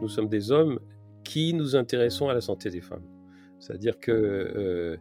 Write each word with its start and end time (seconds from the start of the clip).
nous 0.00 0.08
sommes 0.08 0.28
des 0.28 0.50
hommes 0.50 0.78
qui 1.24 1.54
nous 1.54 1.76
intéressons 1.76 2.28
à 2.28 2.34
la 2.34 2.40
santé 2.40 2.70
des 2.70 2.80
femmes. 2.80 3.04
C'est-à-dire 3.58 3.98
que 4.00 4.10
euh, 4.10 4.96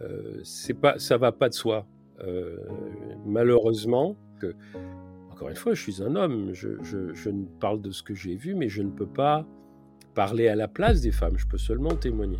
euh, 0.00 0.40
c'est 0.42 0.74
pas, 0.74 0.98
ça 0.98 1.16
va 1.16 1.32
pas 1.32 1.48
de 1.48 1.54
soi. 1.54 1.86
Euh, 2.22 2.58
malheureusement, 3.24 4.16
que, 4.40 4.54
encore 5.30 5.48
une 5.48 5.56
fois, 5.56 5.74
je 5.74 5.82
suis 5.82 6.02
un 6.02 6.16
homme, 6.16 6.52
je, 6.52 6.68
je 6.82 7.30
ne 7.30 7.44
parle 7.60 7.80
de 7.80 7.90
ce 7.90 8.02
que 8.02 8.14
j'ai 8.14 8.36
vu, 8.36 8.54
mais 8.54 8.68
je 8.68 8.82
ne 8.82 8.90
peux 8.90 9.06
pas 9.06 9.46
parler 10.14 10.48
à 10.48 10.56
la 10.56 10.68
place 10.68 11.00
des 11.00 11.12
femmes, 11.12 11.38
je 11.38 11.46
peux 11.46 11.58
seulement 11.58 11.94
témoigner 11.94 12.38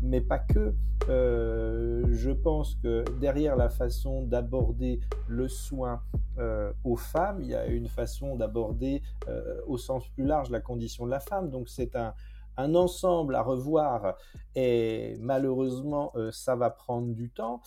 mais 0.00 0.20
pas 0.20 0.38
que. 0.38 0.74
Euh, 1.08 2.04
je 2.10 2.30
pense 2.30 2.74
que 2.76 3.04
derrière 3.20 3.56
la 3.56 3.68
façon 3.68 4.22
d'aborder 4.22 5.00
le 5.28 5.48
soin 5.48 6.02
euh, 6.38 6.72
aux 6.84 6.96
femmes, 6.96 7.40
il 7.40 7.48
y 7.48 7.54
a 7.54 7.66
une 7.66 7.86
façon 7.86 8.36
d'aborder 8.36 9.02
euh, 9.28 9.60
au 9.66 9.78
sens 9.78 10.08
plus 10.08 10.24
large 10.24 10.50
la 10.50 10.60
condition 10.60 11.06
de 11.06 11.10
la 11.10 11.20
femme. 11.20 11.50
Donc 11.50 11.68
c'est 11.68 11.94
un, 11.96 12.14
ensemble 12.58 13.34
à 13.34 13.42
revoir 13.42 14.16
et 14.54 15.14
malheureusement 15.20 16.14
ça 16.30 16.56
va 16.56 16.70
prendre 16.70 17.12
du 17.12 17.28
temps. 17.28 17.60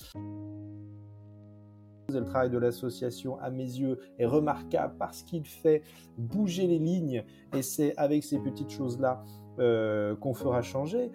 Le 2.12 2.24
travail 2.26 2.50
de 2.50 2.58
l'association, 2.58 3.40
à 3.40 3.52
mes 3.52 3.66
yeux, 3.66 4.00
est 4.18 4.26
remarquable 4.26 4.96
parce 4.98 5.22
qu'il 5.22 5.46
fait 5.46 5.84
bouger 6.18 6.66
les 6.66 6.80
lignes 6.80 7.24
et 7.54 7.62
c'est 7.62 7.96
avec 7.98 8.24
ces 8.24 8.40
petites 8.40 8.72
choses-là 8.72 9.24
qu'on 9.58 10.34
fera 10.34 10.64
changer. 10.64 11.12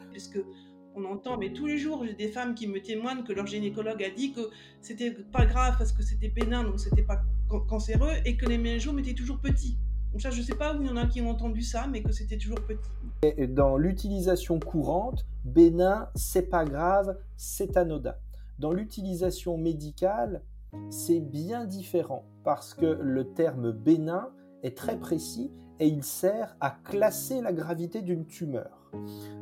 On 0.96 1.04
entend, 1.04 1.36
mais 1.36 1.52
tous 1.52 1.66
les 1.66 1.78
jours, 1.78 2.04
j'ai 2.04 2.14
des 2.14 2.28
femmes 2.28 2.54
qui 2.54 2.66
me 2.66 2.80
témoignent 2.80 3.24
que 3.24 3.32
leur 3.32 3.46
gynécologue 3.46 4.02
a 4.02 4.10
dit 4.10 4.32
que 4.32 4.40
c'était 4.80 5.10
pas 5.10 5.46
grave 5.46 5.74
parce 5.78 5.92
que 5.92 6.02
c'était 6.02 6.28
bénin, 6.28 6.62
donc 6.62 6.78
c'était 6.78 7.02
pas 7.02 7.22
cancéreux, 7.68 8.12
et 8.24 8.36
que 8.36 8.46
les 8.46 8.58
méningios 8.58 8.96
étaient 8.98 9.14
toujours 9.14 9.38
petits. 9.38 9.76
Donc 10.12 10.20
ça, 10.20 10.30
je 10.30 10.42
sais 10.42 10.54
pas 10.54 10.76
où 10.76 10.80
il 10.80 10.86
y 10.86 10.90
en 10.90 10.96
a 10.96 11.06
qui 11.06 11.20
ont 11.20 11.30
entendu 11.30 11.62
ça, 11.62 11.88
mais 11.90 12.02
que 12.02 12.12
c'était 12.12 12.38
toujours 12.38 12.60
petit. 12.60 13.48
dans 13.48 13.76
l'utilisation 13.76 14.60
courante, 14.60 15.26
bénin, 15.44 16.08
c'est 16.14 16.48
pas 16.48 16.64
grave, 16.64 17.18
c'est 17.36 17.76
anodin. 17.76 18.14
Dans 18.58 18.73
l'utilisation 18.73 19.58
médicale, 19.58 20.42
c'est 20.90 21.20
bien 21.20 21.64
différent 21.64 22.24
parce 22.45 22.74
que 22.74 22.86
le 22.86 23.32
terme 23.32 23.73
bénin 23.73 24.29
est 24.62 24.76
très 24.76 24.98
précis 24.98 25.51
et 25.80 25.88
il 25.88 26.04
sert 26.04 26.56
à 26.60 26.70
classer 26.70 27.40
la 27.40 27.52
gravité 27.52 28.01
d'une 28.01 28.26
tumeur. 28.26 28.92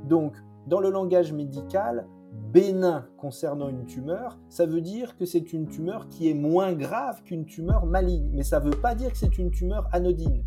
Donc, 0.04 0.34
dans 0.66 0.80
le 0.80 0.90
langage 0.90 1.32
médical, 1.32 2.06
bénin 2.52 3.08
concernant 3.16 3.68
une 3.68 3.84
tumeur, 3.84 4.38
ça 4.48 4.66
veut 4.66 4.80
dire 4.80 5.16
que 5.16 5.24
c'est 5.24 5.52
une 5.52 5.68
tumeur 5.68 6.08
qui 6.08 6.28
est 6.28 6.34
moins 6.34 6.72
grave 6.72 7.22
qu'une 7.24 7.46
tumeur 7.46 7.86
maligne, 7.86 8.30
mais 8.32 8.44
ça 8.44 8.60
ne 8.60 8.66
veut 8.66 8.80
pas 8.80 8.94
dire 8.94 9.10
que 9.10 9.18
c'est 9.18 9.38
une 9.38 9.50
tumeur 9.50 9.88
anodine. 9.92 10.44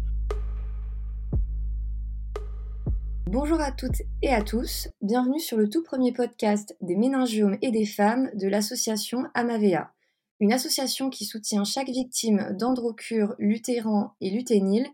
Bonjour 3.27 3.59
à 3.59 3.71
toutes 3.71 4.03
et 4.21 4.29
à 4.29 4.41
tous, 4.41 4.87
bienvenue 5.01 5.39
sur 5.39 5.57
le 5.57 5.69
tout 5.69 5.83
premier 5.83 6.13
podcast 6.13 6.77
des 6.79 6.95
méningiomes 6.95 7.57
et 7.61 7.71
des 7.71 7.85
femmes 7.85 8.29
de 8.35 8.47
l'association 8.47 9.25
Amavea, 9.33 9.91
une 10.39 10.53
association 10.53 11.09
qui 11.09 11.25
soutient 11.25 11.63
chaque 11.63 11.89
victime 11.89 12.55
d'androcure 12.57 13.35
lutéran 13.39 14.11
et 14.21 14.29
luténile 14.29 14.87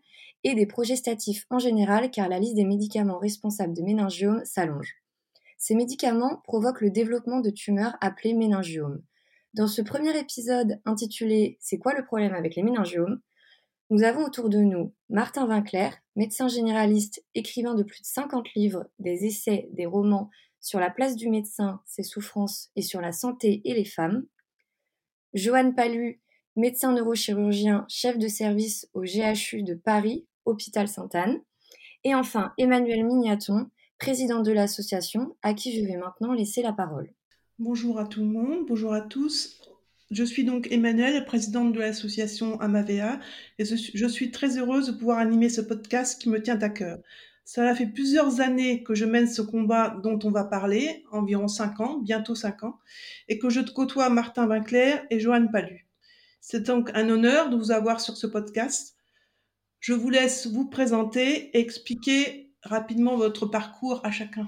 et 0.43 0.55
des 0.55 0.65
progestatifs 0.65 1.45
en 1.49 1.59
général 1.59 2.09
car 2.09 2.29
la 2.29 2.39
liste 2.39 2.55
des 2.55 2.65
médicaments 2.65 3.19
responsables 3.19 3.75
de 3.75 3.83
méningiome 3.83 4.41
s'allonge. 4.45 5.01
Ces 5.61 5.75
médicaments 5.75 6.41
provoquent 6.43 6.81
le 6.81 6.89
développement 6.89 7.39
de 7.39 7.51
tumeurs 7.51 7.95
appelées 8.01 8.33
méningiomes. 8.33 9.03
Dans 9.53 9.67
ce 9.67 9.83
premier 9.83 10.17
épisode 10.17 10.81
intitulé 10.85 11.59
C'est 11.61 11.77
quoi 11.77 11.93
le 11.93 12.03
problème 12.03 12.33
avec 12.33 12.55
les 12.55 12.63
méningiomes? 12.63 13.21
nous 13.91 14.01
avons 14.01 14.25
autour 14.25 14.49
de 14.49 14.57
nous 14.57 14.95
Martin 15.09 15.45
Vinclair, 15.45 15.95
médecin 16.15 16.47
généraliste, 16.47 17.23
écrivain 17.35 17.75
de 17.75 17.83
plus 17.83 18.01
de 18.01 18.07
50 18.07 18.53
livres, 18.55 18.87
des 18.97 19.25
essais, 19.25 19.69
des 19.73 19.85
romans 19.85 20.31
sur 20.61 20.79
la 20.79 20.89
place 20.89 21.15
du 21.15 21.29
médecin, 21.29 21.79
ses 21.85 22.01
souffrances 22.01 22.71
et 22.75 22.81
sur 22.81 22.99
la 22.99 23.11
santé 23.11 23.61
et 23.63 23.75
les 23.75 23.85
femmes. 23.85 24.25
Joanne 25.35 25.75
Palu, 25.75 26.23
médecin 26.55 26.91
neurochirurgien, 26.93 27.85
chef 27.87 28.17
de 28.17 28.27
service 28.27 28.89
au 28.93 29.01
GHU 29.01 29.61
de 29.61 29.75
Paris, 29.75 30.25
hôpital 30.45 30.87
Sainte-Anne. 30.87 31.39
Et 32.03 32.15
enfin, 32.15 32.53
Emmanuel 32.57 33.05
Mignaton, 33.05 33.69
président 34.01 34.41
de 34.41 34.51
l'association, 34.51 35.35
à 35.43 35.53
qui 35.53 35.79
je 35.79 35.85
vais 35.85 35.95
maintenant 35.95 36.33
laisser 36.33 36.63
la 36.63 36.73
parole. 36.73 37.13
Bonjour 37.59 37.99
à 37.99 38.07
tout 38.07 38.21
le 38.21 38.25
monde, 38.25 38.65
bonjour 38.67 38.93
à 38.93 39.01
tous. 39.01 39.61
Je 40.09 40.23
suis 40.23 40.43
donc 40.43 40.71
Emmanuelle, 40.71 41.23
présidente 41.23 41.71
de 41.71 41.79
l'association 41.79 42.59
Amavea, 42.61 43.19
et 43.59 43.63
je 43.63 44.07
suis 44.07 44.31
très 44.31 44.57
heureuse 44.57 44.87
de 44.87 44.91
pouvoir 44.93 45.19
animer 45.19 45.49
ce 45.49 45.61
podcast 45.61 46.19
qui 46.19 46.29
me 46.29 46.41
tient 46.41 46.59
à 46.63 46.69
cœur. 46.69 46.97
Cela 47.45 47.75
fait 47.75 47.85
plusieurs 47.85 48.41
années 48.41 48.81
que 48.81 48.95
je 48.95 49.05
mène 49.05 49.27
ce 49.27 49.43
combat 49.43 49.95
dont 50.01 50.17
on 50.23 50.31
va 50.31 50.45
parler, 50.45 51.03
environ 51.11 51.47
cinq 51.47 51.79
ans, 51.79 51.99
bientôt 51.99 52.33
cinq 52.33 52.63
ans, 52.63 52.79
et 53.27 53.37
que 53.37 53.51
je 53.51 53.61
côtoie 53.61 54.09
Martin 54.09 54.47
Vinclair 54.47 55.05
et 55.11 55.19
Joanne 55.19 55.51
Palu. 55.51 55.87
C'est 56.39 56.63
donc 56.63 56.89
un 56.95 57.07
honneur 57.07 57.51
de 57.51 57.55
vous 57.55 57.69
avoir 57.69 58.01
sur 58.01 58.17
ce 58.17 58.25
podcast. 58.25 58.95
Je 59.79 59.93
vous 59.93 60.09
laisse 60.09 60.47
vous 60.47 60.67
présenter 60.67 61.55
et 61.55 61.59
expliquer 61.59 62.50
rapidement 62.63 63.17
votre 63.17 63.45
parcours 63.45 64.01
à 64.03 64.11
chacun. 64.11 64.47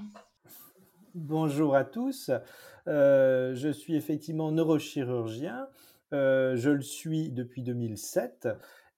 Bonjour 1.14 1.76
à 1.76 1.84
tous. 1.84 2.30
Euh, 2.86 3.54
je 3.54 3.68
suis 3.68 3.96
effectivement 3.96 4.52
neurochirurgien. 4.52 5.68
Euh, 6.12 6.56
je 6.56 6.70
le 6.70 6.82
suis 6.82 7.30
depuis 7.30 7.62
2007 7.62 8.48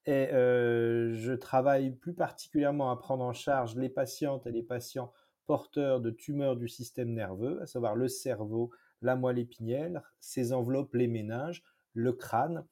et 0.06 0.28
euh, 0.32 1.12
je 1.15 1.32
travaille 1.32 1.91
plus 1.91 2.15
particulièrement 2.15 2.91
à 2.91 2.97
prendre 2.97 3.25
en 3.25 3.32
charge 3.32 3.77
les 3.77 3.88
patientes 3.88 4.47
et 4.47 4.53
les 4.53 4.62
patients 4.62 5.12
porteurs 5.47 6.00
de 6.00 6.10
tumeurs 6.10 6.56
du 6.56 6.69
système 6.69 7.12
nerveux, 7.12 7.62
à 7.62 7.66
savoir 7.66 7.94
le 7.94 8.09
cerveau, 8.09 8.71
la 9.03 9.15
moelle 9.15 9.38
épinière, 9.38 10.03
ses 10.21 10.53
enveloppes, 10.53 10.94
les 10.94 11.06
méninges, 11.06 11.62
le 11.94 12.12
crâne 12.12 12.65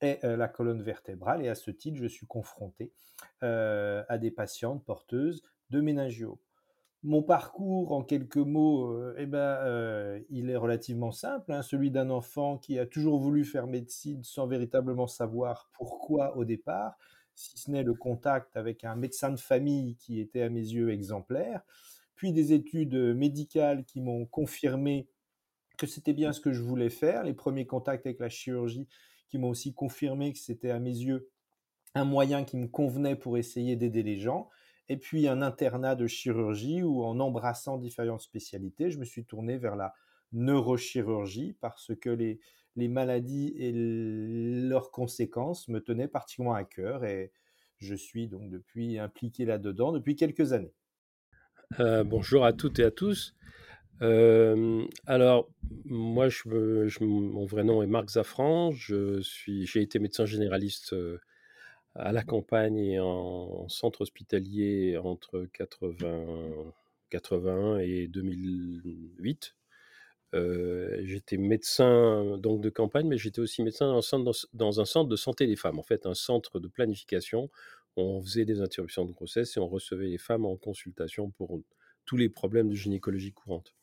et 0.00 0.18
la 0.22 0.48
colonne 0.48 0.82
vertébrale. 0.82 1.44
Et 1.44 1.48
à 1.48 1.54
ce 1.54 1.70
titre, 1.70 1.98
je 1.98 2.06
suis 2.06 2.26
confronté 2.26 2.92
à 3.42 4.18
des 4.18 4.30
patientes 4.32 4.84
porteuses 4.84 5.42
de 5.72 5.80
méningio. 5.80 6.38
Mon 7.02 7.22
parcours, 7.22 7.90
en 7.90 8.04
quelques 8.04 8.36
mots, 8.36 8.92
euh, 8.92 9.16
eh 9.18 9.26
ben, 9.26 9.38
euh, 9.38 10.20
il 10.30 10.50
est 10.50 10.56
relativement 10.56 11.10
simple, 11.10 11.50
hein, 11.50 11.62
celui 11.62 11.90
d'un 11.90 12.10
enfant 12.10 12.58
qui 12.58 12.78
a 12.78 12.86
toujours 12.86 13.18
voulu 13.18 13.44
faire 13.44 13.66
médecine 13.66 14.22
sans 14.22 14.46
véritablement 14.46 15.08
savoir 15.08 15.68
pourquoi 15.72 16.36
au 16.36 16.44
départ, 16.44 16.96
si 17.34 17.58
ce 17.58 17.72
n'est 17.72 17.82
le 17.82 17.94
contact 17.94 18.56
avec 18.56 18.84
un 18.84 18.94
médecin 18.94 19.30
de 19.30 19.40
famille 19.40 19.96
qui 19.96 20.20
était 20.20 20.42
à 20.42 20.48
mes 20.48 20.60
yeux 20.60 20.92
exemplaire, 20.92 21.62
puis 22.14 22.32
des 22.32 22.52
études 22.52 22.94
médicales 22.94 23.84
qui 23.84 24.00
m'ont 24.00 24.26
confirmé 24.26 25.08
que 25.76 25.88
c'était 25.88 26.12
bien 26.12 26.32
ce 26.32 26.40
que 26.40 26.52
je 26.52 26.62
voulais 26.62 26.90
faire, 26.90 27.24
les 27.24 27.34
premiers 27.34 27.66
contacts 27.66 28.06
avec 28.06 28.20
la 28.20 28.28
chirurgie 28.28 28.86
qui 29.28 29.38
m'ont 29.38 29.48
aussi 29.48 29.74
confirmé 29.74 30.32
que 30.32 30.38
c'était 30.38 30.70
à 30.70 30.78
mes 30.78 30.96
yeux 30.96 31.30
un 31.94 32.04
moyen 32.04 32.44
qui 32.44 32.56
me 32.58 32.68
convenait 32.68 33.16
pour 33.16 33.38
essayer 33.38 33.74
d'aider 33.74 34.04
les 34.04 34.18
gens 34.18 34.48
et 34.92 34.98
puis 34.98 35.26
un 35.26 35.40
internat 35.40 35.94
de 35.94 36.06
chirurgie 36.06 36.82
où 36.82 37.02
en 37.02 37.18
embrassant 37.18 37.78
différentes 37.78 38.20
spécialités, 38.20 38.90
je 38.90 38.98
me 38.98 39.06
suis 39.06 39.24
tourné 39.24 39.56
vers 39.56 39.74
la 39.74 39.94
neurochirurgie 40.32 41.56
parce 41.62 41.92
que 41.98 42.10
les, 42.10 42.38
maladies 42.76 43.54
et 43.56 43.72
leurs 43.72 44.90
conséquences 44.90 45.68
me 45.68 45.80
tenaient 45.80 46.08
particulièrement 46.08 46.56
à 46.56 46.64
cœur 46.64 47.06
et 47.06 47.32
je 47.78 47.94
suis 47.94 48.28
donc 48.28 48.50
depuis 48.50 48.98
impliqué 48.98 49.46
là-dedans 49.46 49.92
depuis 49.92 50.14
quelques 50.14 50.52
années. 50.52 50.74
Euh, 51.80 52.04
bonjour 52.04 52.44
à 52.44 52.52
toutes 52.52 52.78
et 52.78 52.84
à 52.84 52.90
tous. 52.90 53.34
Euh, 54.02 54.84
alors, 55.06 55.48
moi, 55.86 56.28
mon 57.00 57.46
vrai 57.46 57.64
nom 57.64 57.82
est 57.82 57.86
Marc 57.86 58.10
suis, 59.22 59.66
j'ai 59.66 59.80
été 59.80 59.98
médecin 59.98 60.26
généraliste 60.26 60.92
euh, 60.92 61.18
à 61.94 62.12
la 62.12 62.22
campagne 62.22 62.78
et 62.78 63.00
en 63.00 63.68
centre 63.68 64.02
hospitalier 64.02 64.96
entre 64.96 65.46
80, 65.52 66.72
81 67.10 67.78
et 67.78 68.08
2008. 68.08 69.54
Euh, 70.34 71.02
j'étais 71.04 71.36
médecin 71.36 72.38
donc 72.38 72.62
de 72.62 72.70
campagne, 72.70 73.06
mais 73.06 73.18
j'étais 73.18 73.40
aussi 73.40 73.62
médecin 73.62 73.86
dans 73.88 74.80
un, 74.80 74.84
centre, 74.86 75.08
de 75.10 75.16
santé 75.16 75.46
des 75.46 75.56
femmes, 75.56 75.78
en 75.78 75.82
fait 75.82 76.06
un 76.06 76.14
centre 76.14 76.58
de 76.58 76.68
planification. 76.68 77.50
On 77.96 78.22
faisait 78.22 78.46
des 78.46 78.62
interruptions 78.62 79.04
de 79.04 79.12
grossesse 79.12 79.56
et 79.56 79.60
on 79.60 79.68
recevait 79.68 80.08
les 80.08 80.18
femmes 80.18 80.46
en 80.46 80.56
consultation 80.56 81.30
pour 81.30 81.60
tous 82.06 82.16
les 82.16 82.30
problèmes 82.30 82.70
de 82.70 82.74
gynécologie 82.74 83.32
courante. 83.32 83.74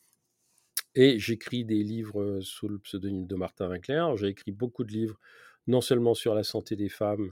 Et 0.95 1.19
j'écris 1.19 1.63
des 1.65 1.83
livres 1.83 2.39
sous 2.41 2.67
le 2.67 2.79
pseudonyme 2.79 3.27
de 3.27 3.35
Martin 3.35 3.69
Winkler. 3.69 4.07
J'ai 4.15 4.27
écrit 4.27 4.51
beaucoup 4.51 4.83
de 4.83 4.91
livres, 4.91 5.19
non 5.67 5.81
seulement 5.81 6.15
sur 6.15 6.33
la 6.33 6.43
santé 6.43 6.75
des 6.75 6.89
femmes, 6.89 7.31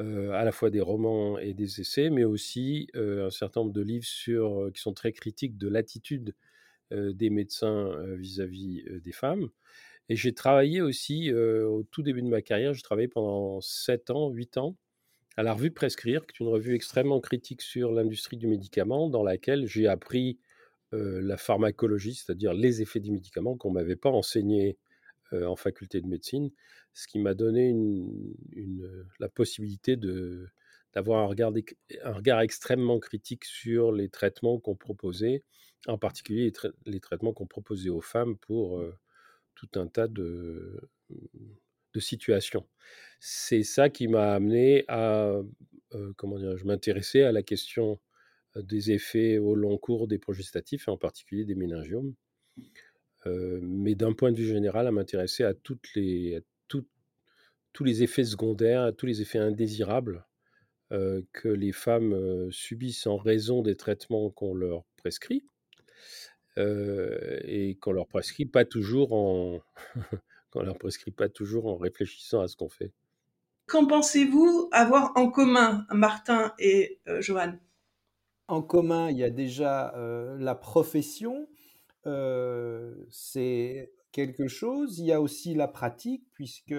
euh, 0.00 0.30
à 0.32 0.44
la 0.44 0.52
fois 0.52 0.70
des 0.70 0.80
romans 0.80 1.38
et 1.38 1.52
des 1.52 1.80
essais, 1.80 2.08
mais 2.08 2.24
aussi 2.24 2.88
euh, 2.96 3.26
un 3.26 3.30
certain 3.30 3.60
nombre 3.60 3.72
de 3.72 3.82
livres 3.82 4.06
sur, 4.06 4.62
euh, 4.62 4.70
qui 4.70 4.80
sont 4.80 4.94
très 4.94 5.12
critiques 5.12 5.58
de 5.58 5.68
l'attitude 5.68 6.34
des 6.92 7.30
médecins 7.30 7.92
vis-à-vis 8.16 8.82
des 9.00 9.12
femmes. 9.12 9.48
Et 10.08 10.16
j'ai 10.16 10.34
travaillé 10.34 10.80
aussi, 10.80 11.32
au 11.32 11.84
tout 11.84 12.02
début 12.02 12.20
de 12.20 12.26
ma 12.26 12.42
carrière, 12.42 12.74
j'ai 12.74 12.82
travaillé 12.82 13.06
pendant 13.06 13.60
7 13.60 14.10
ans, 14.10 14.28
8 14.30 14.56
ans, 14.56 14.76
à 15.36 15.44
la 15.44 15.52
revue 15.52 15.70
Prescrire, 15.70 16.26
qui 16.26 16.34
est 16.34 16.44
une 16.44 16.50
revue 16.50 16.74
extrêmement 16.74 17.20
critique 17.20 17.62
sur 17.62 17.92
l'industrie 17.92 18.38
du 18.38 18.48
médicament, 18.48 19.08
dans 19.08 19.22
laquelle 19.22 19.66
j'ai 19.68 19.86
appris 19.86 20.40
la 20.90 21.36
pharmacologie, 21.36 22.16
c'est-à-dire 22.16 22.54
les 22.54 22.82
effets 22.82 22.98
des 22.98 23.12
médicaments 23.12 23.56
qu'on 23.56 23.68
ne 23.68 23.74
m'avait 23.74 23.94
pas 23.94 24.10
enseigné 24.10 24.76
en 25.32 25.56
faculté 25.56 26.00
de 26.00 26.06
médecine, 26.06 26.50
ce 26.92 27.06
qui 27.06 27.18
m'a 27.18 27.34
donné 27.34 27.74
la 29.18 29.28
possibilité 29.28 29.96
d'avoir 30.94 31.24
un 31.24 31.26
regard, 31.26 32.40
extrêmement 32.40 32.98
critique 32.98 33.44
sur 33.44 33.92
les 33.92 34.08
traitements 34.08 34.58
qu'on 34.58 34.76
proposait, 34.76 35.44
en 35.86 35.98
particulier 35.98 36.52
les, 36.86 37.00
traitements 37.00 37.32
qu'on 37.32 37.46
proposait 37.46 37.90
aux 37.90 38.00
femmes 38.00 38.36
pour 38.36 38.82
tout 39.54 39.68
un 39.76 39.86
tas 39.86 40.08
de, 40.08 40.80
situations. 41.96 42.66
C'est 43.18 43.62
ça 43.62 43.90
qui 43.90 44.08
m'a 44.08 44.32
amené 44.32 44.84
à, 44.88 45.40
comment 46.16 46.38
dire, 46.38 46.56
je 46.56 46.64
m'intéressais 46.64 47.22
à 47.22 47.32
la 47.32 47.42
question 47.42 48.00
des 48.56 48.90
effets 48.90 49.38
au 49.38 49.54
long 49.54 49.78
cours 49.78 50.08
des 50.08 50.18
progestatifs, 50.18 50.88
en 50.88 50.96
particulier 50.96 51.44
des 51.44 51.54
méningiomes. 51.54 52.14
Mais 53.26 53.94
d'un 53.94 54.12
point 54.12 54.32
de 54.32 54.36
vue 54.36 54.46
général, 54.46 54.86
à 54.86 54.92
m'intéresser 54.92 55.44
à, 55.44 55.54
toutes 55.54 55.94
les, 55.94 56.40
tous 57.72 57.84
les 57.84 58.02
effets 58.02 58.24
secondaires, 58.24 58.82
à 58.82 58.92
tous 58.92 59.06
les 59.06 59.22
effets 59.22 59.38
indésirables 59.38 60.26
que 60.90 61.48
les 61.48 61.72
femmes 61.72 62.50
subissent 62.50 63.06
en 63.06 63.16
raison 63.16 63.62
des 63.62 63.76
traitements 63.76 64.30
qu'on 64.30 64.54
leur 64.54 64.84
prescrit 64.96 65.44
et 66.56 67.78
qu'on 67.80 67.92
leur 67.92 68.08
prescrit 68.08 68.46
pas 68.46 68.64
toujours 68.64 69.12
en 69.12 69.60
qu'on 70.50 70.62
leur 70.62 70.78
prescrit 70.78 71.12
pas 71.12 71.28
toujours 71.28 71.66
en 71.66 71.76
réfléchissant 71.76 72.40
à 72.40 72.48
ce 72.48 72.56
qu'on 72.56 72.68
fait. 72.68 72.92
Qu'en 73.66 73.86
pensez-vous 73.86 74.68
avoir 74.72 75.12
en 75.16 75.30
commun, 75.30 75.86
Martin 75.92 76.52
et 76.58 76.98
Joanne 77.20 77.60
En 78.48 78.62
commun, 78.62 79.10
il 79.10 79.18
y 79.18 79.24
a 79.24 79.30
déjà 79.30 79.94
la 80.38 80.56
profession, 80.56 81.48
c'est 83.10 83.92
quelque 84.12 84.48
chose. 84.48 84.98
Il 84.98 85.06
y 85.06 85.12
a 85.12 85.20
aussi 85.20 85.54
la 85.54 85.68
pratique, 85.68 86.24
puisque 86.32 86.74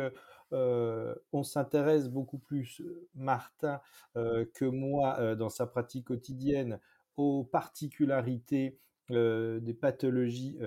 on 0.51 1.43
s'intéresse 1.43 2.09
beaucoup 2.09 2.39
plus, 2.39 2.81
Martin 3.15 3.79
que 4.15 4.65
moi, 4.65 5.35
dans 5.35 5.49
sa 5.49 5.65
pratique 5.67 6.07
quotidienne, 6.07 6.79
aux 7.17 7.43
particularités 7.43 8.77
des 9.09 9.77
pathologies 9.79 10.57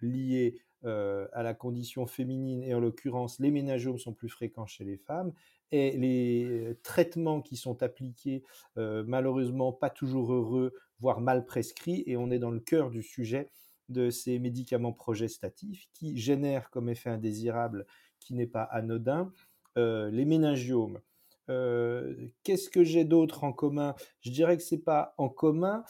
liées 0.00 0.60
à 0.84 1.42
la 1.42 1.54
condition 1.54 2.06
féminine, 2.06 2.62
et 2.64 2.74
en 2.74 2.80
l'occurrence, 2.80 3.38
les 3.38 3.50
ménagiomes 3.52 3.98
sont 3.98 4.14
plus 4.14 4.28
fréquents 4.28 4.66
chez 4.66 4.84
les 4.84 4.96
femmes, 4.96 5.32
et 5.70 5.96
les 5.96 6.76
traitements 6.82 7.40
qui 7.40 7.56
sont 7.56 7.82
appliqués, 7.82 8.42
malheureusement 8.76 9.72
pas 9.72 9.90
toujours 9.90 10.32
heureux, 10.32 10.74
voire 10.98 11.20
mal 11.20 11.46
prescrits, 11.46 12.02
et 12.06 12.16
on 12.16 12.30
est 12.30 12.38
dans 12.40 12.50
le 12.50 12.60
cœur 12.60 12.90
du 12.90 13.02
sujet 13.02 13.50
de 13.88 14.10
ces 14.10 14.38
médicaments 14.38 14.92
progestatifs 14.92 15.86
qui 15.92 16.16
génèrent 16.16 16.70
comme 16.70 16.88
effet 16.88 17.10
indésirable 17.10 17.86
qui 18.20 18.34
n'est 18.34 18.46
pas 18.46 18.62
anodin, 18.62 19.32
les 19.76 20.24
méningiomes. 20.24 21.00
Qu'est-ce 21.48 22.70
que 22.70 22.84
j'ai 22.84 23.04
d'autre 23.04 23.44
en 23.44 23.52
commun? 23.52 23.94
Je 24.20 24.30
dirais 24.30 24.56
que 24.56 24.62
c'est 24.62 24.78
pas 24.78 25.14
en 25.18 25.28
commun, 25.28 25.84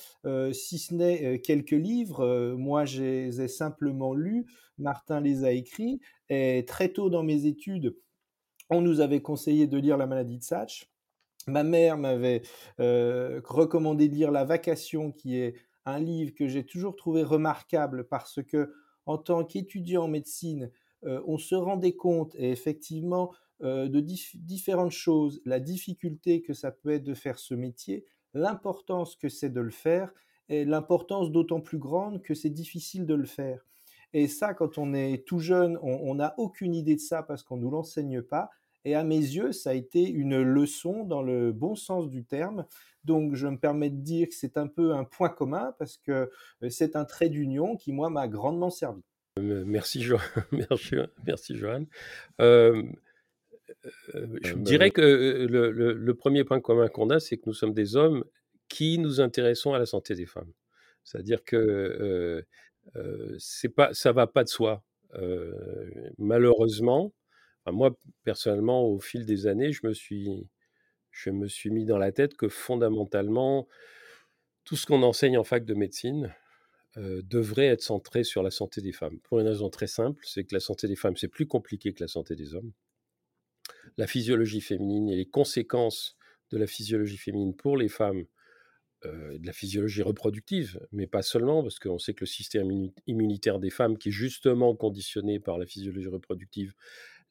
si 0.53 0.79
ce 0.79 0.95
n'est 0.95 1.41
quelques 1.41 1.71
livres. 1.71 2.55
moi, 2.57 2.85
je 2.85 3.03
les 3.03 3.41
ai 3.43 3.49
simplement 3.49 4.15
lus. 4.15 4.47
Martin 4.79 5.21
les 5.21 5.45
a 5.45 5.53
écrits. 5.53 6.01
Et 6.29 6.65
très 6.67 6.89
tôt 6.89 7.11
dans 7.11 7.23
mes 7.23 7.47
études, 7.47 7.97
on 8.71 8.81
nous 8.81 9.01
avait 9.01 9.21
conseillé 9.21 9.67
de 9.67 9.77
lire 9.79 9.99
La 9.99 10.07
maladie 10.07 10.39
de 10.39 10.43
Sachs. 10.43 10.91
Ma 11.47 11.63
mère 11.63 11.99
m'avait 11.99 12.43
recommandé 12.79 14.09
de 14.09 14.15
lire 14.15 14.31
La 14.31 14.45
Vacation, 14.45 15.13
qui 15.13 15.37
est 15.37 15.55
un 15.85 15.99
livre 15.99 16.35
que 16.35 16.49
j'ai 16.49 16.65
toujours 16.65 16.97
trouvé 16.97 17.23
remarquable 17.23 18.09
parce 18.09 18.43
que, 18.43 18.73
en 19.07 19.19
tant 19.19 19.45
qu'étudiant 19.45 20.05
en 20.05 20.09
médecine, 20.09 20.71
on 21.03 21.39
se 21.39 21.55
rendait 21.55 21.97
compte, 21.97 22.35
et 22.37 22.51
effectivement, 22.51 23.33
de 23.61 24.01
différentes 24.01 24.93
choses, 24.93 25.41
la 25.45 25.61
difficulté 25.61 26.43
que 26.43 26.55
ça 26.55 26.71
peut 26.71 26.91
être 26.91 27.05
de 27.05 27.15
faire 27.15 27.39
ce 27.39 27.55
métier, 27.55 28.05
l'importance 28.35 29.17
que 29.17 29.29
c'est 29.29 29.51
de 29.51 29.61
le 29.61 29.71
faire, 29.71 30.13
et 30.49 30.65
l'importance 30.65 31.31
d'autant 31.31 31.61
plus 31.61 31.79
grande 31.79 32.23
que 32.23 32.35
c'est 32.35 32.51
difficile 32.51 33.07
de 33.07 33.15
le 33.15 33.27
faire. 33.27 33.65
Et 34.13 34.29
ça, 34.29 34.53
quand 34.53 34.77
on 34.77 34.93
est 34.93 35.27
tout 35.27 35.39
jeune, 35.39 35.79
on 35.83 36.15
n'a 36.15 36.35
aucune 36.37 36.75
idée 36.75 36.97
de 36.97 37.01
ça 37.01 37.23
parce 37.23 37.43
qu'on 37.43 37.57
ne 37.57 37.63
nous 37.63 37.71
l'enseigne 37.71 38.21
pas. 38.21 38.51
Et 38.85 38.95
à 38.95 39.05
mes 39.05 39.17
yeux, 39.17 39.53
ça 39.53 39.71
a 39.71 39.75
été 39.75 40.09
une 40.09 40.43
leçon 40.43 41.05
dans 41.05 41.23
le 41.23 41.53
bon 41.53 41.75
sens 41.77 42.09
du 42.11 42.25
terme. 42.25 42.67
Donc, 43.05 43.35
je 43.35 43.47
me 43.49 43.59
permets 43.59 43.91
de 43.91 44.01
dire 44.01 44.29
que 44.29 44.35
c'est 44.35 44.57
un 44.57 44.69
peu 44.69 44.95
un 44.95 45.05
point 45.05 45.29
commun 45.29 45.75
parce 45.79 45.97
que 45.97 46.31
c'est 46.69 46.97
un 46.97 47.05
trait 47.05 47.29
d'union 47.29 47.77
qui, 47.77 47.93
moi, 47.93 48.11
m'a 48.11 48.29
grandement 48.29 48.71
servi. 48.71 49.03
Merci, 49.41 50.03
jo 50.03 50.19
merci, 50.53 50.97
merci 51.27 51.57
Johan. 51.57 51.87
Euh, 52.41 52.83
je 54.43 54.55
dirais 54.55 54.91
que 54.91 55.47
le, 55.49 55.71
le, 55.71 56.15
premier 56.15 56.45
point 56.45 56.61
commun 56.61 56.89
qu'on 56.89 57.09
a, 57.09 57.19
c'est 57.19 57.39
que 57.39 57.45
nous 57.47 57.55
sommes 57.55 57.73
des 57.73 57.97
hommes 57.97 58.25
qui 58.69 58.99
nous 58.99 59.23
intéressons 59.23 59.73
à 59.73 59.79
la 59.79 59.87
santé 59.87 60.15
des 60.15 60.27
femmes. 60.27 60.53
C'est-à-dire 61.05 61.43
que 61.45 61.57
euh, 61.57 62.43
euh, 62.97 63.35
c'est 63.39 63.71
pas, 63.71 63.95
ça 63.95 64.13
va 64.13 64.27
pas 64.27 64.45
de 64.45 64.49
soi. 64.49 64.85
malheureusement, 66.19 67.15
moi 67.67 67.97
personnellement, 68.25 68.85
au 68.85 69.01
fil 69.01 69.25
des 69.25 69.47
années, 69.47 69.73
je 69.73 69.87
me 69.87 69.95
suis, 69.95 70.47
je 71.13 71.31
me 71.31 71.47
suis 71.47 71.71
mis 71.71 71.85
dans 71.85 71.99
la 71.99 72.11
tête 72.11 72.35
que 72.35 72.49
fondamentalement, 72.49 73.69
tout 74.65 74.77
ce 74.77 74.87
qu'on 74.87 75.03
enseigne 75.03 75.39
en 75.39 75.45
fac 75.45 75.65
de 75.65 75.75
médecine, 75.75 76.35
devrait 76.97 77.69
être 77.69 77.83
centré 77.83 78.23
sur 78.23 78.43
la 78.43 78.51
santé 78.51 78.83
des 78.83 78.93
femmes. 78.93 79.19
Pour 79.21 79.41
une 79.41 79.47
raison 79.47 79.71
très 79.71 79.87
simple, 79.87 80.23
c'est 80.27 80.45
que 80.45 80.55
la 80.55 80.61
santé 80.61 80.89
des 80.89 80.97
femmes, 80.97 81.17
c'est 81.17 81.29
plus 81.29 81.47
compliqué 81.47 81.95
que 81.95 82.03
la 82.03 82.09
santé 82.09 82.37
des 82.37 82.55
hommes. 82.55 82.73
La 83.97 84.07
physiologie 84.07 84.61
féminine 84.61 85.09
et 85.09 85.17
les 85.17 85.25
conséquences 85.25 86.17
de 86.51 86.59
la 86.59 86.67
physiologie 86.67 87.17
féminine 87.17 87.57
pour 87.57 87.79
les 87.79 87.89
femmes, 87.89 88.27
de 89.05 89.45
la 89.47 89.53
physiologie 89.53 90.03
reproductive, 90.03 90.79
mais 90.93 91.07
pas 91.07 91.23
seulement, 91.23 91.63
parce 91.63 91.79
qu'on 91.79 91.99
sait 91.99 92.13
que 92.13 92.21
le 92.21 92.27
système 92.27 92.71
immunitaire 93.07 93.59
des 93.59 93.71
femmes, 93.71 93.97
qui 93.97 94.11
est 94.11 94.13
justement 94.13 94.77
conditionné 94.77 95.41
par 95.41 95.57
la 95.57 95.65
physiologie 95.65 96.09
reproductive, 96.09 96.75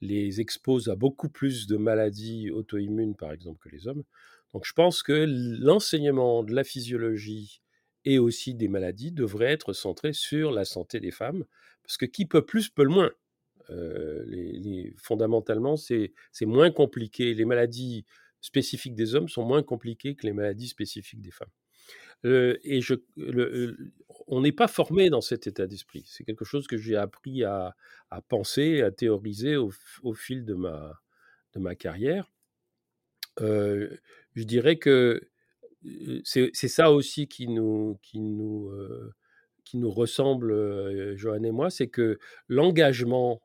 les 0.01 0.42
expose 0.42 0.89
à 0.89 0.95
beaucoup 0.95 1.30
plus 1.30 1.68
de 1.68 1.77
maladies 1.77 2.50
auto-immunes, 2.50 3.15
par 3.15 3.31
exemple, 3.31 3.59
que 3.59 3.69
les 3.69 3.88
hommes. 3.88 4.03
Donc 4.53 4.65
je 4.65 4.74
pense 4.74 5.03
que 5.03 5.25
l'enseignement 5.62 6.44
de 6.44 6.53
la 6.53 6.63
physiologie 6.63 7.62
et 8.03 8.19
aussi 8.19 8.56
des 8.56 8.68
maladies 8.68 9.12
devrait 9.12 9.51
être 9.51 9.74
centré 9.74 10.13
sur 10.13 10.52
la 10.52 10.66
santé 10.66 10.99
des 10.99 11.11
femmes, 11.11 11.45
parce 11.83 11.97
que 11.97 12.06
qui 12.06 12.25
peut 12.25 12.45
plus 12.45 12.69
peut 12.69 12.83
le 12.83 12.90
moins. 12.90 13.11
Euh, 13.69 14.23
les, 14.25 14.94
fondamentalement, 14.97 15.78
c'est 15.78 16.11
moins 16.42 16.71
compliqué. 16.71 17.33
Les 17.33 17.45
maladies 17.45 18.06
spécifiques 18.42 18.95
des 18.95 19.16
hommes 19.16 19.30
sont 19.30 19.45
moins 19.45 19.64
compliquées 19.64 20.16
que 20.16 20.25
les 20.25 20.33
maladies 20.33 20.68
spécifiques 20.68 21.21
des 21.21 21.31
femmes. 21.31 21.52
Et 22.23 22.81
je, 22.81 22.95
on 24.28 24.42
n'est 24.42 24.51
pas 24.51 24.68
formé 24.68 25.09
dans 25.09 25.21
cet 25.21 25.47
état 25.47 25.68
d'esprit. 25.68 26.04
C'est 26.07 26.23
quelque 26.23 26.45
chose 26.45 26.68
que 26.68 26.78
j'ai 26.78 26.95
appris 26.95 27.44
à, 27.44 27.75
penser, 28.28 28.81
à 28.81 28.92
théoriser 28.92 29.56
au, 29.57 29.71
fil 30.13 30.45
de 30.45 30.54
ma, 30.54 31.75
carrière. 31.75 32.31
Euh, 33.40 33.90
je 34.35 34.44
dirais 34.44 34.78
que 34.78 35.30
c'est 36.23 36.68
ça 36.68 36.92
aussi 36.92 37.28
qui 37.28 37.47
nous, 37.47 37.99
ressemble, 39.73 41.16
Johan 41.18 41.44
et 41.44 41.51
moi, 41.51 41.69
c'est 41.69 41.87
que 41.87 42.19
l'engagement 42.47 43.42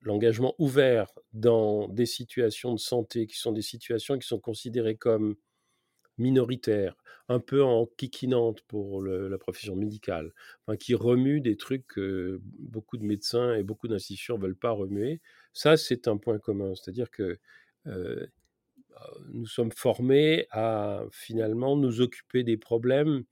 l'engagement 0.00 0.54
ouvert 0.58 1.06
dans 1.32 1.86
des 1.86 2.06
situations 2.06 2.74
de 2.74 2.80
santé 2.80 3.26
qui 3.26 3.38
sont 3.38 3.52
des 3.52 3.62
situations 3.62 4.18
qui 4.18 4.26
sont 4.26 4.40
considérées 4.40 4.96
comme 4.96 5.36
minoritaires, 6.18 6.96
un 7.28 7.40
peu 7.40 7.62
en 7.62 7.86
kikinante 7.96 8.62
pour 8.62 9.02
la 9.02 9.38
profession 9.38 9.76
médicale, 9.76 10.32
qui 10.78 10.94
remue 10.94 11.40
des 11.40 11.56
trucs 11.56 11.86
que 11.86 12.40
beaucoup 12.58 12.98
de 12.98 13.04
médecins 13.04 13.54
et 13.54 13.62
beaucoup 13.62 13.88
d'institutions 13.88 14.36
ne 14.36 14.42
veulent 14.42 14.56
pas 14.56 14.70
remuer. 14.70 15.20
Ça, 15.52 15.76
c'est 15.76 16.08
un 16.08 16.16
point 16.16 16.38
commun. 16.38 16.74
C'est-à-dire 16.74 17.10
que 17.10 17.38
nous 19.32 19.46
sommes 19.46 19.72
formés 19.72 20.46
à 20.50 21.02
finalement 21.10 21.76
nous 21.76 22.00
occuper 22.00 22.44
des 22.44 22.56
problèmes 22.56 23.24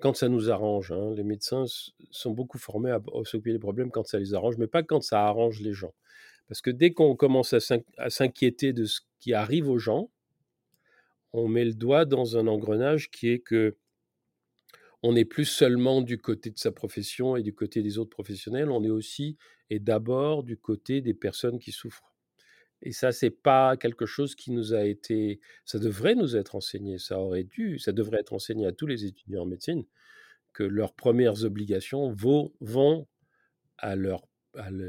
quand 0.00 0.16
ça 0.16 0.28
nous 0.28 0.50
arrange. 0.50 0.92
Hein. 0.92 1.14
Les 1.14 1.24
médecins 1.24 1.64
sont 2.10 2.30
beaucoup 2.30 2.58
formés 2.58 2.90
à, 2.90 3.00
s'occuper 3.24 3.52
des 3.52 3.58
problèmes 3.58 3.90
quand 3.90 4.06
ça 4.06 4.18
les 4.18 4.34
arrange, 4.34 4.56
mais 4.58 4.66
pas 4.66 4.82
quand 4.82 5.02
ça 5.02 5.24
arrange 5.26 5.60
les 5.60 5.72
gens. 5.72 5.94
Parce 6.48 6.60
que 6.60 6.70
dès 6.70 6.92
qu'on 6.92 7.16
commence 7.16 7.52
à 7.52 7.60
s'inquiéter 8.08 8.72
de 8.72 8.84
ce 8.84 9.00
qui 9.20 9.34
arrive 9.34 9.68
aux 9.68 9.78
gens, 9.78 10.10
on 11.32 11.48
met 11.48 11.64
le 11.64 11.74
doigt 11.74 12.04
dans 12.04 12.36
un 12.36 12.46
engrenage 12.46 13.10
qui 13.10 13.28
est 13.28 13.40
que 13.40 13.76
on 15.02 15.12
n'est 15.12 15.24
plus 15.24 15.44
seulement 15.44 16.02
du 16.02 16.18
côté 16.18 16.50
de 16.50 16.58
sa 16.58 16.72
profession 16.72 17.36
et 17.36 17.42
du 17.42 17.54
côté 17.54 17.82
des 17.82 17.98
autres 17.98 18.10
professionnels, 18.10 18.70
on 18.70 18.82
est 18.82 18.90
aussi 18.90 19.36
et 19.70 19.78
d'abord 19.78 20.42
du 20.42 20.56
côté 20.56 21.00
des 21.00 21.14
personnes 21.14 21.58
qui 21.58 21.70
souffrent. 21.72 22.14
Et 22.82 22.92
ça, 22.92 23.12
c'est 23.12 23.30
pas 23.30 23.76
quelque 23.76 24.06
chose 24.06 24.34
qui 24.34 24.50
nous 24.52 24.72
a 24.74 24.84
été 24.84 25.40
ça 25.64 25.78
devrait 25.78 26.14
nous 26.14 26.36
être 26.36 26.54
enseigné, 26.54 26.98
ça 26.98 27.18
aurait 27.18 27.44
dû 27.44 27.78
ça 27.78 27.92
devrait 27.92 28.20
être 28.20 28.32
enseigné 28.32 28.66
à 28.66 28.72
tous 28.72 28.86
les 28.86 29.04
étudiants 29.04 29.42
en 29.42 29.46
médecine, 29.46 29.84
que 30.52 30.62
leurs 30.64 30.94
premières 30.94 31.44
obligations 31.44 32.12
vont 32.12 32.52
à 33.78 33.94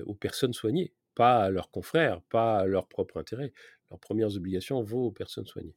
aux 0.06 0.16
personnes 0.16 0.54
soignées, 0.54 0.94
pas 1.16 1.44
à 1.44 1.50
leurs 1.50 1.72
confrères, 1.72 2.22
pas 2.24 2.60
à 2.60 2.66
leur 2.66 2.88
propre 2.88 3.18
intérêt. 3.18 3.54
Leurs 3.92 4.00
premières 4.00 4.36
obligations 4.36 4.82
vont 4.82 5.06
aux 5.06 5.12
personnes 5.12 5.46
soignées. 5.46 5.76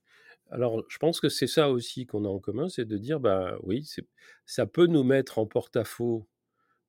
Alors, 0.52 0.84
je 0.88 0.98
pense 0.98 1.18
que 1.18 1.30
c'est 1.30 1.46
ça 1.46 1.70
aussi 1.70 2.04
qu'on 2.04 2.26
a 2.26 2.28
en 2.28 2.38
commun, 2.38 2.68
c'est 2.68 2.84
de 2.84 2.98
dire, 2.98 3.20
bah, 3.20 3.56
oui, 3.62 3.88
ça 4.44 4.66
peut 4.66 4.86
nous 4.86 5.02
mettre 5.02 5.38
en 5.38 5.46
porte-à-faux 5.46 6.28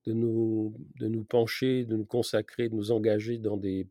de 0.05 0.12
nous 0.13 0.75
de 1.00 1.08
nous 1.08 1.24
pencher, 1.24 1.86
de 1.86 1.96
nous 1.96 2.05
consacrer, 2.05 2.67
de 2.67 2.75
nous 2.75 2.91
engager 2.91 3.38
dans 3.38 3.55
des 3.58 3.88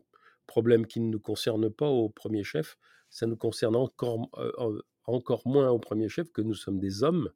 problèmes 0.47 0.87
qui 0.87 1.01
ne 1.01 1.09
nous 1.11 1.21
concernent 1.21 1.71
pas 1.71 1.89
au 1.89 2.11
premier 2.11 2.45
chef. 2.45 2.77
Ça 3.09 3.27
nous 3.27 3.37
concerne 3.37 3.75
encore, 3.77 4.29
euh, 4.37 4.83
encore 5.07 5.43
moins 5.47 5.71
au 5.71 5.79
premier 5.79 6.11
chef 6.11 6.31
que 6.33 6.43
nous 6.43 6.55
sommes 6.55 6.79
des 6.79 7.03
hommes. 7.03 7.31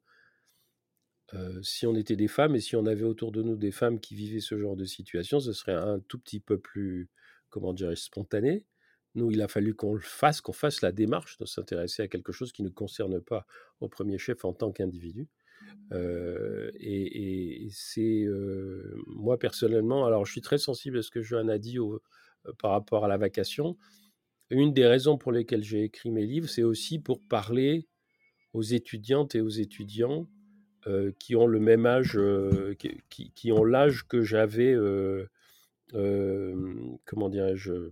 Euh, 1.32 1.62
si 1.62 1.86
on 1.86 1.96
était 1.96 2.16
des 2.16 2.28
femmes 2.28 2.54
et 2.54 2.60
si 2.60 2.76
on 2.76 2.84
avait 2.84 3.02
autour 3.04 3.32
de 3.32 3.42
nous 3.42 3.56
des 3.56 3.72
femmes 3.72 3.98
qui 3.98 4.14
vivaient 4.14 4.40
ce 4.40 4.58
genre 4.58 4.76
de 4.76 4.84
situation, 4.84 5.40
ce 5.40 5.52
serait 5.54 5.74
un 5.74 6.00
tout 6.00 6.18
petit 6.18 6.40
peu 6.40 6.58
plus, 6.58 7.08
comment 7.48 7.72
dirais-je, 7.72 8.02
spontané. 8.02 8.66
Nous, 9.16 9.30
il 9.30 9.40
a 9.40 9.48
fallu 9.48 9.74
qu'on 9.74 9.94
le 9.94 10.00
fasse, 10.00 10.42
qu'on 10.42 10.52
fasse 10.52 10.82
la 10.82 10.92
démarche 10.92 11.38
de 11.38 11.46
s'intéresser 11.46 12.02
à 12.02 12.08
quelque 12.08 12.32
chose 12.32 12.52
qui 12.52 12.62
ne 12.62 12.68
concerne 12.68 13.18
pas 13.20 13.46
au 13.80 13.88
premier 13.88 14.18
chef 14.18 14.44
en 14.44 14.52
tant 14.52 14.70
qu'individu. 14.72 15.26
Euh, 15.92 16.70
et, 16.78 17.66
c'est 17.70 18.24
euh, 18.24 19.02
moi 19.06 19.38
personnellement, 19.38 20.04
alors 20.04 20.26
je 20.26 20.32
suis 20.32 20.42
très 20.42 20.58
sensible 20.58 20.98
à 20.98 21.02
ce 21.02 21.10
que 21.10 21.22
Johan 21.22 21.48
a 21.48 21.56
dit 21.56 21.78
euh, 21.78 21.98
par 22.58 22.72
rapport 22.72 23.06
à 23.06 23.08
la 23.08 23.16
vacation. 23.16 23.78
Une 24.50 24.74
des 24.74 24.86
raisons 24.86 25.16
pour 25.16 25.32
lesquelles 25.32 25.64
j'ai 25.64 25.84
écrit 25.84 26.10
mes 26.10 26.26
livres, 26.26 26.48
c'est 26.48 26.62
aussi 26.62 26.98
pour 26.98 27.22
parler 27.22 27.88
aux 28.52 28.62
étudiantes 28.62 29.34
et 29.34 29.40
aux 29.40 29.48
étudiants 29.48 30.28
qui 31.18 31.34
ont 31.34 31.48
le 31.48 31.58
même 31.58 31.84
âge, 31.84 32.16
qui, 32.78 33.32
qui, 33.34 33.50
ont 33.50 33.64
l'âge 33.64 34.06
que 34.06 34.22
j'avais, 34.22 34.76
comment 35.92 37.28
dirais-je, 37.28 37.90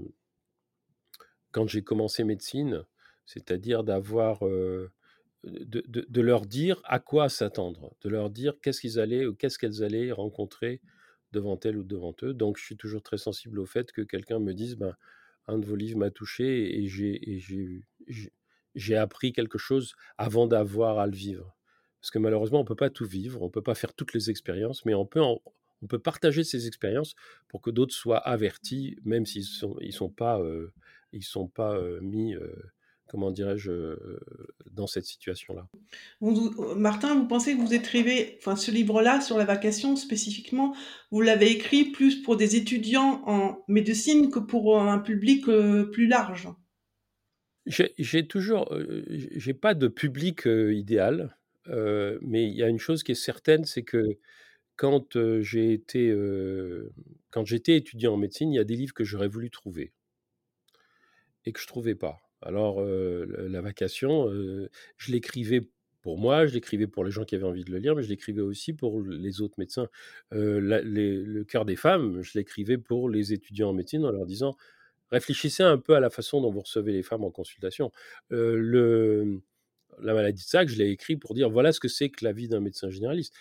quand 1.55 1.69
j'ai 1.69 1.83
commencé 1.83 2.25
médecine, 2.25 2.85
c'est-à-dire 3.27 3.85
d'avoir 3.85 4.43
de, 5.45 6.21
leur 6.21 6.47
dire 6.47 6.81
à 6.85 6.99
quoi 6.99 7.29
s'attendre, 7.29 7.95
de 8.03 8.09
leur 8.09 8.29
dire 8.29 8.55
qu'est-ce 8.61 8.81
qu'ils 8.81 8.99
allaient 8.99 9.25
ou 9.25 9.35
qu'est-ce 9.35 9.59
qu'elles 9.59 9.85
allaient 9.85 10.11
rencontrer 10.11 10.81
devant 11.33 11.59
elles 11.65 11.77
ou 11.77 11.85
devant 11.85 12.15
eux. 12.25 12.35
Donc, 12.35 12.59
je 12.59 12.65
suis 12.65 12.77
toujours 12.77 13.03
très 13.03 13.19
sensible 13.19 13.61
au 13.61 13.67
fait 13.67 13.93
que 13.93 14.03
quelqu'un 14.03 14.41
me 14.41 14.53
dise 14.53 14.77
ben, 14.77 14.97
un 15.47 15.59
de 15.59 15.65
vos 15.65 15.77
livres 15.77 15.99
m'a 15.99 16.11
touché 16.11 16.83
et 16.83 16.89
j'ai 18.75 18.97
appris 18.97 19.33
quelque 19.33 19.59
chose 19.59 19.95
avant 20.19 20.49
d'avoir 20.49 20.99
à 20.99 21.07
le 21.07 21.15
vivre. 21.15 21.57
Parce 22.01 22.11
que 22.11 22.19
malheureusement, 22.19 22.59
on 22.59 22.63
ne 22.65 22.69
peut 22.69 22.75
pas 22.75 22.91
tout 22.91 23.07
vivre, 23.07 23.41
on 23.43 23.47
ne 23.47 23.51
peut 23.51 23.63
pas 23.63 23.77
faire 23.77 23.95
toutes 23.95 24.13
les 24.13 24.29
expériences, 24.29 24.85
mais 24.85 24.95
on 24.95 25.07
peut, 25.07 25.21
on 25.21 25.87
peut 25.89 26.01
partager 26.01 26.43
ces 26.43 26.67
expériences 26.67 27.15
pour 27.49 27.63
que 27.63 27.71
d'autres 27.71 27.95
soient 27.95 28.19
avertis, 28.19 28.97
même 29.05 29.25
s'ils 29.25 29.43
ne 29.43 29.47
sont, 29.47 29.77
ils 29.81 29.93
sont 29.93 30.11
pas, 30.11 30.41
ils 31.15 31.25
sont 31.25 31.49
pas 31.49 31.77
euh, 31.77 32.01
mis. 32.01 32.35
Euh, 32.35 32.53
comment 33.07 33.31
dirais-je, 33.31 33.71
euh, 33.71 34.21
dans 34.71 34.87
cette 34.87 35.05
situation-là. 35.05 35.69
Euh, 36.23 36.75
Martin, 36.75 37.15
vous 37.15 37.27
pensez 37.27 37.55
que 37.55 37.61
vous 37.61 37.75
écrivez, 37.75 38.37
enfin, 38.39 38.57
ce 38.57 38.71
livre-là 38.71 39.21
sur 39.21 39.39
la 39.39 39.45
vacation 39.45 39.97
spécifiquement, 39.97 40.75
vous 41.11 41.21
l'avez 41.21 41.51
écrit 41.51 41.85
plus 41.85 42.23
pour 42.23 42.37
des 42.37 42.57
étudiants 42.57 43.23
en 43.27 43.63
médecine 43.69 44.31
que 44.31 44.39
pour 44.39 44.81
un 44.81 44.99
public 44.99 45.49
euh, 45.49 45.85
plus 45.85 46.07
large? 46.07 46.49
J'ai 47.67 48.27
toujours, 48.27 48.77
j'ai 49.09 49.55
pas 49.55 49.73
de 49.75 49.89
public 49.89 50.43
idéal, 50.47 51.35
mais 51.67 52.45
il 52.47 52.53
y 52.53 52.63
a 52.63 52.69
une 52.69 52.79
chose 52.79 53.03
qui 53.03 53.13
est 53.13 53.15
certaine, 53.15 53.65
c'est 53.65 53.85
que 53.85 54.19
quand 54.77 55.17
j'ai 55.41 55.73
été, 55.73 56.15
quand 57.31 57.47
j'étais 57.47 57.77
étudiant 57.77 58.13
en 58.13 58.17
médecine, 58.19 58.53
il 58.53 58.57
y 58.57 58.59
a 58.59 58.65
des 58.65 58.77
livres 58.77 58.93
que 58.93 59.05
j'aurais 59.05 59.29
voulu 59.29 59.49
trouver 59.49 59.95
et 61.45 61.53
que 61.53 61.61
je 61.61 61.67
trouvais 61.67 61.95
pas. 61.95 62.21
Alors, 62.43 62.83
la 62.83 63.61
vacation, 63.61 64.29
je 64.97 65.13
l'écrivais 65.13 65.63
pour 66.05 66.19
moi, 66.19 66.47
je 66.47 66.53
l'écrivais 66.53 66.87
pour 66.87 67.03
les 67.03 67.11
gens 67.11 67.25
qui 67.25 67.35
avaient 67.35 67.45
envie 67.45 67.65
de 67.65 67.71
le 67.73 67.79
lire, 67.79 67.97
mais 67.97 68.03
je 68.03 68.11
l'écrivais 68.11 68.43
aussi 68.43 68.75
pour 68.75 69.01
les 69.01 69.41
autres 69.41 69.55
médecins. 69.57 69.89
le 70.31 71.43
cœur 71.45 71.65
des 71.65 71.77
femmes, 71.77 72.21
je 72.23 72.33
l'écrivais 72.39 72.77
pour 72.77 73.09
les 73.09 73.33
étudiants 73.33 73.71
en 73.71 73.73
médecine 73.73 74.05
en 74.05 74.11
leur 74.11 74.27
disant 74.27 74.55
réfléchissez 75.11 75.63
un 75.63 75.79
peu 75.79 75.95
à 75.95 76.01
la 76.01 76.11
façon 76.11 76.41
dont 76.43 76.51
vous 76.51 76.61
recevez 76.61 76.93
les 76.93 77.03
femmes 77.03 77.25
en 77.25 77.31
consultation. 77.31 77.91
la 78.31 80.13
maladie 80.13 80.43
de 80.43 80.49
Sac, 80.49 80.69
je 80.69 80.77
l'ai 80.77 80.91
écrit 80.91 81.17
pour 81.17 81.35
dire 81.35 81.49
voilà 81.49 81.73
ce 81.73 81.81
que 81.81 81.89
c'est 81.89 82.11
que 82.11 82.25
la 82.25 82.33
vie 82.33 82.49
d'un 82.49 82.61
médecin 82.61 82.91
généraliste. 82.91 83.35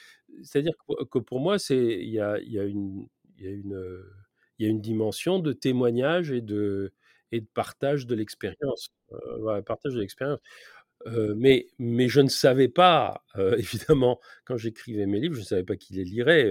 C'est-à-dire 0.44 0.74
que, 1.12 1.20
pour 1.20 1.42
moi, 1.42 1.58
il 1.70 2.10
y 2.10 2.20
a, 2.20 2.40
y, 2.40 2.60
a 2.60 2.66
y, 2.66 2.78
y 3.40 4.66
a 4.66 4.70
une 4.70 4.82
dimension 4.82 5.40
de 5.40 5.52
témoignage 5.52 6.32
et 6.32 6.42
de, 6.42 6.94
et 7.34 7.42
de 7.42 7.48
partage 7.54 8.06
de 8.06 8.16
l'expérience. 8.16 8.90
Euh, 9.12 9.62
partage 9.64 9.94
de 9.96 10.00
l'expérience. 10.00 10.40
Euh, 11.08 11.34
mais, 11.36 11.68
mais 11.80 12.08
je 12.08 12.22
ne 12.22 12.30
savais 12.30 12.70
pas, 12.70 13.26
euh, 13.36 13.58
évidemment, 13.58 14.22
quand 14.46 14.56
j'écrivais 14.56 15.08
mes 15.08 15.20
livres, 15.20 15.36
je 15.36 15.42
ne 15.42 15.46
savais 15.46 15.64
pas 15.64 15.76
qui 15.76 15.94
les 15.94 16.06
lirait. 16.06 16.44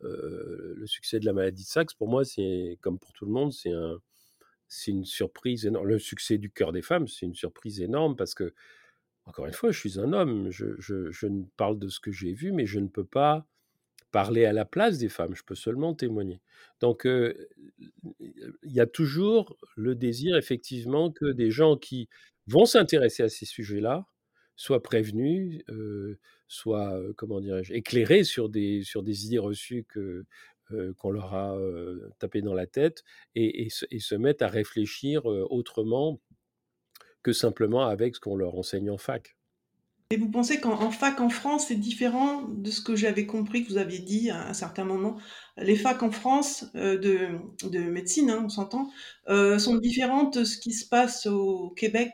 le 0.00 0.86
succès 0.86 1.18
de 1.18 1.26
la 1.26 1.32
maladie 1.32 1.64
de 1.64 1.68
Saxe, 1.68 1.94
pour 1.94 2.08
moi, 2.08 2.24
c'est 2.24 2.78
comme 2.80 2.98
pour 2.98 3.12
tout 3.12 3.26
le 3.26 3.32
monde, 3.32 3.52
c'est 3.52 3.72
un, 3.72 3.98
une 4.86 5.04
surprise 5.04 5.66
énorme. 5.66 5.88
Le 5.88 5.98
succès 5.98 6.38
du 6.38 6.50
cœur 6.50 6.72
des 6.72 6.82
femmes, 6.82 7.08
c'est 7.08 7.26
une 7.26 7.34
surprise 7.34 7.80
énorme 7.80 8.14
parce 8.16 8.34
que, 8.34 8.54
encore 9.26 9.46
une 9.46 9.52
fois, 9.52 9.72
je 9.72 9.78
suis 9.80 9.98
un 9.98 10.12
homme. 10.12 10.50
Je, 10.50 10.76
je, 10.78 11.10
je 11.10 11.26
ne 11.26 11.44
parle 11.56 11.78
de 11.78 11.88
ce 11.88 11.98
que 11.98 12.12
j'ai 12.12 12.32
vu, 12.32 12.52
mais 12.52 12.66
je 12.66 12.78
ne 12.78 12.88
peux 12.88 13.04
pas 13.04 13.46
parler 14.14 14.44
à 14.44 14.52
la 14.52 14.64
place 14.64 14.98
des 14.98 15.08
femmes, 15.08 15.34
je 15.34 15.42
peux 15.42 15.56
seulement 15.56 15.92
témoigner. 15.92 16.40
Donc, 16.80 17.04
il 17.04 17.32
y 18.62 18.78
a 18.78 18.86
toujours 18.86 19.58
le 19.74 19.96
désir, 19.96 20.36
effectivement, 20.36 21.10
que 21.10 21.32
des 21.32 21.50
gens 21.50 21.76
qui 21.76 22.08
vont 22.46 22.64
s'intéresser 22.64 23.24
à 23.24 23.28
ces 23.28 23.44
sujets-là 23.44 24.06
soient 24.54 24.84
prévenus, 24.84 25.64
soient, 26.46 26.96
comment 27.16 27.40
dirais-je, 27.40 27.72
éclairés 27.72 28.22
sur 28.22 28.48
des, 28.48 28.84
sur 28.84 29.02
des 29.02 29.26
idées 29.26 29.38
reçues 29.38 29.84
que, 29.88 30.24
qu'on 30.96 31.10
leur 31.10 31.34
a 31.34 31.58
tapées 32.20 32.42
dans 32.42 32.54
la 32.54 32.68
tête 32.68 33.02
et, 33.34 33.66
et, 33.66 33.98
se, 33.98 34.14
mettent 34.14 34.42
à 34.42 34.48
réfléchir 34.48 35.26
autrement 35.26 36.20
que 37.24 37.32
simplement 37.32 37.84
avec 37.84 38.14
ce 38.14 38.20
qu'on 38.20 38.36
leur 38.36 38.54
enseigne 38.54 38.90
en 38.90 38.98
fac. 38.98 39.34
Et 40.10 40.16
vous 40.16 40.30
pensez 40.30 40.60
qu'en 40.60 40.90
fac 40.90 41.20
en 41.20 41.30
France, 41.30 41.68
c'est 41.68 41.76
différent 41.76 42.42
de 42.42 42.70
ce 42.70 42.82
que 42.82 42.94
j'avais 42.94 43.26
compris 43.26 43.64
que 43.64 43.70
vous 43.70 43.78
aviez 43.78 44.00
dit 44.00 44.30
à 44.30 44.48
un 44.48 44.52
certain 44.52 44.84
moment? 44.84 45.16
Les 45.56 45.76
facs 45.76 46.02
en 46.02 46.10
France 46.10 46.66
euh, 46.74 46.98
de, 46.98 47.78
médecine, 47.78 48.30
hein, 48.30 48.42
on 48.44 48.48
s'entend, 48.48 48.90
euh, 49.28 49.58
sont 49.58 49.76
différentes 49.76 50.38
de 50.38 50.44
ce 50.44 50.58
qui 50.58 50.72
se 50.72 50.86
passe 50.86 51.26
au 51.26 51.70
Québec? 51.70 52.12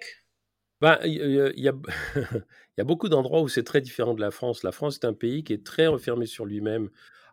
Ben, 0.80 0.98
il 1.04 1.52
y, 1.56 1.68
a 1.68 2.84
beaucoup 2.84 3.08
d'endroits 3.08 3.42
où 3.42 3.48
c'est 3.48 3.64
très 3.64 3.80
différent 3.80 4.14
de 4.14 4.20
la 4.20 4.30
France. 4.30 4.62
La 4.62 4.72
France 4.72 5.00
est 5.02 5.06
un 5.06 5.12
pays 5.12 5.42
qui 5.42 5.52
est 5.52 5.64
très 5.64 5.88
refermé 5.88 6.26
sur 6.26 6.46
lui-même 6.46 6.90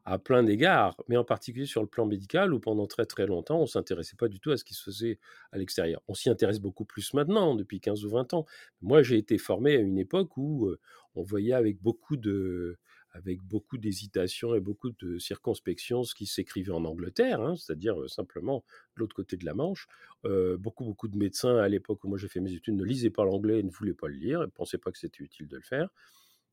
à 0.10 0.20
plein 0.20 0.42
d'égards, 0.42 0.96
mais 1.10 1.18
en 1.18 1.26
particulier 1.26 1.66
sur 1.66 1.82
le 1.82 1.88
plan 1.88 2.06
médical, 2.06 2.54
où 2.54 2.60
pendant 2.62 2.88
très 2.88 3.06
très 3.06 3.28
longtemps, 3.28 3.60
on 3.60 3.66
s'intéressait 3.66 4.16
pas 4.16 4.30
du 4.30 4.40
tout 4.40 4.52
à 4.52 4.58
ce 4.58 4.64
qui 4.64 4.74
se 4.74 4.82
faisait 4.84 5.20
à 5.52 5.58
l'extérieur. 5.58 6.02
On 6.08 6.14
s'y 6.14 6.30
intéresse 6.30 6.60
beaucoup 6.62 6.86
plus 6.86 7.14
maintenant, 7.14 7.56
depuis 7.56 7.82
15 7.82 8.06
ou 8.06 8.10
20 8.12 8.34
ans. 8.34 8.46
Moi, 8.82 9.04
j'ai 9.04 9.18
été 9.18 9.38
formé 9.38 9.76
à 9.76 9.80
une 9.80 9.98
époque 9.98 10.38
où 10.38 10.72
on 11.16 11.24
voyait 11.24 11.54
avec 11.54 11.82
beaucoup 11.82 12.16
de 12.16 12.78
avec 13.12 13.42
beaucoup 13.42 13.78
d'hésitation 13.80 14.54
et 14.54 14.60
beaucoup 14.60 14.92
de 14.92 15.18
circonspection 15.18 16.04
ce 16.04 16.14
qui 16.14 16.28
s'écrivait 16.28 16.72
en 16.72 16.86
Angleterre, 16.86 17.42
hein, 17.42 17.56
c'est-à-dire 17.56 18.08
simplement 18.10 18.64
de 18.96 19.02
l'autre 19.02 19.16
côté 19.16 19.38
de 19.38 19.46
la 19.46 19.56
Manche. 19.56 19.88
Beaucoup, 20.24 20.86
beaucoup 20.86 21.08
de 21.08 21.18
médecins 21.18 21.58
à 21.58 21.68
l'époque 21.68 22.04
où 22.04 22.08
moi 22.10 22.18
j'ai 22.18 22.28
fait 22.30 22.40
mes 22.40 22.54
études 22.54 22.76
ne 22.76 22.84
lisaient 22.84 23.10
pas 23.10 23.26
l'anglais 23.26 23.60
et 23.60 23.64
ne 23.64 23.72
voulaient 23.72 23.94
pas 23.94 24.08
le 24.08 24.16
lire, 24.16 24.40
ne 24.42 24.46
pensaient 24.46 24.78
pas 24.78 24.92
que 24.92 25.00
c'était 25.00 25.24
utile 25.24 25.48
de 25.48 25.56
le 25.58 25.64
faire. 25.64 25.90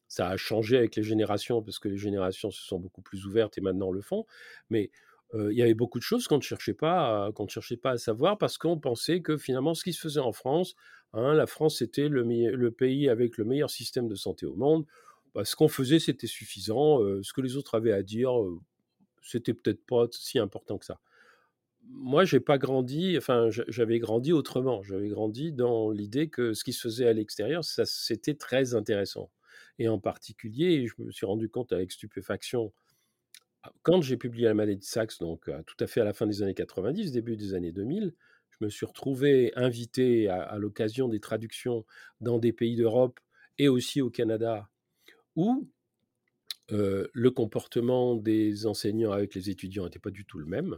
Ça 0.08 0.28
a 0.28 0.36
changé 0.36 0.76
avec 0.76 0.96
les 0.96 1.02
générations, 1.02 1.62
parce 1.62 1.78
que 1.78 1.88
les 1.88 1.96
générations 1.96 2.50
se 2.50 2.62
sont 2.62 2.78
beaucoup 2.78 3.02
plus 3.02 3.26
ouvertes 3.26 3.58
et 3.58 3.60
maintenant 3.60 3.90
le 3.90 4.00
font. 4.00 4.26
Mais 4.70 4.90
il 5.32 5.56
y 5.56 5.62
avait 5.62 5.74
beaucoup 5.74 5.98
de 5.98 6.04
choses 6.04 6.28
qu'on 6.28 6.36
ne 6.36 6.42
cherchait 6.42 6.74
pas, 6.74 7.32
ne 7.36 7.48
cherchait 7.48 7.76
pas 7.76 7.90
à 7.90 7.98
savoir, 7.98 8.38
parce 8.38 8.56
qu'on 8.56 8.78
pensait 8.78 9.20
que 9.20 9.36
finalement, 9.36 9.74
ce 9.74 9.82
qui 9.82 9.92
se 9.92 10.00
faisait 10.00 10.20
en 10.20 10.32
France, 10.32 10.76
hein, 11.12 11.34
la 11.34 11.46
France 11.46 11.82
était 11.82 12.08
le, 12.08 12.70
pays 12.70 13.08
avec 13.08 13.36
le 13.36 13.44
meilleur 13.44 13.68
système 13.68 14.06
de 14.06 14.14
santé 14.14 14.46
au 14.46 14.54
monde. 14.54 14.86
Bah, 15.34 15.44
ce 15.44 15.56
qu'on 15.56 15.66
faisait, 15.66 15.98
c'était 15.98 16.28
suffisant. 16.28 16.98
ce 17.22 17.32
que 17.32 17.40
les 17.40 17.56
autres 17.56 17.74
avaient 17.74 17.92
à 17.92 18.04
dire, 18.04 18.30
c'était 19.24 19.54
peut-être 19.54 19.84
pas 19.86 20.06
si 20.12 20.38
important 20.38 20.78
que 20.78 20.84
ça. 20.84 21.00
Moi, 21.86 22.24
j'ai 22.24 22.40
pas 22.40 22.56
grandi, 22.56 23.16
enfin, 23.18 23.48
j'avais 23.50 23.98
grandi 23.98 24.32
autrement. 24.32 24.82
J'avais 24.82 25.08
grandi 25.08 25.52
dans 25.52 25.90
l'idée 25.90 26.28
que 26.28 26.54
ce 26.54 26.64
qui 26.64 26.72
se 26.72 26.80
faisait 26.80 27.06
à 27.06 27.12
l'extérieur, 27.12 27.64
c'était 27.64 28.34
très 28.34 28.74
intéressant. 28.74 29.30
Et 29.78 29.88
en 29.88 29.98
particulier, 29.98 30.86
je 30.86 30.94
me 30.98 31.10
suis 31.10 31.26
rendu 31.26 31.48
compte 31.48 31.72
avec 31.72 31.92
stupéfaction, 31.92 32.72
quand 33.82 34.02
j'ai 34.02 34.16
publié 34.16 34.46
La 34.46 34.54
maladie 34.54 34.78
de 34.78 34.84
Saxe, 34.84 35.18
donc 35.18 35.50
tout 35.66 35.76
à 35.80 35.86
fait 35.86 36.00
à 36.00 36.04
la 36.04 36.12
fin 36.12 36.26
des 36.26 36.42
années 36.42 36.54
90, 36.54 37.12
début 37.12 37.36
des 37.36 37.54
années 37.54 37.72
2000, 37.72 38.14
je 38.50 38.64
me 38.64 38.70
suis 38.70 38.86
retrouvé 38.86 39.52
invité 39.56 40.28
à, 40.28 40.56
l'occasion 40.58 41.08
des 41.08 41.20
traductions 41.20 41.84
dans 42.20 42.38
des 42.38 42.52
pays 42.52 42.76
d'Europe 42.76 43.18
et 43.58 43.68
aussi 43.68 44.00
au 44.00 44.10
Canada, 44.10 44.68
où 45.34 45.68
le 46.70 47.28
comportement 47.30 48.16
des 48.16 48.66
enseignants 48.66 49.12
avec 49.12 49.34
les 49.34 49.50
étudiants 49.50 49.84
n'était 49.84 49.98
pas 49.98 50.10
du 50.10 50.24
tout 50.24 50.38
le 50.38 50.46
même. 50.46 50.76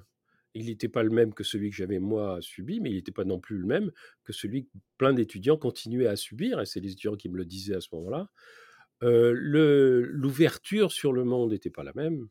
Il 0.55 0.67
n'était 0.67 0.88
pas 0.88 1.03
le 1.03 1.11
même 1.11 1.35
que 1.35 1.45
celui 1.45 1.69
que 1.69 1.76
j'avais 1.76 1.99
moi 1.99 2.38
subi, 2.41 2.81
mais 2.81 2.91
il 2.91 2.95
n'était 2.95 3.12
pas 3.12 3.25
non 3.25 3.38
plus 3.38 3.59
le 3.59 3.67
même 3.67 3.93
que 4.25 4.33
celui 4.33 4.65
que 4.65 4.71
plein 4.97 5.12
d'étudiants 5.12 5.59
continuaient 5.59 6.07
à 6.07 6.17
subir, 6.17 6.61
et 6.61 6.67
c'est 6.67 6.81
les 6.81 6.93
étudiants 6.93 7.17
qui 7.17 7.29
me 7.29 7.37
le 7.37 7.45
disaient 7.45 7.75
à 7.75 7.81
ce 7.83 7.88
moment-là. 7.93 8.31
L'ouverture 9.00 10.93
sur 10.93 11.12
le 11.12 11.25
monde 11.25 11.50
n'était 11.50 11.71
pas 11.71 11.85
la 11.85 11.93
même. 11.95 12.29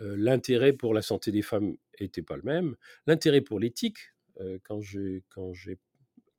L'intérêt 0.00 0.72
pour 0.72 0.94
la 0.94 1.02
santé 1.02 1.30
des 1.30 1.42
femmes 1.42 1.76
n'était 2.00 2.22
pas 2.22 2.36
le 2.36 2.42
même. 2.42 2.76
L'intérêt 3.06 3.40
pour 3.40 3.60
l'éthique, 3.60 3.98
quand 4.64 4.80
je, 4.80 5.20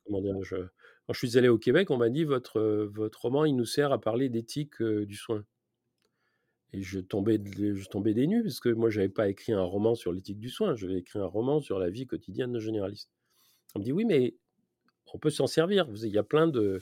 je 0.08 1.12
suis 1.12 1.38
allé 1.38 1.48
au 1.48 1.58
Québec, 1.58 1.90
on 1.90 1.96
m'a 1.96 2.08
dit 2.08 2.24
votre 2.24 3.18
roman 3.20 3.44
il 3.44 3.54
nous 3.54 3.64
sert 3.64 3.92
à 3.92 4.00
parler 4.00 4.28
d'éthique 4.28 4.82
du 4.82 5.14
soin. 5.14 5.44
Et 6.74 6.82
je 6.82 7.00
tombais, 7.00 7.38
je 7.54 7.86
tombais 7.88 8.14
des 8.14 8.26
nues 8.26 8.42
parce 8.42 8.58
que 8.58 8.70
moi 8.70 8.88
j'avais 8.88 9.10
pas 9.10 9.28
écrit 9.28 9.52
un 9.52 9.62
roman 9.62 9.94
sur 9.94 10.10
l'éthique 10.12 10.38
du 10.38 10.48
soin, 10.48 10.74
j'avais 10.74 10.98
écrit 10.98 11.18
un 11.18 11.26
roman 11.26 11.60
sur 11.60 11.78
la 11.78 11.90
vie 11.90 12.06
quotidienne 12.06 12.50
de 12.50 12.58
généraliste. 12.60 13.10
On 13.74 13.80
me 13.80 13.84
dit 13.84 13.92
oui 13.92 14.06
mais 14.06 14.34
on 15.12 15.18
peut 15.18 15.30
s'en 15.30 15.46
servir. 15.46 15.86
Il 16.02 16.08
y 16.08 16.18
a 16.18 16.22
plein 16.22 16.48
de 16.48 16.78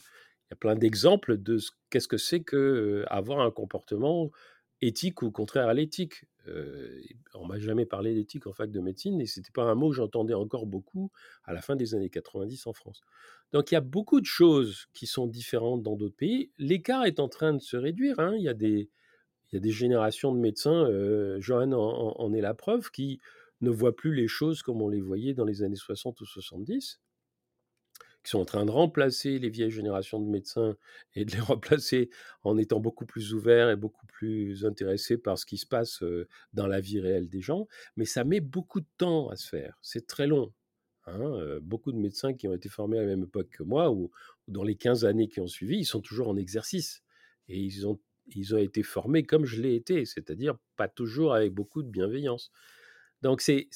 il 0.51 0.55
y 0.55 0.55
a 0.55 0.57
plein 0.57 0.75
d'exemples 0.75 1.37
de 1.39 1.59
ce, 1.59 1.71
qu'est-ce 1.91 2.09
que 2.09 2.17
c'est 2.17 2.41
que 2.41 3.05
avoir 3.09 3.41
un 3.41 3.53
comportement 3.53 4.31
éthique 4.83 5.23
ou 5.23 5.31
contraire 5.31 5.69
à 5.69 5.75
l'éthique. 5.75 6.25
Euh, 6.49 7.01
on 7.35 7.47
m'a 7.47 7.59
jamais 7.59 7.87
parlé 7.87 8.15
d'éthique 8.15 8.47
en 8.47 8.53
fac 8.53 8.71
de 8.71 8.81
médecine 8.81 9.21
et 9.21 9.27
c'était 9.27 9.53
pas 9.53 9.65
un 9.65 9.75
mot 9.75 9.91
que 9.91 9.97
j'entendais 9.97 10.35
encore 10.35 10.67
beaucoup 10.67 11.13
à 11.45 11.53
la 11.53 11.61
fin 11.61 11.77
des 11.77 11.95
années 11.95 12.09
90 12.09 12.67
en 12.67 12.73
France. 12.73 13.03
Donc 13.53 13.71
il 13.71 13.75
y 13.75 13.77
a 13.77 13.83
beaucoup 13.83 14.21
de 14.21 14.27
choses 14.27 14.87
qui 14.95 15.07
sont 15.07 15.27
différentes 15.27 15.83
dans 15.83 15.97
d'autres 15.97 16.17
pays. 16.17 16.51
L'écart 16.59 17.05
est 17.05 17.21
en 17.21 17.29
train 17.29 17.53
de 17.53 17.61
se 17.61 17.77
réduire. 17.77 18.19
Hein. 18.19 18.35
Il, 18.37 18.43
y 18.43 18.49
a 18.49 18.55
des, 18.55 18.89
générations 19.53 20.33
de 20.35 20.41
médecins, 20.41 20.87
euh, 20.87 21.39
Johan 21.41 21.73
en, 21.73 22.33
est 22.33 22.41
la 22.41 22.55
preuve, 22.55 22.91
qui 22.91 23.21
ne 23.61 23.71
voient 23.71 23.95
plus 23.95 24.15
les 24.15 24.29
choses 24.29 24.63
comme 24.63 24.81
on 24.81 24.89
les 24.89 25.03
voyait 25.03 25.35
dans 25.35 25.45
les 25.45 25.63
années 25.63 25.77
60 25.77 26.21
ou 26.21 26.25
70 26.25 27.01
qui 28.23 28.31
sont 28.31 28.41
en 28.41 28.45
train 28.45 28.67
de 28.67 28.71
remplacer 28.71 29.39
les 29.39 29.49
vieilles 29.49 29.71
générations 29.71 30.21
de 30.21 30.29
médecins 30.29 30.77
et 31.15 31.25
de 31.25 31.33
les 31.33 31.41
remplacer 31.41 32.11
en 32.43 32.59
étant 32.59 32.81
beaucoup 32.81 33.07
plus 33.07 33.35
ouverts 33.35 33.71
et 33.71 33.77
beaucoup 33.77 34.07
plus 34.07 34.65
intéressés 34.65 35.17
par 35.19 35.39
ce 35.39 35.47
qui 35.47 35.59
se 35.59 35.67
passe 35.67 36.03
dans 36.53 36.67
la 36.67 36.81
vie 36.81 37.01
réelle 37.01 37.29
des 37.29 37.41
gens. 37.41 37.67
Mais 37.97 38.05
ça 38.05 38.25
met 38.25 38.41
beaucoup 38.41 38.81
de 38.81 38.89
temps 38.99 39.29
à 39.29 39.37
se 39.37 39.49
faire. 39.49 39.79
C'est 39.83 40.07
très 40.07 40.27
long. 40.27 40.53
Hein, 41.07 41.59
beaucoup 41.63 41.93
de 41.93 41.97
médecins 41.97 42.35
qui 42.35 42.47
ont 42.47 42.55
été 42.55 42.69
formés 42.69 42.99
à 42.99 43.03
la 43.03 43.09
même 43.09 43.25
époque 43.25 43.49
que 43.51 43.63
moi, 43.63 43.91
ou, 43.91 44.11
dans 44.49 44.63
les 44.63 44.77
15 44.77 45.05
années 45.05 45.29
qui 45.29 45.41
ont 45.41 45.47
suivi, 45.47 45.79
ils 45.79 45.85
sont 45.85 46.01
toujours 46.01 46.29
en 46.29 46.37
exercice. 46.37 47.03
Et 47.49 47.59
ils 47.59 47.87
ont, 47.87 47.99
ils 48.27 48.55
ont 48.55 48.59
été 48.59 48.83
formés 48.83 49.25
comme 49.25 49.45
je 49.45 49.61
l'ai 49.61 49.75
été, 49.75 50.05
c'est-à-dire 50.05 50.57
pas 50.77 50.89
toujours 50.89 51.35
avec 51.35 51.53
beaucoup 51.53 51.83
de 51.83 51.89
bienveillance. 51.89 52.51
Donc 53.23 53.41
c'est 53.41 53.69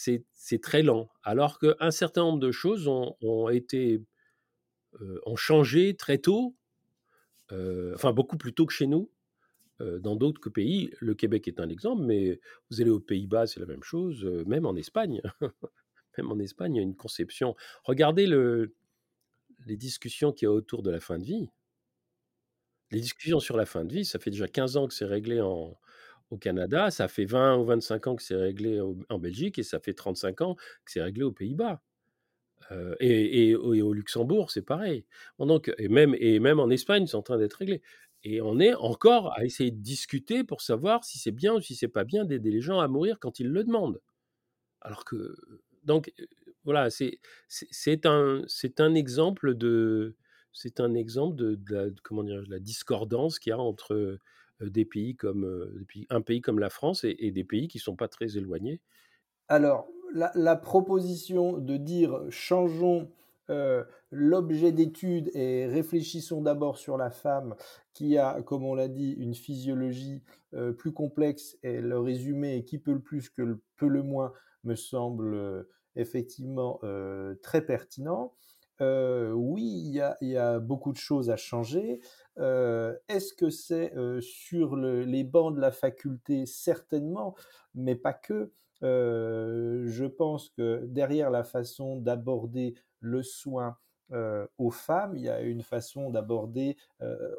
très 0.62 0.82
lent. 0.82 1.08
Alors 1.22 1.58
qu'un 1.58 1.90
certain 1.90 2.22
nombre 2.22 2.40
de 2.40 2.50
choses 2.50 2.88
ont, 2.88 3.16
ont 3.20 3.48
été 3.48 4.02
ont 5.26 5.36
changé 5.36 5.96
très 5.96 6.18
tôt, 6.18 6.56
enfin 7.50 8.12
beaucoup 8.12 8.36
plus 8.36 8.52
tôt 8.52 8.66
que 8.66 8.72
chez 8.72 8.86
nous, 8.86 9.10
dans 9.80 10.16
d'autres 10.16 10.50
pays. 10.50 10.92
Le 11.00 11.14
Québec 11.14 11.48
est 11.48 11.60
un 11.60 11.68
exemple, 11.68 12.02
mais 12.02 12.40
vous 12.70 12.80
allez 12.80 12.90
aux 12.90 13.00
Pays-Bas, 13.00 13.46
c'est 13.46 13.60
la 13.60 13.66
même 13.66 13.82
chose, 13.82 14.24
même 14.46 14.66
en 14.66 14.76
Espagne. 14.76 15.20
même 16.18 16.30
en 16.30 16.38
Espagne, 16.38 16.74
il 16.74 16.78
y 16.78 16.80
a 16.80 16.82
une 16.82 16.96
conception. 16.96 17.56
Regardez 17.84 18.26
le, 18.26 18.74
les 19.66 19.76
discussions 19.76 20.32
qu'il 20.32 20.46
y 20.46 20.48
a 20.48 20.52
autour 20.52 20.82
de 20.82 20.90
la 20.90 21.00
fin 21.00 21.18
de 21.18 21.24
vie. 21.24 21.50
Les 22.90 23.00
discussions 23.00 23.40
sur 23.40 23.56
la 23.56 23.66
fin 23.66 23.84
de 23.84 23.92
vie, 23.92 24.04
ça 24.04 24.18
fait 24.18 24.30
déjà 24.30 24.46
15 24.46 24.76
ans 24.76 24.86
que 24.86 24.94
c'est 24.94 25.04
réglé 25.04 25.40
au 25.40 25.76
Canada, 26.38 26.90
ça 26.90 27.08
fait 27.08 27.24
20 27.24 27.58
ou 27.58 27.64
25 27.64 28.06
ans 28.08 28.16
que 28.16 28.22
c'est 28.22 28.36
réglé 28.36 28.80
en 28.80 29.18
Belgique 29.18 29.58
et 29.58 29.62
ça 29.62 29.78
fait 29.78 29.94
35 29.94 30.40
ans 30.42 30.54
que 30.54 30.90
c'est 30.90 31.02
réglé 31.02 31.22
aux 31.22 31.32
Pays-Bas 31.32 31.80
et, 33.00 33.54
au 33.54 33.92
Luxembourg, 33.92 34.50
c'est 34.50 34.62
pareil. 34.62 35.04
donc, 35.38 35.72
et, 35.78 35.88
même, 35.88 36.14
et 36.18 36.40
même 36.40 36.60
en 36.60 36.70
Espagne, 36.70 37.06
c'est 37.06 37.16
en 37.16 37.22
train 37.22 37.38
d'être 37.38 37.54
réglé. 37.54 37.82
Et 38.22 38.40
on 38.40 38.58
est 38.58 38.74
encore 38.74 39.36
à 39.38 39.44
essayer 39.44 39.70
de 39.70 39.80
discuter 39.80 40.44
pour 40.44 40.62
savoir 40.62 41.04
si 41.04 41.18
c'est 41.18 41.30
bien 41.30 41.54
ou 41.54 41.60
si 41.60 41.74
c'est 41.74 41.88
pas 41.88 42.04
bien 42.04 42.24
d'aider 42.24 42.50
les 42.50 42.62
gens 42.62 42.80
à 42.80 42.88
mourir 42.88 43.18
quand 43.20 43.38
ils 43.38 43.48
le 43.48 43.64
demandent. 43.64 44.00
Alors 44.80 45.04
que, 45.04 45.36
donc, 45.82 46.12
voilà, 46.64 46.88
c'est 46.90 48.06
un, 48.06 48.42
un 48.78 48.94
exemple 48.94 49.54
de, 49.54 50.16
c'est 50.52 50.80
un 50.80 50.94
exemple 50.94 51.36
de, 51.36 51.58
la, 51.68 51.86
comment 52.02 52.24
dire, 52.24 52.42
la 52.48 52.58
discordance 52.58 53.38
qu'il 53.38 53.50
y 53.50 53.52
a 53.52 53.58
entre 53.58 54.18
des 54.60 54.84
pays 54.84 55.16
comme 55.16 55.84
un 56.08 56.20
pays 56.22 56.40
comme 56.40 56.58
la 56.58 56.70
France 56.70 57.04
et, 57.04 57.16
et 57.18 57.30
des 57.30 57.44
pays 57.44 57.68
qui 57.68 57.78
sont 57.78 57.96
pas 57.96 58.08
très 58.08 58.38
éloignés. 58.38 58.80
Alors, 59.48 59.88
la, 60.14 60.56
proposition 60.56 61.58
de 61.58 61.76
dire 61.76 62.20
changeons 62.30 63.10
euh, 63.50 63.84
l'objet 64.10 64.72
d'étude 64.72 65.30
et 65.34 65.66
réfléchissons 65.66 66.40
d'abord 66.40 66.78
sur 66.78 66.96
la 66.96 67.10
femme 67.10 67.54
qui 67.92 68.16
a, 68.16 68.40
comme 68.42 68.64
on 68.64 68.74
l'a 68.74 68.88
dit, 68.88 69.12
une 69.12 69.34
physiologie 69.34 70.22
euh, 70.54 70.72
plus 70.72 70.92
complexe 70.92 71.58
et 71.62 71.80
le 71.80 71.98
résumé 71.98 72.64
qui 72.64 72.78
peut 72.78 72.92
le 72.92 73.00
plus 73.00 73.28
que 73.28 73.42
le 73.42 73.60
peut 73.76 73.88
le 73.88 74.02
moins 74.02 74.32
me 74.62 74.76
semble 74.76 75.34
euh, 75.34 75.68
effectivement 75.96 76.80
très 77.42 77.64
pertinent. 77.64 78.32
oui, 78.80 79.62
il 79.62 79.94
y, 80.22 80.36
a, 80.36 80.58
beaucoup 80.58 80.92
de 80.92 80.96
choses 80.96 81.30
à 81.30 81.36
changer. 81.36 82.00
Est-ce 82.36 83.32
que 83.32 83.48
c'est 83.48 83.92
sur 84.20 84.74
les 84.74 85.22
bancs 85.22 85.54
de 85.54 85.60
la 85.60 85.70
faculté 85.70 86.46
Certainement, 86.46 87.36
mais 87.76 87.94
pas 87.94 88.12
que 88.12 88.50
je 88.84 90.04
pense 90.04 90.50
que 90.50 90.84
derrière 90.86 91.30
la 91.30 91.44
façon 91.44 91.96
d'aborder 91.96 92.74
le 93.00 93.22
soin 93.22 93.76
aux 94.58 94.70
femmes, 94.70 95.16
il 95.16 95.22
y 95.22 95.28
a 95.28 95.40
une 95.40 95.62
façon 95.62 96.10
d'aborder 96.10 96.76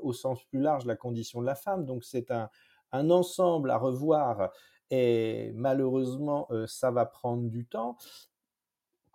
au 0.01 0.12
sens 0.12 0.43
plus 0.45 0.60
large 0.60 0.86
la 0.86 0.95
condition 0.95 1.41
de 1.41 1.45
la 1.45 1.55
femme. 1.55 1.86
Donc 1.86 2.03
c'est 2.03 2.31
un, 2.31 2.49
ensemble 2.91 3.71
à 3.71 3.77
revoir 3.77 4.51
et 4.89 5.51
malheureusement 5.53 6.47
ça 6.65 6.91
va 6.91 7.05
prendre 7.05 7.49
du 7.49 7.65
temps 7.65 7.97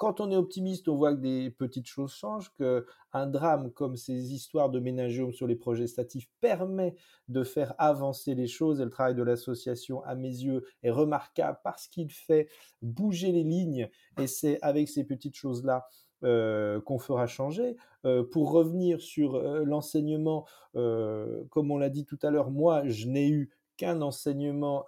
quand 0.01 0.19
on 0.23 0.31
est 0.31 0.37
optimiste, 0.37 0.89
on 0.89 0.97
voit 0.97 1.15
que 1.15 1.21
des 1.21 1.51
petites 1.51 1.87
choses 1.87 2.15
changent, 2.15 2.51
qu'un 2.55 3.27
drame 3.27 3.71
comme 3.71 3.97
ces 3.97 4.33
histoires 4.33 4.71
de 4.71 4.81
ménagium 4.81 5.31
sur 5.31 5.47
les 5.47 5.57
projets 5.57 5.87
statifs 5.87 6.27
permet 6.41 6.95
de 7.29 7.45
faire 7.45 7.75
avancer 7.77 8.35
les 8.35 8.47
choses. 8.47 8.81
Et 8.81 8.85
le 8.85 8.91
travail 8.91 9.15
de 9.15 9.23
l'association, 9.23 10.03
à 10.05 10.15
mes 10.15 10.31
yeux, 10.31 10.65
est 10.83 10.91
remarquable 10.91 11.59
parce 11.63 11.87
qu'il 11.87 12.11
fait 12.11 12.49
bouger 12.81 13.31
les 13.31 13.45
lignes. 13.45 13.91
Et 14.19 14.27
c'est 14.27 14.59
avec 14.63 14.89
ces 14.89 15.05
petites 15.05 15.37
choses-là 15.37 15.87
euh, 16.25 16.81
qu'on 16.81 16.99
fera 16.99 17.27
changer. 17.27 17.77
Euh, 18.07 18.25
pour 18.25 18.53
revenir 18.53 19.03
sur 19.03 19.35
euh, 19.35 19.65
l'enseignement, 19.65 20.47
comme 20.73 21.71
on 21.71 21.77
l'a 21.77 21.91
dit 21.91 22.07
tout 22.07 22.19
à 22.23 22.31
l'heure, 22.31 22.51
moi, 22.51 22.89
je 22.89 23.07
n'ai 23.07 23.29
eu 23.29 23.51
qu'un 23.77 24.01
enseignement 24.01 24.87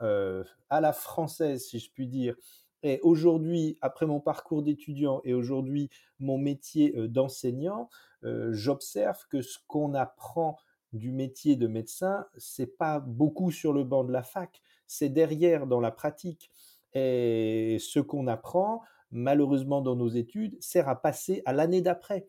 à 0.70 0.80
la 0.80 0.92
française, 0.94 1.66
si 1.66 1.80
je 1.80 1.90
puis 1.90 2.06
dire, 2.06 2.34
et 2.82 3.00
aujourd'hui, 3.02 3.78
après 3.80 4.06
mon 4.06 4.20
parcours 4.20 4.62
d'étudiant 4.62 5.20
et 5.24 5.34
aujourd'hui 5.34 5.90
mon 6.18 6.38
métier 6.38 6.92
d'enseignant, 7.08 7.88
j'observe 8.22 9.18
que 9.28 9.42
ce 9.42 9.58
qu'on 9.66 9.94
apprend 9.94 10.58
du 10.92 11.10
métier 11.10 11.56
de 11.56 11.66
médecin, 11.66 12.26
c'est 12.36 12.76
pas 12.76 13.00
beaucoup 13.00 13.50
sur 13.50 13.72
le 13.72 13.84
banc 13.84 14.04
de 14.04 14.12
la 14.12 14.22
fac, 14.22 14.60
c'est 14.86 15.08
derrière 15.08 15.66
dans 15.66 15.80
la 15.80 15.90
pratique. 15.90 16.50
Et 16.94 17.78
ce 17.80 17.98
qu'on 18.00 18.26
apprend, 18.26 18.82
malheureusement 19.10 19.80
dans 19.80 19.96
nos 19.96 20.08
études, 20.08 20.56
sert 20.60 20.88
à 20.88 21.00
passer 21.00 21.42
à 21.46 21.52
l'année 21.52 21.80
d'après. 21.80 22.28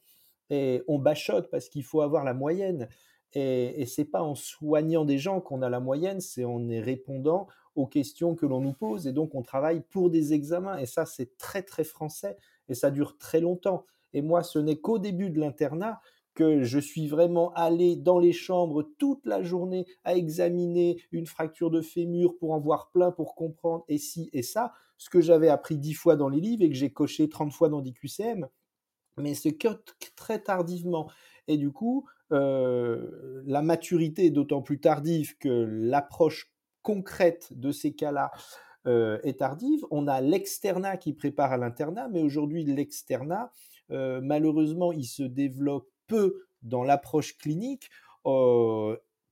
Et 0.50 0.82
on 0.88 0.98
bachote 0.98 1.50
parce 1.50 1.68
qu'il 1.68 1.84
faut 1.84 2.02
avoir 2.02 2.24
la 2.24 2.34
moyenne. 2.34 2.88
Et, 3.34 3.82
et 3.82 3.86
c'est 3.86 4.06
pas 4.06 4.22
en 4.22 4.36
soignant 4.36 5.04
des 5.04 5.18
gens 5.18 5.42
qu'on 5.42 5.62
a 5.62 5.70
la 5.70 5.80
moyenne, 5.80 6.22
c'est 6.22 6.46
en 6.46 6.66
y 6.70 6.80
répondant 6.80 7.48
aux 7.76 7.88
questions 7.88 8.36
que 8.36 8.46
l'on 8.46 8.62
nous 8.62 8.74
pose. 8.74 9.08
Et 9.08 9.14
donc, 9.14 9.36
on 9.36 9.42
travaille 9.42 9.82
pour 9.90 10.10
des 10.10 10.34
examens. 10.34 10.78
Et 10.78 10.86
ça, 10.86 11.06
c'est 11.06 11.38
très, 11.38 11.64
très 11.64 11.84
français. 11.84 12.38
Et 12.70 12.74
ça 12.74 12.92
dure 12.92 13.18
très 13.18 13.42
longtemps. 13.42 13.86
Et 14.14 14.22
moi, 14.22 14.44
ce 14.44 14.60
n'est 14.60 14.78
qu'au 14.78 15.00
début 15.00 15.30
de 15.30 15.40
l'internat 15.40 16.02
que 16.34 16.64
je 16.64 16.80
suis 16.80 17.08
vraiment 17.08 17.54
allé 17.54 17.96
dans 17.96 18.20
les 18.20 18.34
chambres 18.34 18.84
toute 18.98 19.26
la 19.26 19.44
journée 19.44 19.86
à 20.04 20.16
examiner 20.16 21.02
une 21.12 21.28
fracture 21.28 21.70
de 21.70 21.82
fémur 21.82 22.38
pour 22.38 22.54
en 22.54 22.60
voir 22.60 22.90
plein, 22.92 23.12
pour 23.12 23.36
comprendre 23.36 23.84
et 23.88 23.98
ci 23.98 24.30
et 24.34 24.42
ça, 24.42 24.74
ce 24.98 25.10
que 25.10 25.22
j'avais 25.22 25.50
appris 25.50 25.78
dix 25.78 25.94
fois 25.94 26.16
dans 26.16 26.30
les 26.30 26.40
livres 26.40 26.64
et 26.64 26.70
que 26.70 26.76
j'ai 26.76 26.92
coché 26.92 27.30
30 27.30 27.52
fois 27.52 27.70
dans 27.70 27.82
DQCM, 27.82 28.48
mais 29.18 29.36
c'est 29.36 29.54
que 29.54 29.68
très 30.16 30.40
tardivement. 30.40 31.10
Et 31.48 31.58
du 31.58 31.72
coup, 31.72 32.06
euh, 32.32 33.44
la 33.46 33.62
maturité 33.62 34.26
est 34.26 34.32
d'autant 34.32 34.62
plus 34.62 34.80
tardive 34.80 35.38
que 35.38 35.50
l'approche 35.50 36.53
concrète 36.84 37.52
de 37.58 37.72
ces 37.72 37.93
cas-là 37.93 38.32
est 38.86 39.39
tardive. 39.39 39.86
On 39.89 40.08
a 40.08 40.22
l'externat 40.22 40.98
qui 40.98 41.13
prépare 41.13 41.54
à 41.54 41.58
l'internat, 41.58 42.10
mais 42.10 42.22
aujourd'hui, 42.22 42.63
l'externat, 42.65 43.52
malheureusement, 43.89 44.91
il 44.91 45.06
se 45.06 45.24
développe 45.24 45.89
peu 46.08 46.46
dans 46.62 46.84
l'approche 46.84 47.38
clinique 47.38 47.89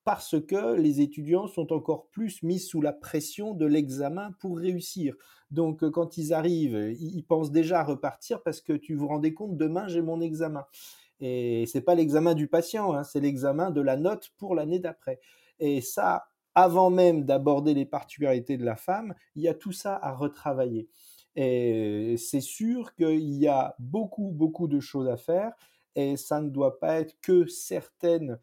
parce 0.04 0.36
que 0.42 0.76
les 0.76 1.02
étudiants 1.02 1.48
sont 1.48 1.72
encore 1.72 2.08
plus 2.08 2.42
mis 2.42 2.60
sous 2.60 2.82
la 2.82 2.92
pression 2.92 3.54
de 3.54 3.66
l'examen 3.66 4.32
pour 4.40 4.58
réussir. 4.58 5.16
Donc 5.52 5.88
quand 5.92 6.18
ils 6.18 6.34
arrivent, 6.34 6.96
ils 7.00 7.24
pensent 7.24 7.52
déjà 7.52 7.82
à 7.82 7.84
repartir 7.84 8.42
parce 8.42 8.62
que 8.62 8.74
tu 8.74 8.96
vous 8.96 9.08
rendez 9.08 9.34
compte, 9.34 9.58
demain 9.58 9.88
j'ai 9.88 10.02
mon 10.02 10.20
examen. 10.20 10.66
Et 11.20 11.66
c'est 11.68 11.82
pas 11.82 11.94
l'examen 11.94 12.34
du 12.34 12.48
patient, 12.48 12.94
hein, 12.94 13.04
c'est 13.04 13.20
l'examen 13.20 13.70
de 13.70 13.82
la 13.82 13.96
note 13.96 14.32
pour 14.38 14.56
l'année 14.56 14.80
d'après. 14.80 15.20
Et 15.60 15.82
ça, 15.82 16.31
avant 16.56 16.90
même 16.90 17.24
d'aborder 17.24 17.74
les 17.74 17.86
particularités 17.86 18.58
de 18.58 18.66
la 18.66 18.76
femme, 18.76 19.14
il 19.36 19.44
y 19.44 19.48
a 19.48 19.54
tout 19.54 19.72
ça 19.72 19.96
à 20.02 20.14
retravailler. 20.14 20.90
Et 21.36 22.16
c'est 22.18 22.42
sûr 22.42 22.94
qu'il 22.96 23.34
y 23.34 23.48
a 23.48 23.76
beaucoup, 23.80 24.32
beaucoup 24.32 24.68
de 24.68 24.80
choses 24.80 25.08
à 25.08 25.18
faire 25.18 25.54
et 25.96 26.18
ça 26.18 26.42
ne 26.42 26.50
doit 26.50 26.80
pas 26.80 27.00
être 27.00 27.20
que 27.22 27.46
certaines 27.48 28.40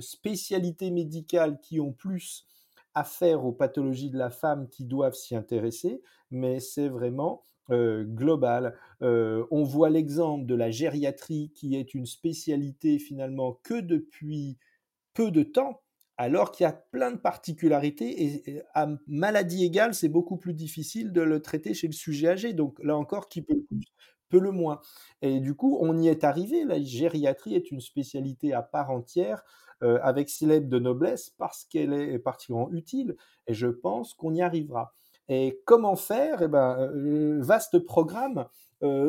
spécialités 0.00 0.90
médicales 0.90 1.60
qui 1.60 1.80
ont 1.80 1.92
plus 1.92 2.46
à 2.94 3.04
faire 3.04 3.44
aux 3.44 3.52
pathologies 3.52 4.10
de 4.10 4.18
la 4.18 4.30
femme 4.30 4.68
qui 4.68 4.84
doivent 4.84 5.14
s'y 5.14 5.34
intéresser, 5.34 6.00
mais 6.30 6.60
c'est 6.60 6.88
vraiment 6.88 7.44
global. 7.70 8.78
on 9.00 9.64
voit 9.64 9.90
l'exemple 9.90 10.46
de 10.46 10.54
la 10.54 10.70
gériatrie 10.70 11.50
qui 11.54 11.76
est 11.76 11.94
une 11.94 12.06
spécialité 12.06 12.98
finalement 12.98 13.58
que 13.62 13.80
depuis 13.80 14.58
peu 15.14 15.30
de 15.30 15.42
temps, 15.42 15.80
alors 16.16 16.52
qu'il 16.52 16.64
y 16.64 16.66
a 16.66 16.72
plein 16.72 17.10
de 17.10 17.16
particularités 17.16 18.44
et 18.46 18.62
à 18.74 18.88
maladie 19.06 19.64
égale, 19.64 19.94
c'est 19.94 20.08
beaucoup 20.08 20.36
plus 20.36 20.54
difficile 20.54 21.12
de 21.12 21.22
le 21.22 21.42
traiter 21.42 21.74
chez 21.74 21.88
le 21.88 21.92
sujet 21.92 22.28
âgé. 22.28 22.52
Donc 22.52 22.78
là 22.82 22.96
encore, 22.96 23.28
qui 23.28 23.42
peut 23.42 23.54
le 23.54 23.64
plus 23.64 23.84
peu 24.28 24.38
le 24.40 24.52
moins. 24.52 24.80
Et 25.22 25.40
du 25.40 25.54
coup, 25.54 25.78
on 25.80 25.98
y 25.98 26.08
est 26.08 26.24
arrivé. 26.24 26.64
La 26.64 26.80
gériatrie 26.80 27.54
est 27.54 27.70
une 27.70 27.80
spécialité 27.80 28.52
à 28.52 28.62
part 28.62 28.90
entière, 28.90 29.44
avec 29.80 30.30
ses 30.30 30.60
de 30.60 30.78
noblesse, 30.78 31.30
parce 31.36 31.64
qu'elle 31.64 31.92
est 31.92 32.18
particulièrement 32.18 32.70
utile. 32.72 33.16
Et 33.46 33.54
je 33.54 33.66
pense 33.66 34.14
qu'on 34.14 34.34
y 34.34 34.40
arrivera. 34.40 34.94
Et 35.28 35.60
comment 35.66 35.96
faire? 35.96 36.42
Eh 36.42 36.48
ben, 36.48 36.90
vaste 37.40 37.78
programme, 37.78 38.46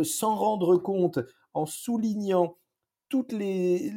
sans 0.04 0.36
rendre 0.36 0.78
compte, 0.78 1.20
en 1.54 1.65
soulignant 1.65 2.58
tous 3.10 3.28
les, 3.32 3.91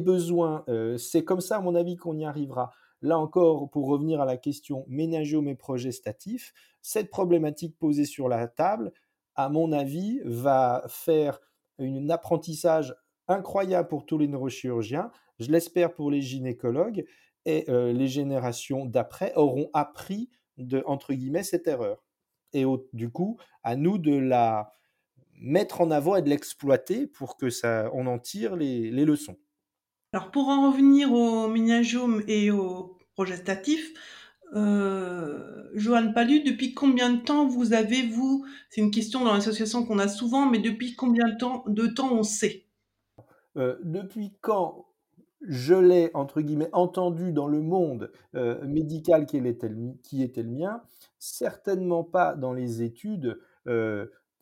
besoins. 0.00 0.64
c'est 0.98 1.24
comme 1.24 1.40
ça, 1.40 1.56
à 1.56 1.60
mon 1.60 1.74
avis, 1.74 1.96
qu'on 1.96 2.16
y 2.16 2.24
arrivera. 2.24 2.70
Là 3.02 3.18
encore, 3.18 3.68
pour 3.70 3.88
revenir 3.88 4.20
à 4.20 4.24
la 4.24 4.36
question 4.36 4.84
ménagiome 4.88 5.48
et 5.48 5.54
progestatif, 5.54 6.52
cette 6.80 7.10
problématique 7.10 7.78
posée 7.78 8.06
sur 8.06 8.28
la 8.28 8.48
table, 8.48 8.92
à 9.34 9.48
mon 9.48 9.72
avis, 9.72 10.20
va 10.24 10.84
faire 10.88 11.40
un 11.78 12.08
apprentissage 12.08 12.94
incroyable 13.28 13.88
pour 13.88 14.06
tous 14.06 14.18
les 14.18 14.28
neurochirurgiens, 14.28 15.10
je 15.38 15.50
l'espère 15.50 15.92
pour 15.94 16.10
les 16.10 16.22
gynécologues, 16.22 17.04
et 17.46 17.64
les 17.68 18.08
générations 18.08 18.86
d'après 18.86 19.34
auront 19.34 19.68
appris 19.74 20.30
de, 20.56 20.82
entre 20.86 21.12
guillemets, 21.12 21.42
cette 21.42 21.66
erreur. 21.66 22.02
Et 22.52 22.64
du 22.92 23.10
coup, 23.10 23.38
à 23.62 23.76
nous 23.76 23.98
de 23.98 24.16
la 24.16 24.72
mettre 25.40 25.80
en 25.80 25.90
avant 25.90 26.16
et 26.16 26.22
de 26.22 26.28
l'exploiter 26.28 27.06
pour 27.06 27.36
que 27.36 27.50
ça, 27.50 27.90
on 27.92 28.06
en 28.06 28.18
tire 28.18 28.56
les, 28.56 28.90
les 28.90 29.04
leçons. 29.04 29.36
Alors 30.12 30.30
pour 30.30 30.48
en 30.48 30.70
revenir 30.70 31.12
au 31.12 31.48
ménagiome 31.48 32.22
et 32.28 32.50
au 32.50 32.98
progestatif, 33.14 33.92
euh, 34.54 35.68
Johan 35.74 36.12
Palu, 36.12 36.42
depuis 36.42 36.74
combien 36.74 37.12
de 37.12 37.20
temps 37.20 37.48
vous 37.48 37.72
avez, 37.72 38.06
vous, 38.06 38.46
c'est 38.70 38.80
une 38.80 38.90
question 38.90 39.24
dans 39.24 39.34
l'association 39.34 39.84
qu'on 39.84 39.98
a 39.98 40.08
souvent, 40.08 40.48
mais 40.48 40.60
depuis 40.60 40.94
combien 40.94 41.28
de 41.28 41.36
temps, 41.36 41.64
de 41.66 41.86
temps 41.86 42.12
on 42.12 42.22
sait? 42.22 42.66
Euh, 43.56 43.76
Depuis 43.82 44.32
quand 44.40 44.86
je 45.46 45.74
l'ai, 45.74 46.10
entre 46.14 46.40
guillemets, 46.40 46.70
entendu 46.72 47.32
dans 47.32 47.48
le 47.48 47.60
monde 47.60 48.12
euh, 48.34 48.64
médical 48.66 49.26
qui 49.26 49.38
était, 49.38 49.68
le, 49.68 49.94
qui 50.02 50.22
était, 50.22 50.42
le, 50.42 50.50
mien, 50.50 50.82
certainement 51.18 52.04
pas 52.04 52.34
dans 52.34 52.52
les 52.52 52.82
études. 52.82 53.40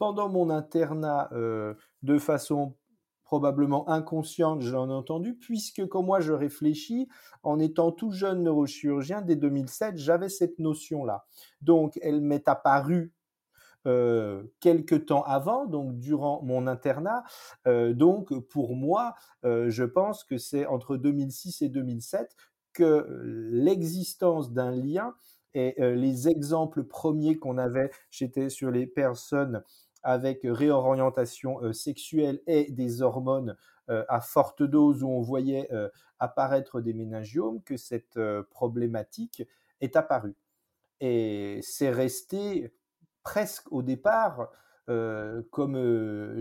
Euh, 0.02 0.06
pendant 0.06 0.28
mon 0.28 0.50
internat, 0.50 1.30
de 1.32 2.18
façon 2.18 2.74
probablement 3.22 3.88
inconsciente, 3.88 4.60
j'en 4.60 4.90
ai 4.90 4.92
entendu, 4.92 5.34
puisque 5.34 5.86
quand 5.86 6.02
moi 6.02 6.20
je 6.20 6.32
réfléchis, 6.32 7.08
en 7.42 7.58
étant 7.60 7.90
tout 7.90 8.10
jeune 8.10 8.42
neurochirurgien, 8.42 9.22
dès 9.22 9.36
2007, 9.36 9.96
j'avais 9.96 10.28
cette 10.28 10.58
notion-là. 10.58 11.24
Donc, 11.62 11.98
elle 12.02 12.20
m'est 12.20 12.46
apparue 12.46 13.14
euh, 13.86 14.44
quelques 14.60 15.06
temps 15.06 15.24
avant, 15.24 15.66
donc 15.66 15.98
durant 15.98 16.42
mon 16.42 16.66
internat. 16.66 17.24
Euh, 17.66 17.94
donc, 17.94 18.32
pour 18.48 18.76
moi, 18.76 19.14
euh, 19.44 19.70
je 19.70 19.82
pense 19.82 20.24
que 20.24 20.38
c'est 20.38 20.66
entre 20.66 20.96
2006 20.96 21.62
et 21.62 21.68
2007 21.68 22.36
que 22.74 23.06
l'existence 23.50 24.52
d'un 24.52 24.70
lien 24.70 25.14
et 25.54 25.74
les 25.78 26.28
exemples 26.28 26.84
premiers 26.84 27.38
qu'on 27.38 27.58
avait, 27.58 27.90
j'étais 28.10 28.48
sur 28.48 28.70
les 28.70 28.86
personnes 28.86 29.62
avec 30.02 30.40
réorientation 30.44 31.72
sexuelle 31.72 32.40
et 32.46 32.70
des 32.70 33.02
hormones 33.02 33.56
à 33.88 34.20
forte 34.20 34.62
dose 34.62 35.02
où 35.02 35.08
on 35.08 35.20
voyait 35.20 35.68
apparaître 36.18 36.80
des 36.80 36.94
méningiomes, 36.94 37.62
que 37.62 37.76
cette 37.76 38.18
problématique 38.50 39.42
est 39.80 39.96
apparue. 39.96 40.36
Et 41.00 41.60
c'est 41.62 41.90
resté 41.90 42.72
presque 43.22 43.70
au 43.72 43.82
départ 43.82 44.50
comme, 44.86 45.74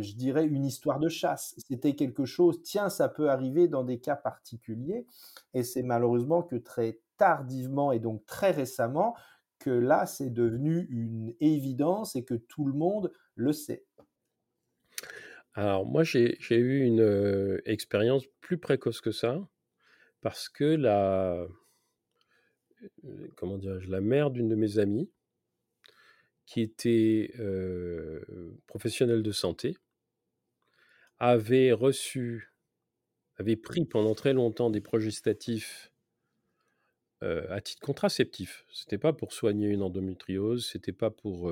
je 0.01 0.15
dirais, 0.15 0.45
une 0.45 0.65
histoire 0.65 0.99
de 0.99 1.09
chasse. 1.09 1.55
C'était 1.67 1.95
quelque 1.95 2.25
chose, 2.25 2.61
tiens, 2.63 2.89
ça 2.89 3.09
peut 3.09 3.29
arriver 3.29 3.67
dans 3.67 3.83
des 3.83 3.99
cas 3.99 4.15
particuliers, 4.15 5.05
et 5.53 5.63
c'est 5.63 5.83
malheureusement 5.83 6.41
que 6.41 6.55
très 6.55 6.99
tardivement 7.17 7.91
et 7.91 7.99
donc 7.99 8.25
très 8.25 8.51
récemment 8.51 9.15
que 9.61 9.69
là, 9.69 10.05
c'est 10.05 10.29
devenu 10.29 10.87
une 10.89 11.33
évidence 11.39 12.15
et 12.15 12.23
que 12.23 12.33
tout 12.33 12.65
le 12.65 12.73
monde 12.73 13.13
le 13.35 13.53
sait. 13.53 13.85
Alors 15.53 15.85
moi, 15.85 16.03
j'ai 16.03 16.37
eu 16.49 16.81
une 16.81 17.61
expérience 17.65 18.25
plus 18.39 18.57
précoce 18.57 19.01
que 19.01 19.11
ça, 19.11 19.47
parce 20.21 20.49
que 20.49 20.63
la, 20.63 21.45
comment 23.35 23.59
la 23.87 24.01
mère 24.01 24.31
d'une 24.31 24.49
de 24.49 24.55
mes 24.55 24.79
amies, 24.79 25.11
qui 26.45 26.61
était 26.61 27.33
professionnelle 28.67 29.23
de 29.23 29.31
santé, 29.31 29.77
avait 31.19 31.71
reçu, 31.71 32.53
avait 33.37 33.55
pris 33.55 33.85
pendant 33.85 34.15
très 34.15 34.33
longtemps 34.33 34.69
des 34.69 34.81
progestatifs 34.81 35.90
à 37.21 37.61
titre 37.61 37.81
contraceptif. 37.81 38.65
C'était 38.71 38.97
pas 38.97 39.13
pour 39.13 39.33
soigner 39.33 39.69
une 39.69 39.83
endométriose, 39.83 40.65
c'était 40.65 40.91
pas 40.91 41.11
pour, 41.11 41.51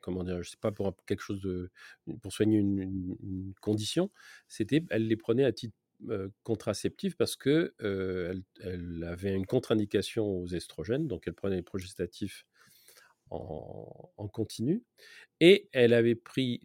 comment 0.00 0.24
dire, 0.24 0.40
c'est 0.44 0.60
pas 0.60 0.72
pour 0.72 0.94
quelque 1.06 1.22
chose 1.22 1.40
de, 1.40 1.70
pour 2.20 2.32
soigner 2.32 2.58
une, 2.58 3.52
condition. 3.60 4.10
C'était, 4.48 4.84
elle 4.90 5.06
les 5.06 5.16
prenait 5.16 5.44
à 5.44 5.52
titre 5.52 5.74
contraceptif 6.42 7.16
parce 7.16 7.36
que 7.36 7.74
elle, 7.78 9.04
avait 9.04 9.34
une 9.34 9.46
contre-indication 9.46 10.26
aux 10.26 10.46
estrogènes, 10.46 11.08
donc 11.08 11.26
elle 11.26 11.34
prenait 11.34 11.56
les 11.56 11.62
progestatifs 11.62 12.46
en, 13.30 14.12
en, 14.16 14.28
continu. 14.28 14.84
Et 15.40 15.68
elle 15.72 15.92
avait 15.92 16.14
pris 16.14 16.62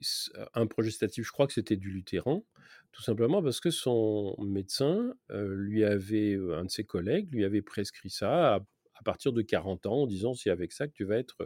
un 0.53 0.67
progestatif, 0.67 1.25
je 1.25 1.31
crois 1.31 1.47
que 1.47 1.53
c'était 1.53 1.77
du 1.77 1.89
lutéran, 1.91 2.45
tout 2.91 3.01
simplement 3.01 3.41
parce 3.41 3.59
que 3.59 3.71
son 3.71 4.35
médecin 4.39 5.13
lui 5.29 5.83
avait, 5.83 6.37
un 6.53 6.65
de 6.65 6.69
ses 6.69 6.83
collègues 6.83 7.33
lui 7.33 7.45
avait 7.45 7.61
prescrit 7.61 8.09
ça 8.09 8.55
à, 8.55 9.03
partir 9.03 9.33
de 9.33 9.41
40 9.41 9.87
ans 9.87 10.03
en 10.03 10.07
disant 10.07 10.33
c'est 10.33 10.51
avec 10.51 10.71
ça 10.71 10.87
que 10.87 10.93
tu 10.93 11.05
vas 11.05 11.17
être 11.17 11.37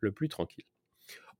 le 0.00 0.12
plus 0.12 0.28
tranquille. 0.28 0.66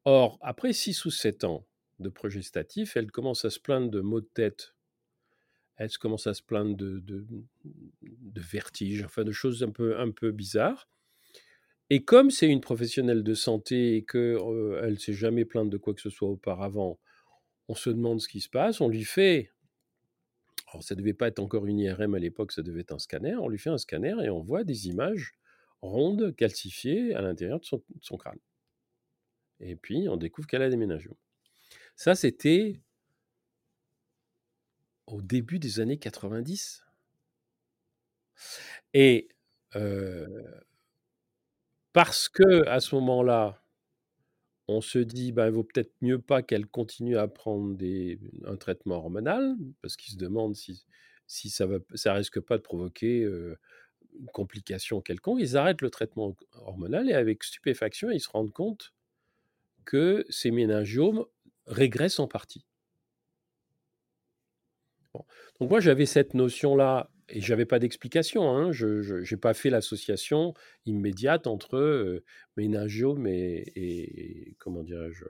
Or, 0.05 0.39
après 0.43 0.73
6 0.73 1.05
ou 1.05 1.11
7 1.11 1.45
ans 1.45 1.67
de 2.01 2.09
progestatif, 2.09 2.97
elle 2.97 3.11
commence 3.11 3.45
à 3.45 3.51
se 3.51 3.61
plaindre 3.61 3.91
de 3.91 4.01
maux 4.01 4.21
de 4.21 4.29
tête, 4.35 4.75
elle 5.77 5.91
commence 5.99 6.27
à 6.27 6.35
se 6.35 6.43
plaindre 6.43 6.77
de, 6.77 6.99
de, 7.01 7.27
de 8.03 8.41
vertige, 8.41 9.03
enfin 9.05 9.25
de 9.25 9.33
choses 9.33 9.63
un 9.63 9.71
peu, 9.71 9.99
un 9.99 10.11
peu 10.11 10.31
bizarres. 10.31 10.89
Et 11.91 12.05
comme 12.05 12.31
c'est 12.31 12.49
une 12.49 12.61
professionnelle 12.61 13.23
de 13.23 13.35
santé 13.35 13.97
et 13.97 14.05
qu'elle 14.05 14.91
ne 14.91 14.97
s'est 14.97 15.13
jamais 15.13 15.45
plainte 15.45 15.71
de 15.71 15.77
quoi 15.77 15.95
que 15.95 16.01
ce 16.01 16.11
soit 16.11 16.29
auparavant, 16.29 16.99
on 17.69 17.75
se 17.75 17.91
demande 17.91 18.21
ce 18.21 18.29
qui 18.29 18.41
se 18.41 18.49
passe, 18.49 18.81
on 18.81 18.89
lui 18.89 19.05
fait, 19.05 19.51
alors 20.69 20.83
ça 20.83 20.95
ne 20.95 21.01
devait 21.01 21.15
pas 21.15 21.29
être 21.29 21.39
encore 21.39 21.67
une 21.67 21.79
IRM 21.79 22.15
à 22.15 22.19
l'époque, 22.19 22.53
ça 22.53 22.63
devait 22.63 22.81
être 22.81 22.93
un 22.93 22.99
scanner, 22.99 23.37
on 23.37 23.49
lui 23.49 23.59
fait 23.59 23.71
un 23.71 23.79
scanner 23.79 24.15
et 24.23 24.31
on 24.31 24.41
voit 24.41 24.65
des 24.65 24.89
images 24.89 25.33
rondes, 25.81 26.35
calcifiées 26.37 27.15
à 27.15 27.23
l'intérieur 27.23 27.61
de, 27.61 27.65
son, 27.65 28.17
crâne. 28.17 28.39
Et 29.61 29.77
puis 29.77 30.09
on 30.09 30.17
découvre 30.17 30.47
qu'elle 30.47 30.63
a 30.63 30.69
des. 30.69 30.99
Ça, 31.97 32.15
c'était 32.15 32.81
au 35.07 35.23
début 35.23 35.59
des 35.59 35.81
années 35.81 35.99
90. 35.99 36.85
Et 38.95 39.29
parce 41.93 42.29
que 42.29 42.67
à 42.69 42.81
ce 42.81 42.95
moment-là, 42.97 43.64
on 44.69 44.81
se 44.81 44.99
dit, 44.99 45.33
ben, 45.33 45.47
il 45.47 45.53
vaut 45.53 45.65
peut-être 45.65 45.93
mieux 46.01 46.21
pas 46.21 46.43
qu'elle 46.43 46.67
continue 46.67 47.19
à 47.19 47.29
prendre 47.29 47.75
des 47.77 48.19
un 48.47 48.57
traitement 48.57 48.97
hormonal, 48.97 49.57
parce 49.83 49.97
qu'ils 49.97 50.15
se 50.15 50.19
demandent 50.19 50.57
si 50.57 50.85
si 51.27 51.51
ça 51.51 51.67
va 51.67 51.79
ça 51.95 52.15
risque 52.15 52.41
pas 52.41 52.57
de 52.57 52.63
provoquer, 52.63 53.23
une 53.23 54.27
complication 54.33 55.01
quelconque. 55.01 55.41
Ils 55.41 55.57
arrêtent 55.57 55.83
le 55.83 55.91
traitement 55.91 56.37
hormonal 56.53 57.11
et 57.11 57.15
avec 57.15 57.45
stupéfaction, 57.45 58.11
ils 58.11 58.21
se 58.21 58.29
rendent 58.29 58.53
compte 58.53 58.93
que 59.85 60.25
ces 60.29 60.51
méningiomes 60.51 61.25
régressent 61.67 62.21
en 62.21 62.29
partie. 62.29 62.65
Donc 65.61 65.71
moi, 65.71 65.81
j'avais 65.81 66.07
cette 66.07 66.35
notion-là 66.35 67.11
et 67.29 67.41
j'avais 67.41 67.65
pas 67.65 67.79
d'explication. 67.79 68.49
Hein. 68.51 68.73
Je 68.73 69.21
n'ai 69.31 69.41
pas 69.41 69.55
fait 69.55 69.71
l'association 69.71 70.55
immédiate 70.87 71.47
entre 71.47 71.77
euh, 71.77 72.25
méningiome 72.57 73.27
et, 73.27 74.57
comment 74.59 74.83
dirais-je 74.83 75.25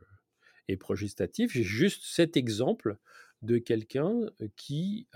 et 0.69 0.77
progestatif. 0.77 1.53
J'ai 1.53 1.63
juste 1.63 2.05
cet 2.05 2.37
exemple 2.37 2.97
de 3.43 3.59
quelqu'un 3.59 4.31
qui 4.57 5.07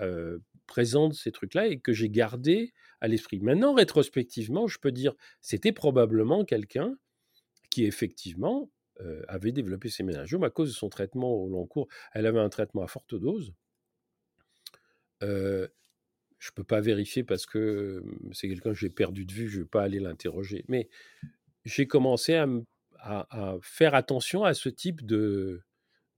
présente 0.67 1.14
ces 1.14 1.33
trucs-là 1.33 1.69
et 1.69 1.81
que 1.81 1.95
j'ai 1.95 2.11
gardé 2.11 2.75
à 3.01 3.09
l'esprit. 3.09 3.41
Maintenant, 3.41 3.73
rétrospectivement, 3.73 4.67
je 4.67 4.79
peux 4.79 4.93
dire 4.93 5.14
c'était 5.41 5.73
probablement 5.73 6.45
quelqu'un 6.45 6.99
qui 7.71 7.87
effectivement 7.87 8.71
avait 9.29 9.53
développé 9.53 9.88
ces 9.88 10.03
méningiomes 10.03 10.45
à 10.45 10.51
cause 10.51 10.69
de 10.69 10.75
son 10.75 10.91
traitement 10.91 11.33
au 11.33 11.49
long 11.49 11.67
cours. 11.67 11.88
Elle 12.12 12.27
avait 12.27 12.41
un 12.41 12.51
traitement 12.51 12.83
à 12.83 12.88
forte 12.88 13.14
dose 13.14 13.55
je 16.38 16.51
ne 16.51 16.55
peux 16.55 16.64
pas 16.64 16.81
vérifier 16.81 17.24
parce 17.24 17.46
que 17.46 18.03
c'est 18.33 18.48
quelqu'un 18.48 18.70
que 18.70 18.79
j'ai 18.79 18.90
perdu 18.90 19.24
de 19.24 19.33
vue, 19.33 19.48
je 19.48 19.59
ne 19.59 19.62
vais 19.62 19.68
pas 19.68 19.83
aller 19.83 19.98
l'interroger. 19.98 20.64
Mais 20.68 20.88
j'ai 21.64 21.87
commencé 21.87 22.35
à, 22.35 23.59
faire 23.62 23.94
attention 23.94 24.44
à 24.44 24.55
ce 24.55 24.68
type 24.68 25.03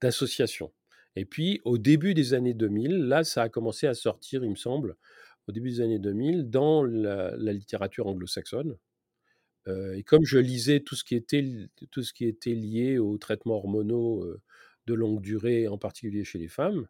d'association. 0.00 0.72
Et 1.16 1.24
puis, 1.24 1.60
au 1.64 1.76
début 1.76 2.14
des 2.14 2.34
années 2.34 2.54
2000, 2.54 3.06
là, 3.06 3.24
ça 3.24 3.42
a 3.42 3.48
commencé 3.48 3.86
à 3.86 3.94
sortir, 3.94 4.44
il 4.44 4.50
me 4.50 4.56
semble, 4.56 4.96
au 5.48 5.52
début 5.52 5.70
des 5.70 5.80
années 5.80 5.98
2000, 5.98 6.48
dans 6.48 6.84
la, 6.84 7.36
littérature 7.52 8.06
anglo-saxonne. 8.06 8.78
et 9.66 10.02
comme 10.04 10.24
je 10.24 10.38
lisais 10.38 10.80
tout 10.80 10.94
ce 10.94 11.04
qui 11.04 11.16
était 11.16 12.54
lié 12.54 12.98
aux 12.98 13.18
traitements 13.18 13.56
hormonaux 13.56 14.24
de 14.86 14.94
longue 14.94 15.20
durée, 15.20 15.68
en 15.68 15.78
particulier 15.78 16.24
chez 16.24 16.38
les 16.38 16.48
femmes, 16.48 16.88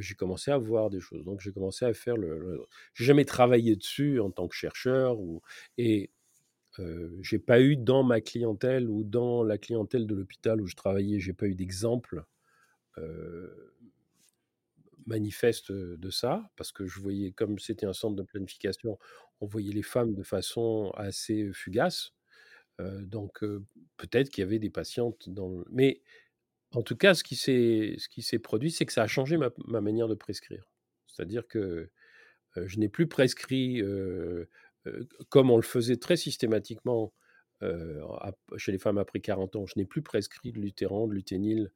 j'ai 0.00 0.14
commencé 0.14 0.50
à 0.50 0.58
voir 0.58 0.90
des 0.90 1.00
choses. 1.00 1.24
Donc 1.24 1.40
j'ai 1.40 1.52
commencé 1.52 1.84
à 1.84 1.94
faire 1.94 2.16
le. 2.16 2.66
J'ai 2.94 3.04
jamais 3.04 3.24
travaillé 3.24 3.76
dessus 3.76 4.20
en 4.20 4.30
tant 4.30 4.48
que 4.48 4.54
chercheur 4.54 5.18
et 5.76 6.10
euh, 6.78 7.16
j'ai 7.22 7.38
pas 7.38 7.60
eu 7.60 7.76
dans 7.76 8.02
ma 8.02 8.20
clientèle 8.20 8.88
ou 8.88 9.04
dans 9.04 9.42
la 9.42 9.58
clientèle 9.58 10.06
de 10.06 10.14
l'hôpital 10.14 10.60
où 10.60 10.66
je 10.66 10.76
travaillais, 10.76 11.18
j'ai 11.18 11.32
pas 11.32 11.46
eu 11.46 11.54
d'exemple 11.54 12.24
manifeste 15.06 15.72
de 15.72 16.10
ça 16.10 16.50
parce 16.56 16.72
que 16.72 16.86
je 16.86 17.00
voyais 17.00 17.32
comme 17.32 17.58
c'était 17.58 17.86
un 17.86 17.92
centre 17.92 18.16
de 18.16 18.22
planification, 18.22 18.98
on 19.40 19.46
voyait 19.46 19.72
les 19.72 19.82
femmes 19.82 20.14
de 20.14 20.22
façon 20.22 20.92
assez 20.96 21.52
fugace. 21.52 22.12
donc 22.78 23.40
peut-être 23.96 24.30
qu'il 24.30 24.42
y 24.42 24.46
avait 24.46 24.58
des 24.58 24.70
patientes 24.70 25.28
dans 25.28 25.64
mais 25.70 26.02
en 26.72 26.82
tout 26.82 26.96
cas, 26.96 27.14
ce 27.14 27.24
qui 27.24 27.36
s'est 27.36 28.38
produit, 28.38 28.70
c'est 28.70 28.86
que 28.86 28.92
ça 28.92 29.02
a 29.02 29.06
changé 29.06 29.36
ma 29.36 29.80
manière 29.80 30.08
de 30.08 30.14
prescrire. 30.14 30.70
C'est-à-dire 31.06 31.46
que, 31.48 31.90
je 32.56 32.78
n'ai 32.78 32.88
plus 32.88 33.06
prescrit, 33.06 33.82
comme 35.28 35.50
on 35.50 35.56
le 35.56 35.62
faisait 35.62 35.96
très 35.96 36.16
systématiquement, 36.16 37.12
chez 38.56 38.72
les 38.72 38.78
femmes 38.78 38.98
après 38.98 39.20
40 39.20 39.56
ans, 39.56 39.66
je 39.66 39.74
n'ai 39.76 39.84
plus 39.84 40.02
prescrit 40.02 40.52
de 40.52 40.60
Luthéran, 40.60 41.06
de 41.06 41.14
Luténil. 41.14 41.72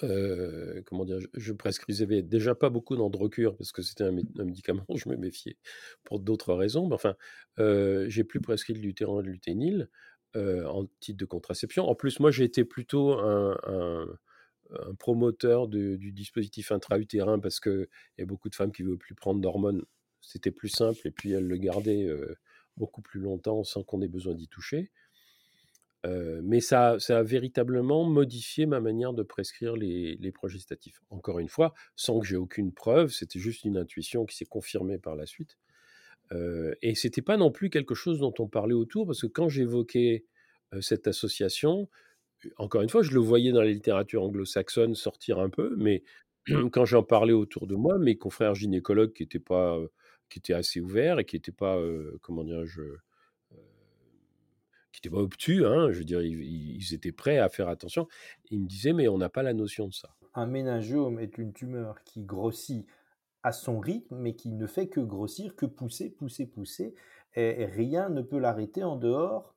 comment 0.00 1.04
dire? 1.04 1.18
Je 1.34 1.52
prescrivais 1.52 2.22
déjà 2.22 2.54
pas 2.54 2.70
beaucoup 2.70 2.96
d'Androcur 2.96 3.56
parce 3.56 3.72
que 3.72 3.82
c'était 3.82 4.04
un 4.04 4.12
médicament, 4.12 4.86
je 4.94 5.08
me 5.08 5.16
méfiais 5.16 5.56
pour 6.04 6.20
d'autres 6.20 6.54
raisons, 6.54 6.88
mais 6.88 6.94
enfin, 6.94 7.16
j'ai 7.58 8.24
plus 8.24 8.40
prescrit 8.40 8.72
de 8.74 8.78
Luthéran 8.78 9.20
et 9.20 9.24
de 9.24 9.28
Luténil 9.28 9.88
en 10.36 10.86
titre 11.00 11.18
de 11.18 11.24
contraception. 11.24 11.88
En 11.88 11.94
plus, 11.94 12.20
moi, 12.20 12.30
j'ai 12.30 12.44
été 12.44 12.64
plutôt 12.64 13.12
un, 13.12 14.06
promoteur 14.98 15.68
du 15.68 16.12
dispositif 16.12 16.72
intra-utérin 16.72 17.38
parce 17.38 17.60
qu'il 17.60 17.88
y 18.18 18.22
a 18.22 18.26
beaucoup 18.26 18.48
de 18.48 18.54
femmes 18.54 18.72
qui 18.72 18.82
ne 18.82 18.88
veulent 18.88 18.98
plus 18.98 19.14
prendre 19.14 19.40
d'hormones. 19.40 19.82
C'était 20.20 20.50
plus 20.50 20.68
simple 20.68 21.00
et 21.04 21.10
puis 21.10 21.32
elles 21.32 21.46
le 21.46 21.56
gardaient 21.56 22.08
beaucoup 22.76 23.02
plus 23.02 23.20
longtemps 23.20 23.64
sans 23.64 23.82
qu'on 23.82 24.00
ait 24.00 24.08
besoin 24.08 24.34
d'y 24.34 24.48
toucher. 24.48 24.90
mais 26.04 26.60
ça, 26.60 26.96
ça, 26.98 27.18
a 27.18 27.22
véritablement 27.22 28.04
modifié 28.04 28.64
ma 28.64 28.80
manière 28.80 29.12
de 29.12 29.22
prescrire 29.22 29.76
les, 29.76 30.16
les 30.16 30.32
progestatifs. 30.32 31.02
Encore 31.10 31.38
une 31.38 31.48
fois, 31.48 31.74
sans 31.94 32.18
que 32.18 32.26
j'ai 32.26 32.36
aucune 32.36 32.72
preuve, 32.72 33.10
c'était 33.10 33.38
juste 33.38 33.64
une 33.64 33.76
intuition 33.76 34.24
qui 34.24 34.36
s'est 34.36 34.46
confirmée 34.46 34.98
par 34.98 35.16
la 35.16 35.26
suite. 35.26 35.58
Euh, 36.32 36.74
et 36.82 36.94
c'était 36.94 37.22
pas 37.22 37.36
non 37.36 37.50
plus 37.50 37.70
quelque 37.70 37.94
chose 37.94 38.18
dont 38.18 38.34
on 38.38 38.48
parlait 38.48 38.74
autour, 38.74 39.06
parce 39.06 39.20
que 39.22 39.26
quand 39.26 39.48
j'évoquais 39.48 40.24
cette 40.80 41.06
association, 41.06 41.88
encore 42.56 42.80
une 42.80 42.88
fois, 42.88 43.02
je 43.02 43.12
le 43.12 43.20
voyais 43.20 43.52
dans 43.52 43.60
la 43.60 43.70
littérature 43.70 44.22
anglo-saxonne 44.22 44.94
sortir 44.94 45.38
un 45.38 45.50
peu, 45.50 45.74
mais 45.76 46.02
quand 46.72 46.86
j'en 46.86 47.02
parlais 47.02 47.34
autour 47.34 47.66
de 47.66 47.74
moi, 47.74 47.98
mes 47.98 48.16
confrères 48.16 48.54
gynécologues 48.54 49.12
qui 49.12 49.22
étaient 49.22 49.38
pas, 49.38 49.78
qui 50.30 50.38
étaient 50.38 50.54
assez 50.54 50.80
ouverts 50.80 51.18
et 51.18 51.24
qui 51.24 51.36
n'étaient 51.36 51.52
pas, 51.52 51.78
comment 52.22 52.44
dire, 52.44 52.64
je, 52.64 52.82
qui 54.92 55.00
n'étaient 55.00 55.14
pas 55.14 55.22
obtus, 55.22 55.64
hein, 55.64 55.90
je 55.90 55.98
veux 55.98 56.04
dire, 56.04 56.22
ils, 56.22 56.76
ils, 56.76 56.94
étaient 56.94 57.12
prêts 57.12 57.38
à 57.38 57.48
faire 57.48 57.68
attention. 57.68 58.06
Ils 58.50 58.60
me 58.60 58.66
disaient, 58.66 58.92
mais 58.92 59.08
on 59.08 59.18
n'a 59.18 59.28
pas 59.28 59.42
la 59.42 59.54
notion 59.54 59.88
de 59.88 59.94
ça. 59.94 60.14
Un 60.34 60.46
méningiome 60.46 61.18
est 61.18 61.38
une 61.38 61.52
tumeur 61.52 62.02
qui 62.04 62.22
grossit 62.22 62.86
à 63.42 63.52
son 63.52 63.80
rythme, 63.80 64.16
mais 64.16 64.34
qui 64.34 64.52
ne 64.52 64.66
fait 64.66 64.88
que 64.88 65.00
grossir, 65.00 65.56
que 65.56 65.66
pousser, 65.66 66.10
pousser, 66.10 66.46
pousser, 66.46 66.94
et 67.34 67.64
rien 67.64 68.08
ne 68.08 68.20
peut 68.20 68.38
l'arrêter 68.38 68.84
en 68.84 68.96
dehors 68.96 69.54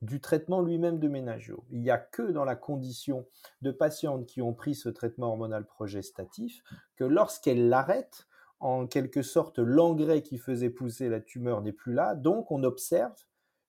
du 0.00 0.20
traitement 0.20 0.60
lui-même 0.60 0.98
de 0.98 1.08
ménagio. 1.08 1.64
Il 1.70 1.80
n'y 1.80 1.90
a 1.90 1.98
que 1.98 2.22
dans 2.22 2.44
la 2.44 2.56
condition 2.56 3.26
de 3.62 3.70
patientes 3.70 4.26
qui 4.26 4.40
ont 4.40 4.54
pris 4.54 4.74
ce 4.74 4.88
traitement 4.88 5.28
hormonal 5.28 5.66
progestatif 5.66 6.62
que 6.96 7.04
lorsqu'elles 7.04 7.68
l'arrêtent, 7.68 8.26
en 8.60 8.86
quelque 8.86 9.22
sorte, 9.22 9.58
l'engrais 9.58 10.22
qui 10.22 10.38
faisait 10.38 10.70
pousser 10.70 11.08
la 11.08 11.20
tumeur 11.20 11.62
n'est 11.62 11.72
plus 11.72 11.94
là, 11.94 12.14
donc 12.14 12.50
on 12.50 12.64
observe 12.64 13.14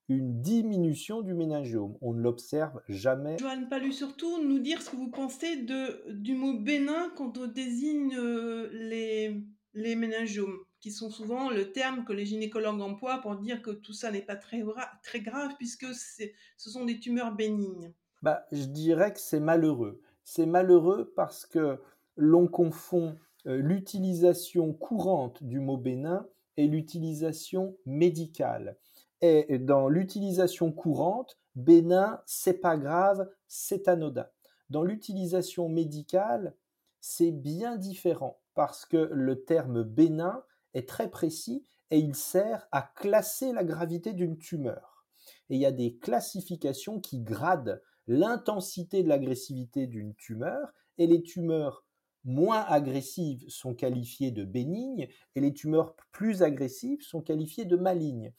une 0.08 0.42
diminution 0.42 1.22
du 1.22 1.36
méningiome. 1.36 1.96
On 2.02 2.14
ne 2.14 2.22
l'observe 2.22 2.82
jamais. 2.90 3.38
Joanne 3.38 3.70
Palu, 3.70 3.92
surtout 3.92 4.44
nous 4.44 4.58
dire 4.58 4.82
ce 4.82 4.90
que 4.90 4.96
vous 4.96 5.12
pensez 5.12 5.58
de, 5.58 6.12
du 6.12 6.34
mot 6.34 6.60
bénin 6.60 7.12
quand 7.16 7.38
on 7.38 7.46
désigne 7.46 8.16
euh, 8.18 8.70
les 8.74 9.44
les 9.74 9.96
méningiomes, 9.96 10.60
qui 10.80 10.92
sont 10.92 11.10
souvent 11.10 11.50
le 11.50 11.72
terme 11.72 12.06
que 12.06 12.14
les 12.14 12.26
gynécologues 12.26 12.82
emploient 12.82 13.20
pour 13.20 13.36
dire 13.36 13.62
que 13.62 13.72
tout 13.72 13.94
ça 13.94 14.12
n'est 14.12 14.22
pas 14.22 14.36
très, 14.36 14.64
très 15.04 15.22
grave 15.22 15.54
puisque 15.58 15.88
ce 15.94 16.70
sont 16.70 16.86
des 16.86 17.00
tumeurs 17.00 17.36
bénignes. 17.36 17.94
Bah, 18.22 18.46
je 18.52 18.66
dirais 18.66 19.14
que 19.14 19.20
c'est 19.20 19.40
malheureux. 19.40 20.02
C'est 20.24 20.46
malheureux 20.46 21.14
parce 21.16 21.46
que 21.46 21.80
l'on 22.16 22.48
confond 22.48 23.18
euh, 23.48 23.58
l'utilisation 23.58 24.74
courante 24.74 25.44
du 25.44 25.60
mot 25.60 25.78
bénin 25.78 26.28
et 26.58 26.68
l'utilisation 26.68 27.78
médicale. 27.86 28.78
Et 29.22 29.60
dans 29.60 29.90
l'utilisation 29.90 30.72
courante, 30.72 31.38
bénin, 31.56 32.22
c'est 32.26 32.62
pas 32.62 32.78
grave, 32.78 33.30
c'est 33.48 33.90
anodin. 33.90 34.28
Dans 34.70 34.84
l'utilisation 34.84 35.68
médicale, 35.68 36.56
c'est 37.02 37.32
bien 37.32 37.76
différent 37.76 38.40
parce 38.60 38.86
que 38.86 39.10
le 39.14 39.46
terme 39.46 39.84
bénin 39.84 40.44
est 40.74 40.86
très 40.86 41.10
précis 41.10 41.64
et 41.92 41.98
il 41.98 42.14
sert 42.14 42.68
à 42.74 42.82
classer 42.82 43.54
la 43.54 43.64
gravité 43.64 44.12
d'une 44.12 44.38
tumeur. 44.38 45.06
Et 45.50 45.56
il 45.56 45.62
y 45.62 45.66
a 45.66 45.72
des 45.72 45.96
classifications 45.96 47.00
qui 47.00 47.22
gradent 47.22 47.82
l'intensité 48.06 49.02
de 49.02 49.08
l'agressivité 49.08 49.88
d'une 49.88 50.14
tumeur 50.14 50.74
et 50.98 51.08
les 51.08 51.24
tumeurs 51.24 51.86
moins 52.26 52.66
agressives 52.68 53.46
sont 53.48 53.74
qualifiées 53.74 54.32
de 54.32 54.44
bénignes 54.44 55.08
et 55.36 55.40
les 55.40 55.54
tumeurs 55.54 55.96
plus 56.12 56.44
agressives 56.44 57.02
sont 57.02 57.22
qualifiées 57.22 57.64
de 57.64 57.78
malignes. 57.78 58.34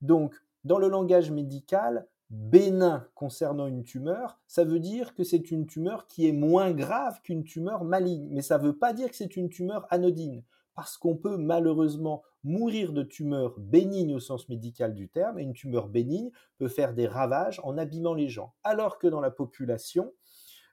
Donc, 0.00 0.34
dans 0.64 0.78
le 0.78 0.88
langage 0.88 1.30
médical, 1.30 2.08
bénin 2.30 3.06
concernant 3.14 3.66
une 3.66 3.84
tumeur, 3.84 4.40
ça 4.46 4.64
veut 4.64 4.80
dire 4.80 5.14
que 5.14 5.24
c'est 5.24 5.50
une 5.50 5.66
tumeur 5.66 6.06
qui 6.06 6.26
est 6.26 6.32
moins 6.32 6.72
grave 6.72 7.20
qu'une 7.22 7.44
tumeur 7.44 7.84
maligne, 7.84 8.28
mais 8.30 8.42
ça 8.42 8.58
ne 8.58 8.64
veut 8.64 8.76
pas 8.76 8.92
dire 8.92 9.10
que 9.10 9.16
c'est 9.16 9.36
une 9.36 9.48
tumeur 9.48 9.86
anodine, 9.90 10.42
parce 10.74 10.98
qu'on 10.98 11.16
peut 11.16 11.36
malheureusement 11.36 12.22
mourir 12.42 12.92
de 12.92 13.02
tumeurs 13.02 13.58
bénignes 13.58 14.14
au 14.14 14.20
sens 14.20 14.48
médical 14.48 14.94
du 14.94 15.08
terme, 15.08 15.38
et 15.38 15.42
une 15.42 15.52
tumeur 15.52 15.88
bénigne 15.88 16.30
peut 16.58 16.68
faire 16.68 16.94
des 16.94 17.06
ravages 17.06 17.60
en 17.62 17.78
abîmant 17.78 18.14
les 18.14 18.28
gens, 18.28 18.54
alors 18.64 18.98
que 18.98 19.06
dans 19.06 19.20
la 19.20 19.30
population 19.30 20.12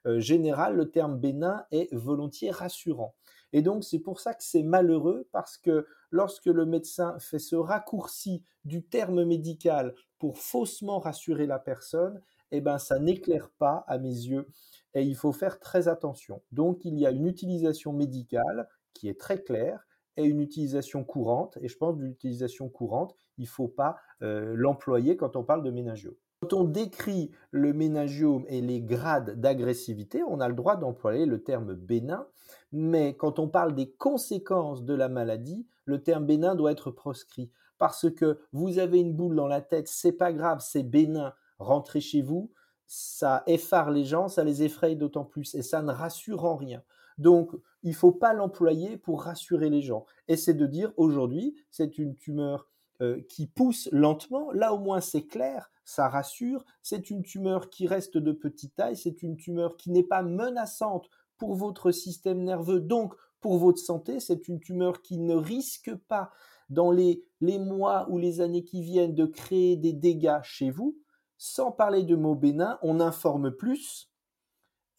euh, 0.05 0.19
générale, 0.19 0.75
le 0.75 0.89
terme 0.89 1.19
bénin 1.19 1.65
est 1.71 1.93
volontiers 1.93 2.51
rassurant. 2.51 3.15
Et 3.53 3.61
donc, 3.61 3.83
c'est 3.83 3.99
pour 3.99 4.19
ça 4.19 4.33
que 4.33 4.43
c'est 4.43 4.63
malheureux, 4.63 5.27
parce 5.31 5.57
que 5.57 5.85
lorsque 6.11 6.47
le 6.47 6.65
médecin 6.65 7.17
fait 7.19 7.39
ce 7.39 7.55
raccourci 7.55 8.43
du 8.65 8.83
terme 8.83 9.23
médical 9.23 9.93
pour 10.19 10.37
faussement 10.37 10.99
rassurer 10.99 11.45
la 11.45 11.59
personne, 11.59 12.21
eh 12.51 12.61
ben, 12.61 12.77
ça 12.77 12.99
n'éclaire 12.99 13.49
pas 13.57 13.83
à 13.87 13.97
mes 13.97 14.09
yeux 14.09 14.47
et 14.93 15.03
il 15.03 15.15
faut 15.15 15.31
faire 15.31 15.59
très 15.59 15.87
attention. 15.87 16.41
Donc, 16.51 16.85
il 16.85 16.99
y 16.99 17.05
a 17.05 17.11
une 17.11 17.27
utilisation 17.27 17.93
médicale 17.93 18.67
qui 18.93 19.09
est 19.09 19.19
très 19.19 19.41
claire 19.41 19.87
et 20.17 20.23
une 20.23 20.39
utilisation 20.39 21.03
courante. 21.03 21.57
Et 21.61 21.67
je 21.67 21.77
pense 21.77 21.97
que 21.97 22.03
l'utilisation 22.03 22.69
courante, 22.69 23.15
il 23.37 23.43
ne 23.43 23.49
faut 23.49 23.67
pas 23.67 23.97
euh, 24.21 24.53
l'employer 24.55 25.17
quand 25.17 25.35
on 25.35 25.43
parle 25.43 25.63
de 25.63 25.71
méningiome. 25.71 26.15
Quand 26.41 26.53
on 26.53 26.63
décrit 26.65 27.31
le 27.51 27.73
méningiome 27.73 28.45
et 28.49 28.61
les 28.61 28.81
grades 28.81 29.39
d'agressivité, 29.39 30.23
on 30.23 30.39
a 30.39 30.47
le 30.47 30.53
droit 30.53 30.75
d'employer 30.75 31.25
le 31.25 31.41
terme 31.41 31.73
bénin, 31.73 32.27
mais 32.73 33.15
quand 33.15 33.39
on 33.39 33.47
parle 33.47 33.75
des 33.75 33.91
conséquences 33.91 34.83
de 34.83 34.95
la 34.95 35.07
maladie, 35.07 35.65
le 35.85 36.01
terme 36.01 36.25
bénin 36.25 36.55
doit 36.55 36.71
être 36.71 36.91
proscrit. 36.91 37.51
Parce 37.77 38.09
que 38.09 38.39
vous 38.51 38.79
avez 38.79 38.99
une 38.99 39.13
boule 39.13 39.35
dans 39.35 39.47
la 39.47 39.61
tête, 39.61 39.87
c'est 39.87 40.11
pas 40.11 40.33
grave, 40.33 40.59
c'est 40.61 40.83
bénin, 40.83 41.33
rentrez 41.59 42.01
chez 42.01 42.21
vous, 42.21 42.51
ça 42.87 43.43
effare 43.45 43.91
les 43.91 44.05
gens, 44.05 44.27
ça 44.27 44.43
les 44.43 44.63
effraie 44.63 44.95
d'autant 44.95 45.23
plus 45.23 45.53
et 45.55 45.61
ça 45.61 45.81
ne 45.81 45.91
rassure 45.91 46.45
en 46.45 46.55
rien. 46.55 46.83
Donc, 47.19 47.51
il 47.83 47.91
ne 47.91 47.95
faut 47.95 48.11
pas 48.11 48.33
l'employer 48.33 48.97
pour 48.97 49.23
rassurer 49.23 49.69
les 49.69 49.81
gens. 49.81 50.05
Et 50.27 50.35
c'est 50.35 50.55
de 50.55 50.65
dire 50.65 50.91
aujourd'hui, 50.97 51.55
c'est 51.69 51.99
une 51.99 52.15
tumeur 52.15 52.67
euh, 53.01 53.21
qui 53.29 53.47
pousse 53.47 53.89
lentement, 53.91 54.51
là 54.51 54.73
au 54.73 54.79
moins 54.79 55.01
c'est 55.01 55.25
clair, 55.25 55.71
ça 55.83 56.07
rassure, 56.07 56.63
c'est 56.81 57.09
une 57.09 57.23
tumeur 57.23 57.69
qui 57.69 57.87
reste 57.87 58.17
de 58.17 58.31
petite 58.31 58.75
taille, 58.75 58.95
c'est 58.95 59.23
une 59.23 59.35
tumeur 59.35 59.77
qui 59.77 59.91
n'est 59.91 60.03
pas 60.03 60.21
menaçante 60.21 61.09
pour 61.43 61.55
votre 61.55 61.91
système 61.91 62.41
nerveux, 62.41 62.79
donc 62.79 63.15
pour 63.41 63.57
votre 63.57 63.77
santé, 63.77 64.21
c'est 64.21 64.47
une 64.47 64.61
tumeur 64.61 65.01
qui 65.01 65.17
ne 65.17 65.35
risque 65.35 65.93
pas 66.07 66.31
dans 66.69 66.89
les, 66.89 67.21
les 67.41 67.59
mois 67.59 68.07
ou 68.09 68.17
les 68.17 68.39
années 68.39 68.63
qui 68.63 68.81
viennent 68.81 69.13
de 69.13 69.25
créer 69.25 69.75
des 69.75 69.91
dégâts 69.91 70.39
chez 70.41 70.69
vous. 70.69 70.97
Sans 71.37 71.69
parler 71.69 72.03
de 72.03 72.15
mots 72.15 72.35
bénins, 72.35 72.79
on 72.81 73.01
informe 73.01 73.51
plus 73.51 74.09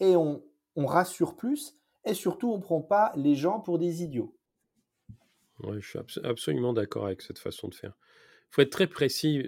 et 0.00 0.16
on, 0.16 0.44
on 0.76 0.85
rassure 0.85 1.35
plus 1.35 1.78
et 2.04 2.12
surtout 2.12 2.52
on 2.52 2.59
ne 2.59 2.62
prend 2.62 2.83
pas 2.83 3.11
les 3.16 3.37
gens 3.37 3.61
pour 3.61 3.78
des 3.78 4.02
idiots. 4.02 4.37
Je 5.62 5.80
suis 5.80 5.98
absolument 6.24 6.74
d'accord 6.74 7.07
avec 7.07 7.22
cette 7.22 7.38
façon 7.38 7.68
de 7.68 7.74
faire. 7.74 7.96
Il 8.50 8.54
faut 8.54 8.61
être 8.61 8.70
très 8.70 8.87
précis, 8.87 9.46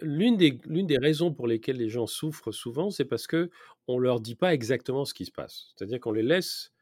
l'une 0.00 0.36
des, 0.36 0.58
l'une 0.66 0.86
des 0.86 0.98
raisons 0.98 1.32
pour 1.32 1.46
lesquelles 1.46 1.76
les 1.76 1.88
gens 1.88 2.06
souffrent 2.06 2.52
souvent, 2.52 2.90
c'est 2.90 3.04
parce 3.04 3.26
qu'on 3.26 3.48
ne 3.88 4.00
leur 4.00 4.20
dit 4.20 4.34
pas 4.34 4.54
exactement 4.54 5.04
ce 5.04 5.14
qui 5.14 5.24
se 5.26 5.32
passe. 5.32 5.72
C'est-à-dire 5.74 6.00
qu'on 6.00 6.12
les 6.12 6.22
laisse 6.22 6.72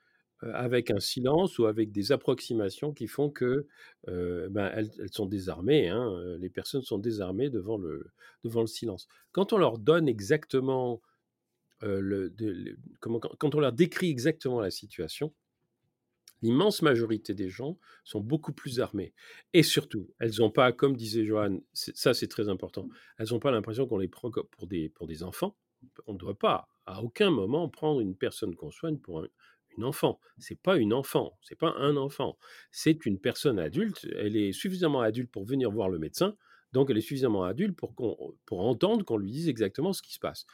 avec 0.42 0.90
un 0.90 1.00
silence 1.00 1.58
ou 1.58 1.66
avec 1.66 1.90
des 1.90 2.12
approximations 2.12 2.92
qui 2.92 3.06
font 3.06 3.30
que 3.30 3.66
ben, 4.06 4.70
elles, 4.74 4.90
sont 5.10 5.26
désarmées. 5.26 5.88
Hein, 5.88 6.36
les 6.38 6.50
personnes 6.50 6.82
sont 6.82 6.98
désarmées 6.98 7.50
devant 7.50 7.78
le, 7.78 8.10
devant 8.42 8.60
le 8.60 8.66
silence. 8.66 9.08
Quand 9.32 9.52
on 9.52 9.58
leur 9.58 9.78
donne 9.78 10.08
exactement 10.08 11.00
le, 11.82 12.32
comment, 13.00 13.20
quand 13.20 13.54
on 13.54 13.60
leur 13.60 13.72
décrit 13.72 14.10
exactement 14.10 14.60
la 14.60 14.70
situation, 14.70 15.32
l'immense 16.44 16.82
majorité 16.82 17.32
des 17.32 17.48
gens 17.48 17.78
sont 18.04 18.20
beaucoup 18.20 18.52
plus 18.52 18.78
armés. 18.78 19.14
Et 19.54 19.62
surtout, 19.62 20.10
elles 20.18 20.34
n'ont 20.38 20.50
pas, 20.50 20.72
comme 20.72 20.94
disait 20.94 21.24
Johan, 21.24 21.60
ça 21.72 22.12
c'est 22.12 22.28
très 22.28 22.50
important, 22.50 22.86
elles 23.18 23.28
n'ont 23.30 23.40
pas 23.40 23.50
l'impression 23.50 23.86
qu'on 23.86 23.98
les 23.98 24.08
prend 24.08 24.30
pour 24.30 24.66
des, 24.66 24.90
pour 24.90 25.06
des 25.06 25.22
enfants. 25.22 25.56
On 26.06 26.12
ne 26.12 26.18
doit 26.18 26.38
pas 26.38 26.68
à 26.84 27.02
aucun 27.02 27.30
moment 27.30 27.68
prendre 27.70 28.00
une 28.00 28.14
personne 28.14 28.54
qu'on 28.54 28.70
soigne 28.70 28.98
pour 28.98 29.20
un, 29.20 29.28
une 29.78 29.84
enfant. 29.84 30.20
C'est 30.38 30.60
pas 30.60 30.76
une 30.76 30.92
enfant, 30.92 31.38
c'est 31.40 31.58
pas 31.58 31.74
un 31.78 31.96
enfant. 31.96 32.36
C'est 32.70 33.06
une 33.06 33.18
personne 33.18 33.58
adulte. 33.58 34.06
Elle 34.14 34.36
est 34.36 34.52
suffisamment 34.52 35.00
adulte 35.00 35.30
pour 35.30 35.44
venir 35.44 35.70
voir 35.70 35.88
le 35.88 35.98
médecin, 35.98 36.36
donc 36.72 36.90
elle 36.90 36.98
est 36.98 37.00
suffisamment 37.00 37.44
adulte 37.44 37.74
pour, 37.74 37.94
pour 37.94 38.60
entendre 38.60 39.02
qu'on 39.02 39.16
lui 39.16 39.30
dise 39.30 39.48
exactement 39.48 39.94
ce 39.94 40.02
qui 40.02 40.12
se 40.12 40.20
passe. 40.20 40.44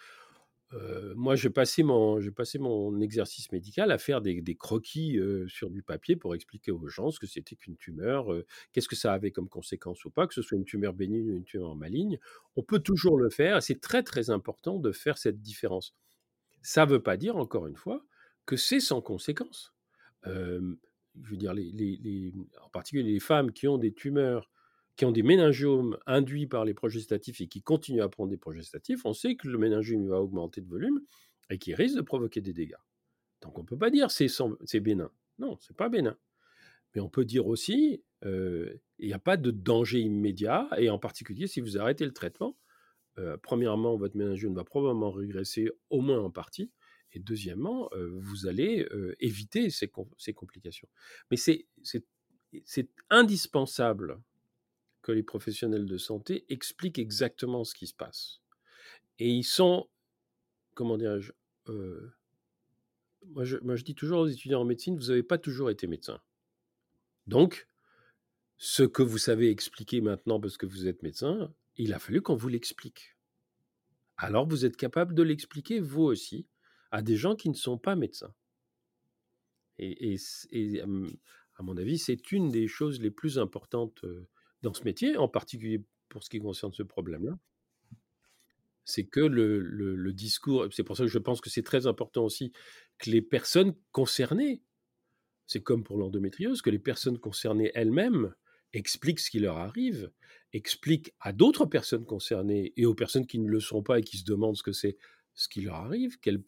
Euh, 0.73 1.15
moi, 1.17 1.35
j'ai 1.35 1.51
passé, 1.51 1.83
mon, 1.83 3.01
exercice 3.01 3.51
médical 3.51 3.91
à 3.91 3.99
faire 3.99 4.21
des, 4.21 4.43
croquis 4.55 5.19
euh, 5.19 5.49
sur 5.49 5.71
du 5.71 5.83
papier 5.83 6.17
pour 6.17 6.35
expliquer 6.35 6.71
aux 6.71 6.87
gens 6.87 7.11
ce 7.11 7.19
que 7.19 7.27
c'était 7.27 7.57
qu'une 7.57 7.77
tumeur, 7.77 8.33
euh, 8.33 8.47
qu'est-ce 8.73 8.89
que 8.89 8.97
ça 8.97 9.13
avait 9.13 9.33
comme 9.33 9.49
conséquence 9.49 10.05
ou 10.05 10.11
pas, 10.11 10.27
que 10.27 10.35
ce 10.35 10.43
soit 10.43 10.57
une 10.57 10.65
tumeur 10.65 10.93
bénigne 10.93 11.31
ou 11.31 11.37
une 11.37 11.45
tumeur 11.45 11.75
maligne. 11.75 12.19
On 12.57 12.63
peut 12.63 12.79
toujours 12.79 13.19
le 13.19 13.31
faire. 13.31 13.63
C'est 13.63 13.81
très, 13.81 14.03
très 14.03 14.31
important 14.31 14.79
de 14.79 14.93
faire 14.93 15.19
cette 15.19 15.41
différence. 15.41 15.95
Ça 16.63 16.87
ne 16.87 16.91
veut 16.91 17.03
pas 17.03 17.17
dire, 17.17 17.37
encore 17.37 17.67
une 17.67 17.77
fois, 17.77 18.05
que 18.47 18.57
c'est 18.57 18.81
sans 18.81 19.01
conséquence. 19.01 19.75
je 20.25 21.31
veux 21.31 21.37
dire, 21.37 21.55
en 22.63 22.69
particulier 22.71 23.13
les 23.13 23.21
femmes 23.21 23.53
qui 23.53 23.67
ont 23.67 23.79
des 23.79 23.93
tumeurs, 23.93 24.51
qui 24.97 25.05
ont 25.05 25.13
des 25.13 25.23
méningiomes 25.23 25.97
induits 26.07 26.47
par 26.47 26.65
les 26.65 26.75
progestatifs 26.75 27.41
et 27.41 27.47
qui 27.49 27.63
continuent 27.63 28.03
à 28.03 28.09
prendre 28.09 28.31
des 28.31 28.37
progestatifs, 28.37 29.05
on 29.05 29.15
sait 29.15 29.35
que 29.35 29.49
le 29.49 29.57
méningiome 29.59 30.09
va 30.09 30.21
augmenter 30.21 30.61
de 30.61 30.69
volume 30.69 31.01
et 31.49 31.59
qui 31.59 31.75
risque 31.75 31.97
de 31.97 32.03
provoquer 32.03 32.41
des 32.41 32.53
dégâts. 32.53 32.75
Donc 33.41 33.59
on 33.59 33.63
ne 33.63 33.67
peut 33.67 33.79
pas 33.79 33.91
dire 33.91 34.11
c'est, 34.11 34.29
c'est 34.65 34.81
bénin. 34.81 35.11
Non, 35.39 35.57
c'est 35.61 35.77
pas 35.77 35.89
bénin. 35.89 36.17
Mais 36.95 37.01
on 37.01 37.09
peut 37.09 37.25
dire 37.25 37.47
aussi, 37.47 38.03
il 38.23 38.81
n'y 38.99 39.13
a 39.13 39.19
pas 39.19 39.37
de 39.37 39.51
danger 39.51 40.01
immédiat, 40.01 40.69
et 40.77 40.91
en 40.91 40.99
particulier 40.99 41.47
si 41.47 41.61
vous 41.61 41.79
arrêtez 41.79 42.05
le 42.05 42.13
traitement, 42.13 42.57
premièrement, 43.43 43.97
votre 43.97 44.17
méningiome 44.17 44.55
va 44.55 44.65
probablement 44.65 45.11
régresser 45.11 45.71
au 45.89 46.01
moins 46.01 46.21
en 46.21 46.31
partie, 46.31 46.71
et 47.13 47.21
deuxièmement, 47.21 47.91
vous 48.19 48.47
allez 48.47 48.87
éviter 49.21 49.71
ces, 49.71 49.89
complications. 50.35 50.89
Mais 51.31 51.37
c'est 51.37 51.67
indispensable 53.09 54.21
que 55.03 55.13
les 55.13 55.23
professionnels 55.23 55.87
de 55.87 55.99
santé 55.99 56.45
expliquent 56.49 56.99
exactement 56.99 57.65
ce 57.65 57.75
qui 57.75 57.87
se 57.87 57.95
passe. 57.95 58.41
Et 59.19 59.31
ils 59.31 59.45
sont, 59.45 59.89
comment 60.75 60.97
dirais-je, 60.97 61.33
moi, 63.27 63.45
je, 63.45 63.57
moi 63.59 63.77
je 63.77 63.85
dis 63.85 63.95
toujours 63.95 64.21
aux 64.21 64.27
étudiants 64.27 64.63
en 64.63 64.65
médecine, 64.65 64.97
vous 64.97 65.09
n'avez 65.09 65.23
pas 65.23 65.39
toujours 65.39 65.71
été 65.71 65.87
médecin. 65.87 66.21
Donc, 67.27 67.69
ce 68.57 68.83
que 68.83 69.03
vous 69.03 69.19
savez 69.19 69.51
expliquer 69.51 70.01
maintenant 70.01 70.41
parce 70.41 70.57
que 70.57 70.67
vous 70.67 70.87
êtes 70.87 71.03
médecin, 71.03 71.55
il 71.77 71.95
a 71.95 71.99
fallu 71.99 72.21
qu'on 72.21 72.37
vous 72.37 72.49
l'explique. 72.49 73.17
Alors 74.17 74.47
vous 74.47 74.67
êtes 74.67 74.77
capable 74.77 75.15
de 75.15 75.23
l'expliquer 75.23 75.81
vous 75.81 76.03
aussi 76.03 76.47
à 76.91 77.01
des 77.01 77.17
gens 77.17 77.37
qui 77.37 77.49
ne 77.49 77.55
sont 77.55 77.79
pas 77.79 77.97
médecins. 77.97 78.35
Et, 79.79 80.19
à 80.83 81.63
mon 81.63 81.77
avis, 81.79 81.99
c'est 81.99 82.33
une 82.33 82.51
des 82.51 82.69
choses 82.69 83.01
les 83.01 83.11
plus 83.11 83.39
importantes 83.39 84.05
dans 84.63 84.75
ce 84.75 84.85
métier, 84.85 85.17
en 85.17 85.29
particulier 85.29 85.83
pour 86.09 86.23
ce 86.23 86.31
qui 86.31 86.39
concerne 86.39 86.73
ce 86.73 86.83
problème-là. 86.83 87.39
C'est 88.85 89.05
que 89.05 89.21
le, 89.21 90.13
discours, 90.13 90.67
c'est 90.73 90.83
pour 90.83 90.97
ça 90.97 91.05
que 91.05 91.11
je 91.11 91.19
pense 91.19 91.41
que 91.41 91.51
c'est 91.51 91.63
très 91.63 91.87
important 91.87 92.25
aussi 92.25 92.53
que 92.99 93.11
les 93.11 93.23
personnes 93.23 93.75
concernées, 93.93 94.63
c'est 95.47 95.63
comme 95.63 95.85
pour 95.85 95.97
l'endométriose, 95.97 96.63
que 96.63 96.71
les 96.71 96.79
personnes 96.79 97.19
concernées 97.19 97.71
elles-mêmes 97.75 98.35
expliquent 98.73 99.21
ce 99.21 99.31
qui 99.31 99.39
leur 99.39 99.59
arrive, 99.59 100.11
expliquent 100.53 101.15
à 101.21 101.33
d'autres 101.33 101.67
personnes 101.67 102.05
concernées 102.05 102.73
et 102.77 102.87
aux 102.87 102.95
personnes 102.95 103.27
qui 103.27 103.39
ne 103.39 103.49
le 103.49 103.61
sont 103.61 103.83
pas 103.83 104.01
et 104.01 104.03
qui 104.03 104.19
se 104.19 104.25
demandent 104.25 104.57
ce 104.57 104.63
que 104.63 104.73
c'est, 104.73 104.97
ce 105.35 105.49
qui 105.49 105.63
leur 105.63 105.77
arrive, 105.77 106.19
qu'elles 106.19 106.43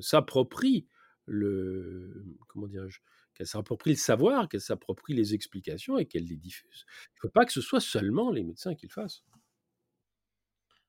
s'approprient 0.00 0.86
le 1.26 2.26
comment 2.48 2.66
dirais-je 2.66 3.00
qu'elles 3.34 3.46
s'approprient 3.46 3.90
le 3.90 3.96
savoir, 3.96 4.48
qu'elles 4.48 4.60
s'approprient 4.60 5.14
les 5.14 5.34
explications 5.34 5.98
et 5.98 6.06
qu'elles 6.06 6.26
les 6.26 6.36
diffusent. 6.36 6.86
Il 7.12 7.16
ne 7.16 7.20
faut 7.22 7.32
pas 7.32 7.44
que 7.44 7.52
ce 7.52 7.60
soit 7.60 7.80
seulement 7.80 8.30
les 8.30 8.44
médecins 8.44 8.74
qui 8.74 8.86
le 8.86 8.92
fassent. 8.92 9.24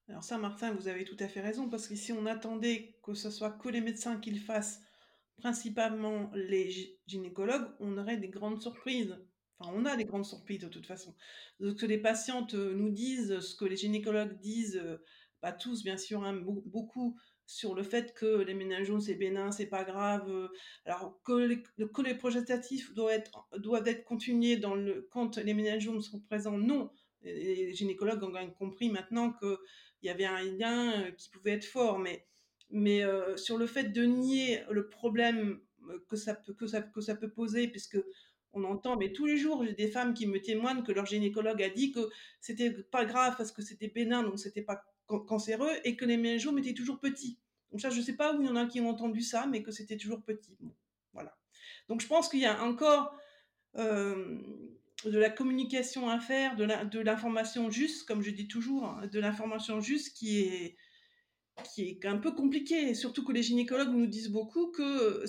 Alors 0.07 0.23
ça, 0.23 0.37
Martin, 0.37 0.71
vous 0.71 0.87
avez 0.87 1.03
tout 1.03 1.17
à 1.19 1.27
fait 1.27 1.41
raison, 1.41 1.67
parce 1.67 1.87
que 1.87 1.95
si 1.95 2.11
on 2.11 2.27
attendait 2.27 2.95
que 3.03 3.15
ce 3.15 3.31
soit 3.31 3.51
que 3.51 3.69
les 3.69 3.81
médecins 3.81 4.19
qui 4.19 4.31
le 4.31 4.39
fassent, 4.39 4.81
principalement 5.37 6.31
les 6.35 6.97
gynécologues, 7.07 7.67
on 7.79 7.97
aurait 7.97 8.17
des 8.17 8.29
grandes 8.29 8.61
surprises. 8.61 9.17
Enfin, 9.57 9.71
on 9.75 9.85
a 9.85 9.95
des 9.95 10.05
grandes 10.05 10.25
surprises 10.25 10.59
de 10.59 10.67
toute 10.67 10.85
façon. 10.85 11.15
Donc, 11.59 11.79
que 11.79 11.85
les 11.85 11.97
patientes 11.97 12.53
nous 12.53 12.91
disent, 12.91 13.39
ce 13.39 13.55
que 13.55 13.65
les 13.65 13.77
gynécologues 13.77 14.37
disent, 14.39 14.81
pas 15.41 15.51
tous 15.51 15.83
bien 15.83 15.97
sûr, 15.97 16.23
hein, 16.23 16.33
beaucoup 16.65 17.19
sur 17.45 17.75
le 17.75 17.83
fait 17.83 18.13
que 18.13 18.41
les 18.41 18.53
méningomes 18.53 19.01
c'est 19.01 19.15
bénin, 19.15 19.51
c'est 19.51 19.67
pas 19.67 19.83
grave, 19.83 20.29
euh, 20.29 20.47
alors 20.85 21.21
que 21.23 21.33
les, 21.33 21.61
que 21.61 22.01
les 22.01 22.15
progestatifs 22.15 22.93
doivent 22.93 23.13
être, 23.13 23.47
doivent 23.57 23.87
être 23.87 24.03
continués 24.03 24.59
quand 25.11 25.37
les 25.37 25.53
méningomes 25.53 26.01
sont 26.01 26.19
présents, 26.21 26.57
non. 26.57 26.89
Les, 27.21 27.73
gynécologues 27.73 28.23
ont 28.23 28.51
compris 28.51 28.89
maintenant 28.89 29.33
qu'il 29.33 29.57
y 30.03 30.09
avait 30.09 30.25
un 30.25 30.43
lien 30.43 31.05
euh, 31.05 31.11
qui 31.11 31.29
pouvait 31.29 31.51
être 31.51 31.65
fort, 31.65 31.99
mais, 31.99 32.25
mais 32.69 33.03
euh, 33.03 33.37
sur 33.37 33.57
le 33.57 33.67
fait 33.67 33.85
de 33.85 34.03
nier 34.03 34.63
le 34.69 34.89
problème 34.89 35.59
que 36.09 36.15
ça 36.15 36.33
peut, 36.33 36.53
que 36.53 36.67
ça, 36.67 36.81
que 36.81 37.01
ça 37.01 37.15
peut 37.15 37.29
poser, 37.31 37.67
puisque 37.67 37.97
on 38.53 38.63
entend, 38.63 38.97
mais 38.97 39.11
tous 39.11 39.25
les 39.25 39.37
jours, 39.37 39.63
j'ai 39.65 39.73
des 39.73 39.87
femmes 39.87 40.13
qui 40.13 40.27
me 40.27 40.41
témoignent 40.41 40.83
que 40.83 40.91
leur 40.91 41.05
gynécologue 41.05 41.61
a 41.61 41.69
dit 41.69 41.91
que 41.91 42.09
c'était 42.39 42.71
pas 42.71 43.05
grave 43.05 43.35
parce 43.37 43.51
que 43.51 43.61
c'était 43.61 43.89
bénin, 43.89 44.23
donc 44.23 44.39
c'était 44.39 44.61
pas 44.61 44.81
cancéreux, 45.07 45.71
et 45.83 45.95
que 45.95 46.05
les 46.05 46.17
méningomes 46.17 46.59
étaient 46.59 46.73
toujours 46.73 46.99
petits. 46.99 47.39
Donc 47.71 47.81
ça, 47.81 47.89
je 47.89 47.97
ne 47.97 48.03
sais 48.03 48.15
pas 48.15 48.33
où 48.33 48.41
il 48.41 48.47
y 48.47 48.49
en 48.49 48.55
a 48.55 48.65
qui 48.65 48.79
ont 48.81 48.89
entendu 48.89 49.21
ça, 49.21 49.47
mais 49.47 49.61
que 49.61 49.71
c'était 49.71 49.97
toujours 49.97 50.23
petit. 50.23 50.57
voilà. 51.13 51.37
Donc 51.89 52.01
je 52.01 52.07
pense 52.07 52.29
qu'il 52.29 52.39
y 52.39 52.45
a 52.45 52.63
encore 52.63 53.15
euh, 53.75 54.39
de 55.03 55.17
la 55.17 55.29
communication 55.29 56.09
à 56.09 56.19
faire, 56.19 56.55
de 56.55 56.99
l'information 56.99 57.69
juste, 57.69 58.07
comme 58.07 58.21
je 58.21 58.31
dis 58.31 58.47
toujours, 58.47 58.85
hein, 58.85 59.07
de 59.07 59.19
l'information 59.19 59.81
juste 59.81 60.15
qui 60.15 60.39
est, 60.39 60.77
qui 61.73 61.83
est 61.83 62.05
un 62.05 62.17
peu 62.17 62.31
compliqué, 62.31 62.95
surtout 62.95 63.23
que 63.23 63.31
les 63.31 63.43
gynécologues 63.43 63.93
nous 63.93 64.07
disent 64.07 64.31
beaucoup 64.31 64.71
que 64.71 65.23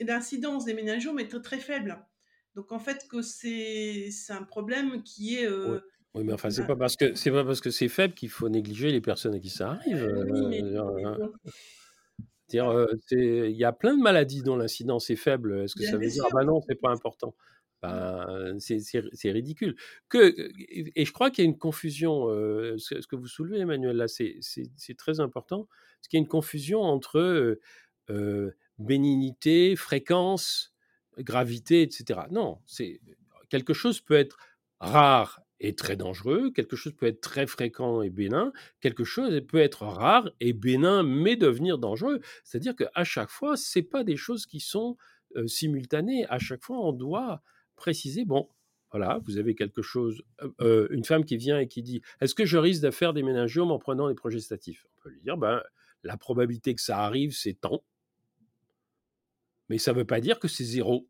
l'incidence 0.00 0.64
des 0.64 0.74
méningiomes 0.74 1.18
est 1.18 1.28
très, 1.28 1.42
très 1.42 1.58
faible. 1.58 2.04
Donc 2.54 2.72
en 2.72 2.78
fait 2.78 3.06
que 3.08 3.22
c'est 3.22 4.10
un 4.28 4.42
problème 4.42 5.02
qui 5.02 5.36
est... 5.36 5.46
Euh, 5.46 5.80
oui. 6.14 6.24
mais 6.24 6.32
enfin, 6.32 6.50
c'est 6.50 6.66
pas 6.66 6.76
parce 6.76 6.96
que 6.96 7.14
c'est 7.14 7.30
pas 7.30 7.44
parce 7.44 7.60
que 7.60 7.70
c'est 7.70 7.88
faible 7.88 8.14
qu'il 8.14 8.30
faut 8.30 8.48
négliger 8.48 8.90
les 8.90 9.00
personnes 9.00 9.34
à 9.34 9.38
qui 9.38 9.50
ça 9.50 9.70
arrive. 9.72 10.08
Il 12.52 13.56
y 13.56 13.64
a 13.64 13.72
plein 13.72 13.96
de 13.96 14.02
maladies 14.02 14.42
dont 14.42 14.56
l'incidence 14.56 15.10
est 15.10 15.16
faible. 15.16 15.62
Est-ce 15.62 15.74
que 15.74 15.84
ça 15.84 15.96
veut 15.96 16.08
dire 16.08 16.24
ah 16.26 16.34
bah 16.34 16.44
non, 16.44 16.60
c'est 16.68 16.80
pas 16.80 16.90
important? 16.90 17.34
Ben, 17.82 18.58
c'est 18.58 19.30
ridicule. 19.30 19.76
Que, 20.08 20.34
et 20.94 21.04
je 21.04 21.12
crois 21.12 21.30
qu'il 21.30 21.44
y 21.44 21.46
a 21.46 21.50
une 21.50 21.58
confusion. 21.58 22.26
ce, 22.78 23.06
que 23.06 23.16
vous 23.16 23.28
soulevez, 23.28 23.60
Emmanuel, 23.60 23.96
là, 23.96 24.08
c'est 24.08 24.96
très 24.98 25.20
important. 25.20 25.68
Parce 25.98 26.08
qu'il 26.08 26.18
y 26.18 26.20
a 26.20 26.24
une 26.24 26.28
confusion 26.28 26.80
entre 26.80 27.58
bénignité, 28.78 29.76
fréquence, 29.76 30.74
gravité, 31.18 31.82
etc. 31.82 32.20
Non, 32.30 32.58
c'est 32.66 33.00
quelque 33.48 33.74
chose 33.74 34.00
peut 34.00 34.14
être 34.14 34.38
rare 34.80 35.40
et 35.60 35.74
très 35.74 35.96
dangereux, 35.96 36.50
quelque 36.50 36.74
chose 36.74 36.94
peut 36.94 37.06
être 37.06 37.20
très 37.20 37.46
fréquent 37.46 38.02
et 38.02 38.10
bénin, 38.10 38.52
quelque 38.80 39.04
chose 39.04 39.40
peut 39.46 39.60
être 39.60 39.82
rare 39.84 40.30
et 40.40 40.52
bénin 40.52 41.02
mais 41.02 41.36
devenir 41.36 41.78
dangereux. 41.78 42.20
C'est-à-dire 42.44 42.74
qu'à 42.74 43.04
chaque 43.04 43.28
fois, 43.30 43.56
c'est 43.56 43.82
pas 43.82 44.02
des 44.02 44.16
choses 44.16 44.46
qui 44.46 44.58
sont 44.60 44.96
simultanées. 45.46 46.26
À 46.28 46.38
chaque 46.38 46.64
fois, 46.64 46.78
on 46.80 46.92
doit 46.92 47.42
préciser, 47.76 48.24
bon, 48.24 48.48
voilà, 48.90 49.20
vous 49.26 49.36
avez 49.36 49.54
quelque 49.54 49.82
chose, 49.82 50.22
une 50.60 51.04
femme 51.04 51.24
qui 51.24 51.36
vient 51.36 51.58
et 51.58 51.68
qui 51.68 51.82
dit, 51.82 52.00
est-ce 52.20 52.34
que 52.34 52.46
je 52.46 52.56
risque 52.56 52.82
de 52.82 52.90
faire 52.90 53.12
des 53.12 53.22
méningiomes 53.22 53.70
en 53.70 53.78
prenant 53.78 54.08
des 54.08 54.14
progestatifs 54.14 54.86
On 54.96 55.02
peut 55.02 55.10
lui 55.10 55.20
dire, 55.20 55.36
ben, 55.36 55.62
la 56.02 56.16
probabilité 56.16 56.74
que 56.74 56.80
ça 56.80 56.98
arrive, 57.00 57.32
c'est 57.32 57.54
tant. 57.54 57.84
Mais 59.68 59.78
ça 59.78 59.92
ne 59.92 59.98
veut 59.98 60.06
pas 60.06 60.20
dire 60.20 60.40
que 60.40 60.48
c'est 60.48 60.64
zéro. 60.64 61.06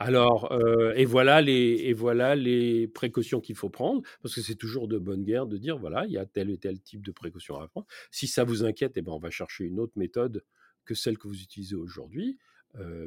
Alors, 0.00 0.50
et, 0.96 1.04
voilà 1.04 1.42
les, 1.42 1.52
et 1.84 1.92
voilà 1.92 2.34
les 2.34 2.88
précautions 2.88 3.40
qu'il 3.40 3.54
faut 3.54 3.68
prendre, 3.68 4.02
parce 4.22 4.34
que 4.34 4.40
c'est 4.40 4.54
toujours 4.54 4.88
de 4.88 4.98
bonne 4.98 5.22
guerre 5.22 5.46
de 5.46 5.58
dire, 5.58 5.78
voilà, 5.78 6.06
il 6.06 6.12
y 6.12 6.18
a 6.18 6.24
tel 6.24 6.50
et 6.50 6.56
tel 6.56 6.80
type 6.80 7.04
de 7.04 7.12
précautions 7.12 7.60
à 7.60 7.68
prendre. 7.68 7.86
Si 8.10 8.26
ça 8.26 8.44
vous 8.44 8.64
inquiète, 8.64 8.92
eh 8.96 9.02
ben, 9.02 9.12
on 9.12 9.18
va 9.18 9.30
chercher 9.30 9.64
une 9.64 9.78
autre 9.78 9.92
méthode 9.96 10.42
que 10.86 10.94
celle 10.94 11.18
que 11.18 11.28
vous 11.28 11.42
utilisez 11.42 11.76
aujourd'hui. 11.76 12.38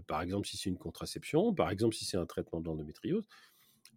par 0.08 0.22
exemple, 0.22 0.48
si 0.48 0.56
c'est 0.58 0.70
une 0.70 0.78
contraception, 0.78 1.54
par 1.54 1.72
exemple, 1.72 1.96
si 1.96 2.06
c'est 2.06 2.18
un 2.18 2.28
traitement 2.28 2.62
de 2.62 2.68
l'endométriose 2.68 3.28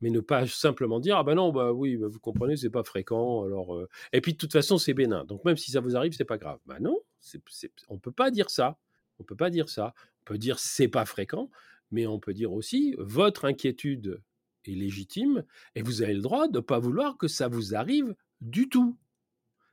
mais 0.01 0.11
ne 0.11 0.21
pas 0.21 0.47
simplement 0.47 1.01
dire 1.01 1.17
ah 1.17 1.25
ben 1.25 1.35
non 1.35 1.51
bah 1.53 1.73
oui 1.73 1.97
bah, 1.97 2.07
vous 2.09 2.21
comprenez 2.21 2.57
c'est 2.57 2.71
pas 2.71 2.85
fréquent 2.85 3.45
alors 3.45 3.87
et 4.13 4.21
puis 4.21 4.33
de 4.33 4.39
toute 4.39 4.53
façon 4.53 4.79
c'est 4.79 4.95
bénin. 4.95 5.25
Donc 5.25 5.45
même 5.45 5.57
si 5.57 5.71
ça 5.71 5.81
vous 5.81 5.97
arrive 5.97 6.13
c'est 6.13 6.25
pas 6.25 6.39
grave. 6.39 6.59
Bah 6.67 6.79
non 6.81 6.99
c'est, 7.19 7.41
on 7.89 7.99
peut 7.99 8.13
pas 8.13 8.31
dire 8.31 8.51
ça. 8.51 8.79
On 9.19 9.25
peut 9.25 9.37
pas 9.37 9.51
dire 9.51 9.69
ça. 9.69 9.95
On 10.23 10.25
peut 10.25 10.39
dire 10.39 10.59
c'est 10.59 10.89
pas 10.89 11.07
fréquent 11.07 11.51
mais 11.91 12.07
on 12.07 12.19
peut 12.19 12.35
dire 12.35 12.53
aussi 12.53 12.95
votre 12.99 13.45
inquiétude 13.45 14.21
est 14.67 14.75
légitime 14.75 15.45
et 15.75 15.83
vous 15.83 16.03
avez 16.03 16.15
le 16.15 16.23
droit 16.23 16.49
de 16.49 16.59
ne 16.59 16.63
pas 16.63 16.79
vouloir 16.79 17.17
que 17.17 17.29
ça 17.29 17.49
vous 17.49 17.75
arrive 17.75 18.15
du 18.41 18.69
tout. 18.69 18.97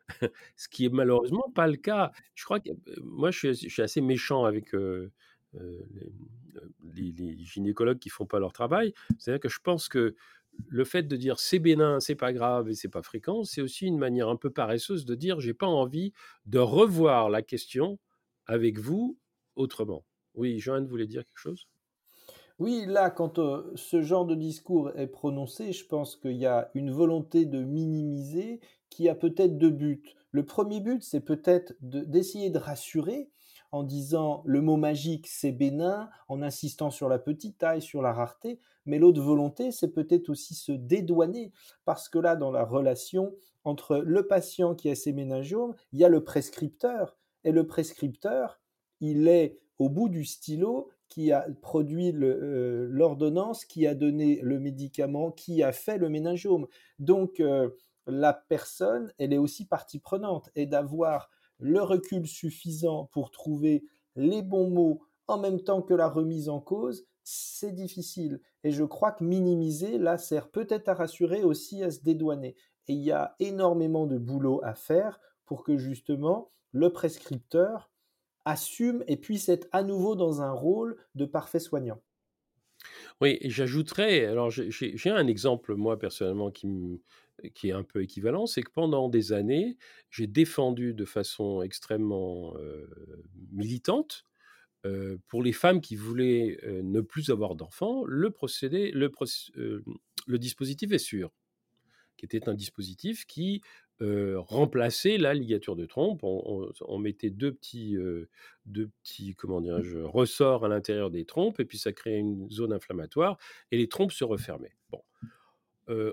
Ce 0.56 0.68
qui 0.68 0.86
est 0.86 0.94
malheureusement 0.94 1.52
pas 1.54 1.68
le 1.68 1.78
cas. 1.78 2.12
Je 2.36 2.44
crois 2.44 2.60
que 2.60 2.70
moi, 3.02 3.32
je 3.32 3.54
suis, 3.54 3.82
assez 3.82 4.02
méchant 4.02 4.46
avec 4.46 4.74
les, 6.94 7.38
gynécologues 7.46 8.00
qui 8.00 8.10
font 8.10 8.26
pas 8.26 8.40
leur 8.40 8.54
travail. 8.54 8.94
C'est-à-dire 9.18 9.40
que 9.42 9.50
je 9.50 9.60
pense 9.60 9.88
que 9.88 10.16
le 10.68 10.84
fait 10.84 11.04
de 11.04 11.16
dire 11.16 11.40
c'est 11.40 11.60
bénin, 11.60 12.00
c'est 12.00 12.16
pas 12.16 12.34
grave 12.34 12.70
et 12.70 12.76
c'est 12.76 12.90
pas 12.90 13.02
fréquent, 13.02 13.44
c'est 13.44 13.62
aussi 13.62 13.88
une 13.88 13.98
manière 13.98 14.30
un 14.30 14.36
peu 14.36 14.52
paresseuse 14.52 15.06
de 15.06 15.16
dire 15.16 15.40
j'ai 15.40 15.54
pas 15.54 15.68
envie 15.68 16.14
de 16.46 16.60
revoir 16.60 17.30
la 17.30 17.42
question 17.42 17.98
avec 18.46 18.78
vous 18.78 19.18
autrement. 19.56 20.06
Oui, 20.36 20.60
Joanne 20.60 20.86
voulait 20.86 21.08
dire 21.08 21.26
quelque 21.26 21.40
chose? 21.40 21.68
Oui, 22.60 22.86
là, 22.88 23.10
quand 23.10 23.40
ce 23.76 24.02
genre 24.02 24.26
de 24.26 24.36
discours 24.36 24.92
est 24.96 25.08
prononcé, 25.08 25.72
je 25.74 25.86
pense 25.86 26.16
qu'il 26.16 26.38
y 26.38 26.46
a 26.46 26.70
une 26.76 26.92
volonté 26.92 27.46
de 27.46 27.64
minimiser 27.64 28.60
qui 28.90 29.10
a 29.10 29.16
peut-être 29.16 29.58
deux 29.58 29.72
buts. 29.72 30.04
Le 30.32 30.46
premier 30.46 30.80
but, 30.80 31.04
c'est 31.04 31.22
peut-être 31.22 31.74
d'essayer 31.82 32.52
de, 32.52 32.60
rassurer 32.60 33.30
en 33.72 33.82
disant 33.82 34.44
le 34.46 34.62
mot 34.62 34.78
magique, 34.78 35.26
c'est 35.28 35.52
bénin, 35.52 36.10
en 36.28 36.44
insistant 36.44 36.92
sur 36.92 37.10
la 37.10 37.18
petite 37.18 37.58
taille, 37.58 37.82
sur 37.82 38.04
la 38.04 38.14
rareté, 38.14 38.60
mais 38.86 39.00
l'autre 39.00 39.22
volonté, 39.22 39.72
c'est 39.72 39.92
peut-être 39.92 40.30
aussi 40.30 40.54
se 40.54 40.72
dédouaner, 40.72 41.52
parce 41.86 42.08
que 42.08 42.20
là, 42.20 42.36
dans 42.36 42.52
la 42.52 42.66
relation 42.66 43.34
entre 43.64 43.98
le 43.98 44.28
patient 44.28 44.76
qui 44.76 44.90
a 44.90 44.96
ses 44.96 45.12
méningiomes, 45.12 45.74
il 45.92 46.00
y 46.00 46.06
a 46.06 46.10
le 46.10 46.24
prescripteur, 46.24 47.18
et 47.44 47.52
le 47.52 47.66
prescripteur, 47.66 48.60
il 49.02 49.28
est 49.28 49.58
au 49.80 49.90
bout 49.90 50.08
du 50.08 50.24
stylo 50.24 50.90
qui 51.14 51.32
a 51.32 51.46
produit 51.62 52.12
euh, 52.12 52.88
l'ordonnance, 52.90 53.66
qui 53.66 53.86
a 53.86 53.94
donné 53.94 54.40
le 54.42 54.60
médicament, 54.60 55.30
qui 55.30 55.62
a 55.62 55.72
fait 55.72 56.00
le 56.00 56.10
méningiome. 56.10 56.66
Donc 56.98 57.40
euh, 57.40 57.70
la 58.08 58.34
personne, 58.34 59.14
elle 59.20 59.32
est 59.32 59.38
aussi 59.38 59.68
partie 59.68 60.00
prenante 60.00 60.50
et 60.56 60.66
d'avoir 60.66 61.30
le 61.60 61.84
recul 61.84 62.28
suffisant 62.28 63.12
pour 63.14 63.30
trouver 63.30 63.84
les 64.16 64.42
bons 64.42 64.72
mots 64.72 65.04
en 65.28 65.38
même 65.38 65.62
temps 65.62 65.84
que 65.84 65.94
la 65.94 66.10
remise 66.10 66.50
en 66.50 66.60
cause, 66.60 67.06
c'est 67.24 67.74
difficile. 67.74 68.42
Et 68.64 68.72
je 68.72 68.84
crois 68.84 69.12
que 69.12 69.24
minimiser, 69.24 70.00
là, 70.00 70.18
sert 70.18 70.50
peut-être 70.50 70.90
à 70.90 70.96
rassurer, 70.96 71.44
aussi 71.44 71.84
à 71.84 71.92
se 71.92 72.02
dédouaner. 72.02 72.56
Et 72.88 72.94
il 72.94 73.04
y 73.04 73.12
a 73.12 73.36
énormément 73.40 74.08
de 74.08 74.18
boulot 74.18 74.62
à 74.64 74.74
faire 74.74 75.20
pour 75.46 75.64
que 75.64 75.78
justement 75.78 76.50
le 76.72 76.92
prescripteur 76.92 77.92
assume 78.46 79.04
et 79.08 79.18
puisse 79.18 79.50
être 79.50 79.68
à 79.72 79.84
nouveau 79.84 80.16
dans 80.16 80.42
un 80.42 80.52
rôle 80.52 80.98
de 81.16 81.26
parfait 81.26 81.60
soignant. 81.60 82.02
Oui, 83.22 83.40
j'ajouterais, 83.44 84.26
alors 84.26 84.50
j'ai 84.52 85.10
un 85.10 85.28
exemple, 85.28 85.76
moi, 85.76 85.98
personnellement, 86.00 86.52
qui, 86.52 87.02
qui 87.54 87.70
est 87.70 87.72
un 87.72 87.84
peu 87.84 88.02
équivalent, 88.04 88.46
c'est 88.46 88.62
que 88.64 88.72
pendant 88.72 89.10
des 89.10 89.34
années, 89.34 89.78
j'ai 90.10 90.28
défendu 90.28 90.94
de 90.94 91.06
façon 91.06 91.62
extrêmement 91.62 92.56
euh, 92.58 92.88
militante, 93.52 94.26
euh, 94.86 95.18
pour 95.28 95.44
les 95.44 95.54
femmes 95.54 95.82
qui 95.82 95.96
voulaient 95.96 96.60
euh, 96.64 96.82
ne 96.84 97.02
plus 97.02 97.30
avoir 97.32 97.56
d'enfants, 97.56 98.04
le 98.06 98.32
procédé, 98.32 98.92
le, 98.92 99.12
le 100.28 100.40
dispositif 100.40 100.92
est 100.92 100.98
sûr, 101.00 101.32
qui 102.18 102.26
était 102.26 102.50
un 102.50 102.54
dispositif 102.54 103.26
qui 103.26 103.62
remplacer 104.38 105.18
la 105.18 105.34
ligature 105.34 105.76
de 105.76 105.86
trompe. 105.86 106.22
On, 106.24 107.00
mettait 107.00 107.30
deux 107.30 107.54
petits, 107.54 107.98
deux 108.66 108.90
petits 109.04 109.36
comment 109.36 109.62
ressorts 110.06 110.66
à 110.66 110.68
l'intérieur 110.68 111.10
des 111.12 111.26
trompes, 111.26 111.60
et 111.60 111.66
puis 111.66 111.78
ça 111.78 111.92
créait 111.92 112.20
une 112.20 112.50
zone 112.50 112.74
inflammatoire, 112.74 113.38
et 113.72 113.78
les 113.78 113.88
trompes 113.88 114.12
se 114.12 114.24
refermaient. 114.24 114.76
Bon. 114.92 115.02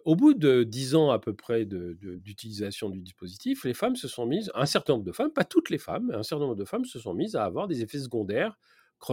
au 0.04 0.16
bout 0.16 0.34
de 0.34 0.62
dix 0.62 0.94
ans 0.94 1.10
à 1.10 1.18
peu 1.18 1.34
près 1.34 1.64
d'utilisation 1.64 2.90
du 2.90 3.00
dispositif, 3.00 3.64
les 3.64 3.74
femmes 3.74 3.96
se 3.96 4.08
sont 4.08 4.26
mises, 4.26 4.50
un 4.54 4.66
certain 4.66 4.94
nombre 4.94 5.04
de 5.04 5.12
femmes, 5.12 5.32
pas 5.32 5.44
toutes 5.44 5.70
les 5.70 5.78
femmes, 5.78 6.10
un 6.14 6.22
certain 6.22 6.44
nombre 6.44 6.56
de 6.56 6.64
femmes 6.64 6.84
se 6.84 6.98
sont 6.98 7.14
mises 7.14 7.36
à 7.36 7.44
avoir 7.44 7.68
des 7.68 7.82
effets 7.82 8.00
secondaires, 8.00 8.58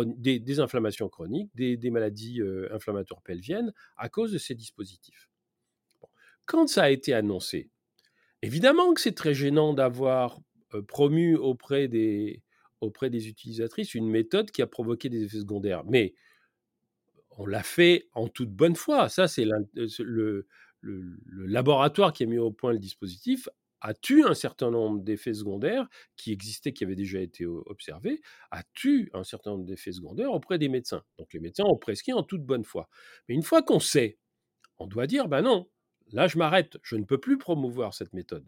des, 0.06 0.60
inflammations 0.60 1.10
chroniques, 1.10 1.50
des, 1.56 1.90
maladies 1.90 2.42
inflammatoires 2.72 3.22
pelviennes 3.22 3.74
à 3.96 4.10
cause 4.10 4.32
de 4.32 4.38
ces 4.38 4.56
dispositifs. 4.56 5.30
Quand 6.46 6.68
ça 6.68 6.84
a 6.84 6.90
été 6.90 7.14
annoncé, 7.14 7.70
Évidemment 8.42 8.94
que 8.94 9.02
c'est 9.02 9.16
très 9.16 9.34
gênant 9.34 9.74
d'avoir 9.74 10.40
promu 10.88 11.36
auprès 11.36 11.88
des, 11.88 12.44
auprès 12.82 13.10
des 13.10 13.28
utilisatrices 13.28 13.96
une 13.96 14.10
méthode 14.10 14.52
qui 14.52 14.62
a 14.62 14.68
provoqué 14.68 15.10
des 15.10 15.24
effets 15.24 15.40
secondaires. 15.40 15.84
Mais 15.86 16.14
on 17.32 17.46
l'a 17.46 17.64
fait 17.64 18.10
en 18.14 18.28
toute 18.28 18.52
bonne 18.52 18.76
foi. 18.76 19.10
Ça, 19.10 19.28
c'est 19.28 19.46
le, 19.46 20.48
le, 20.82 21.18
laboratoire 21.46 22.14
qui 22.14 22.24
a 22.24 22.26
mis 22.26 22.38
au 22.38 22.52
point 22.52 22.72
le 22.72 22.80
dispositif 22.80 23.50
a 23.82 23.94
tué 23.94 24.24
un 24.24 24.34
certain 24.34 24.72
nombre 24.72 25.04
d'effets 25.04 25.36
secondaires 25.36 25.88
qui 26.16 26.32
existaient, 26.32 26.74
qui 26.74 26.84
avaient 26.84 26.96
déjà 26.96 27.20
été 27.20 27.46
observés, 27.46 28.22
a 28.50 28.64
tué 28.74 29.10
un 29.14 29.24
certain 29.24 29.52
nombre 29.52 29.66
d'effets 29.66 29.92
secondaires 29.92 30.32
auprès 30.32 30.58
des 30.58 30.68
médecins. 30.68 31.04
Donc 31.20 31.32
les 31.34 31.40
médecins 31.40 31.66
ont 31.66 31.78
prescrit 31.78 32.14
en 32.14 32.24
toute 32.24 32.44
bonne 32.44 32.64
foi. 32.64 32.90
Mais 33.30 33.36
une 33.36 33.44
fois 33.44 33.62
qu'on 33.62 33.80
sait, 33.80 34.18
on 34.80 34.88
doit 34.88 35.06
dire, 35.06 35.28
ben 35.28 35.44
non, 35.44 35.70
là 36.12 36.28
je 36.28 36.38
m'arrête, 36.38 36.78
je 36.84 36.96
ne 36.96 37.04
peux 37.04 37.20
plus 37.20 37.38
promouvoir 37.38 37.94
cette 37.94 38.14
méthode. 38.14 38.46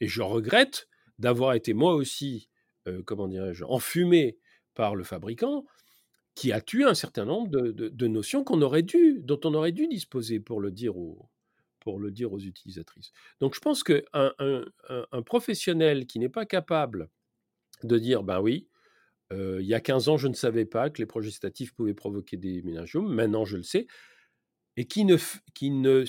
Et 0.00 0.08
je 0.08 0.22
regrette 0.22 0.88
d'avoir 1.18 1.54
été 1.54 1.74
moi 1.74 1.94
aussi, 1.94 2.48
comment 3.04 3.28
dirais-je, 3.28 3.64
enfumé 3.64 4.38
par 4.74 4.94
le 4.94 5.04
fabricant 5.04 5.64
qui 6.38 6.52
a 6.52 6.60
tué 6.60 6.84
un 6.84 6.94
certain 6.94 7.24
nombre 7.24 7.50
de, 7.50 8.06
notions 8.06 8.44
qu'on 8.44 8.62
aurait 8.62 8.84
dû, 8.84 9.18
dont 9.24 9.40
on 9.42 9.54
aurait 9.54 9.72
dû 9.72 9.88
disposer 9.88 10.38
pour 10.38 10.60
le 10.60 10.70
dire 10.70 10.96
aux, 10.96 11.28
utilisatrices. 12.38 13.10
Donc 13.40 13.56
je 13.56 13.60
pense 13.60 13.82
qu'un 13.82 14.04
un, 14.12 15.22
professionnel 15.22 16.06
qui 16.06 16.20
n'est 16.20 16.28
pas 16.28 16.46
capable 16.46 17.10
de 17.82 17.98
dire, 17.98 18.22
ben 18.22 18.40
oui, 18.40 18.68
il 19.32 19.66
y 19.66 19.74
a 19.74 19.80
15 19.80 20.10
ans, 20.10 20.16
je 20.16 20.28
ne 20.28 20.34
savais 20.34 20.64
pas 20.64 20.90
que 20.90 21.02
les 21.02 21.06
progestatifs 21.06 21.74
pouvaient 21.74 21.92
provoquer 21.92 22.36
des 22.36 22.62
méningiomes, 22.62 23.12
maintenant 23.12 23.44
je 23.44 23.56
le 23.56 23.64
sais, 23.64 23.88
et 24.76 24.86
qui 24.86 25.04
ne, 25.04 25.16
qui 25.54 25.70
ne 25.72 26.04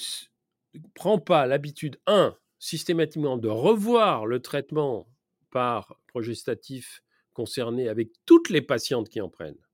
prend 0.94 1.20
pas 1.20 1.46
l'habitude, 1.46 2.00
un, 2.08 2.38
systématiquement 2.60 3.38
de 3.38 3.48
revoir 3.48 4.26
le 4.26 4.42
traitement 4.42 5.08
par 5.52 6.00
progestatif 6.08 7.04
concerné 7.34 7.88
avec 7.88 8.12
toutes 8.26 8.50
les 8.50 8.62
patientes 8.62 9.10
qui 9.10 9.22
en 9.22 9.30
prennent. 9.30 9.66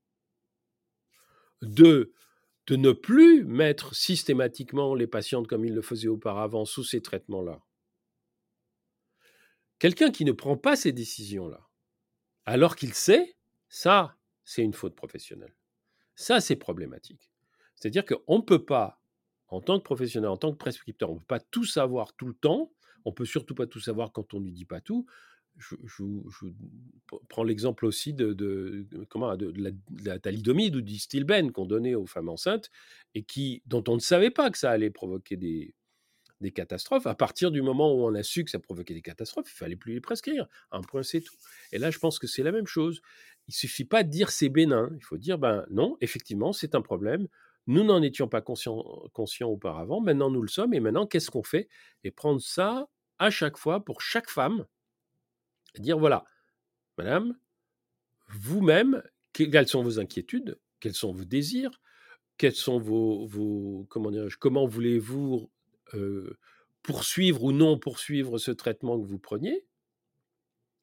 Deux, 1.62 2.12
de 2.66 2.76
ne 2.76 2.92
plus 2.92 3.44
mettre 3.44 3.94
systématiquement 3.94 4.94
les 4.94 5.06
patientes 5.06 5.46
comme 5.46 5.64
il 5.64 5.74
le 5.74 5.82
faisait 5.82 6.08
auparavant 6.08 6.64
sous 6.64 6.84
ces 6.84 7.00
traitements-là. 7.00 7.60
Quelqu'un 9.78 10.10
qui 10.10 10.24
ne 10.24 10.32
prend 10.32 10.56
pas 10.56 10.74
ces 10.74 10.92
décisions-là, 10.92 11.68
alors 12.44 12.76
qu'il 12.76 12.94
sait, 12.94 13.36
ça, 13.68 14.16
c'est 14.44 14.62
une 14.62 14.72
faute 14.72 14.94
professionnelle. 14.94 15.54
Ça, 16.14 16.40
c'est 16.40 16.56
problématique. 16.56 17.30
C'est-à-dire 17.74 18.04
qu'on 18.04 18.38
ne 18.38 18.42
peut 18.42 18.64
pas, 18.64 19.02
en 19.48 19.60
tant 19.60 19.78
que 19.78 19.84
professionnel, 19.84 20.30
en 20.30 20.36
tant 20.36 20.52
que 20.52 20.58
prescripteur, 20.58 21.10
on 21.10 21.14
ne 21.14 21.18
peut 21.18 21.26
pas 21.26 21.40
tout 21.40 21.64
savoir 21.64 22.14
tout 22.14 22.26
le 22.26 22.34
temps. 22.34 22.72
On 23.04 23.12
peut 23.12 23.24
surtout 23.24 23.54
pas 23.54 23.66
tout 23.66 23.80
savoir 23.80 24.12
quand 24.12 24.34
on 24.34 24.40
ne 24.40 24.46
lui 24.46 24.52
dit 24.52 24.64
pas 24.64 24.80
tout. 24.80 25.06
Je, 25.58 25.74
prends 27.28 27.44
l'exemple 27.44 27.86
aussi 27.86 28.12
de, 28.12 28.86
comment, 29.08 29.36
de, 29.36 29.54
la, 30.04 30.18
thalidomide 30.18 30.76
ou 30.76 30.82
du 30.82 30.98
stilbène 30.98 31.52
qu'on 31.52 31.64
donnait 31.64 31.94
aux 31.94 32.06
femmes 32.06 32.28
enceintes 32.28 32.70
et 33.14 33.22
qui, 33.22 33.62
dont 33.64 33.84
on 33.88 33.94
ne 33.94 34.00
savait 34.00 34.30
pas 34.30 34.50
que 34.50 34.58
ça 34.58 34.70
allait 34.70 34.90
provoquer 34.90 35.36
des, 35.36 35.74
des 36.40 36.50
catastrophes. 36.50 37.06
À 37.06 37.14
partir 37.14 37.50
du 37.50 37.62
moment 37.62 37.94
où 37.94 38.04
on 38.04 38.14
a 38.14 38.22
su 38.22 38.44
que 38.44 38.50
ça 38.50 38.58
provoquait 38.58 38.94
des 38.94 39.02
catastrophes, 39.02 39.50
il 39.50 39.56
fallait 39.56 39.76
plus 39.76 39.94
les 39.94 40.00
prescrire. 40.00 40.46
Un 40.70 40.82
point, 40.82 41.02
c'est 41.02 41.20
tout. 41.20 41.34
Et 41.72 41.78
là, 41.78 41.90
je 41.90 41.98
pense 41.98 42.18
que 42.18 42.26
c'est 42.26 42.42
la 42.42 42.52
même 42.52 42.66
chose. 42.66 43.00
Il 43.48 43.54
suffit 43.54 43.84
pas 43.84 44.02
de 44.02 44.10
dire 44.10 44.30
c'est 44.30 44.48
bénin. 44.48 44.90
Il 44.96 45.04
faut 45.04 45.16
dire 45.16 45.38
ben 45.38 45.64
non, 45.70 45.96
effectivement, 46.00 46.52
c'est 46.52 46.74
un 46.74 46.82
problème. 46.82 47.28
Nous 47.66 47.84
n'en 47.84 48.02
étions 48.02 48.28
pas 48.28 48.42
conscients, 48.42 49.06
auparavant. 49.42 50.00
Maintenant, 50.00 50.30
nous 50.30 50.42
le 50.42 50.48
sommes. 50.48 50.74
Et 50.74 50.80
maintenant, 50.80 51.06
qu'est-ce 51.06 51.30
qu'on 51.30 51.42
fait? 51.42 51.68
Et 52.04 52.10
prendre 52.10 52.40
ça 52.40 52.88
à 53.18 53.30
chaque 53.30 53.56
fois 53.56 53.84
pour 53.84 54.00
chaque 54.00 54.30
femme. 54.30 54.66
dire 55.78 55.98
voilà, 55.98 56.24
madame, 56.98 57.36
vous-même, 58.28 59.02
quelles 59.32 59.68
sont 59.68 59.82
vos 59.82 59.98
inquiétudes 59.98 60.58
Quels 60.80 60.94
sont 60.94 61.12
vos 61.12 61.24
désirs 61.24 61.80
quels 62.38 62.54
sont 62.54 62.78
vos, 62.78 63.26
vos 63.26 63.86
comment 63.88 64.10
comment 64.38 64.66
voulez-vous 64.66 65.50
poursuivre 66.86 67.42
ou 67.42 67.52
non 67.52 67.78
poursuivre 67.78 68.38
ce 68.38 68.52
traitement 68.52 69.00
que 69.00 69.06
vous 69.06 69.18
preniez, 69.18 69.66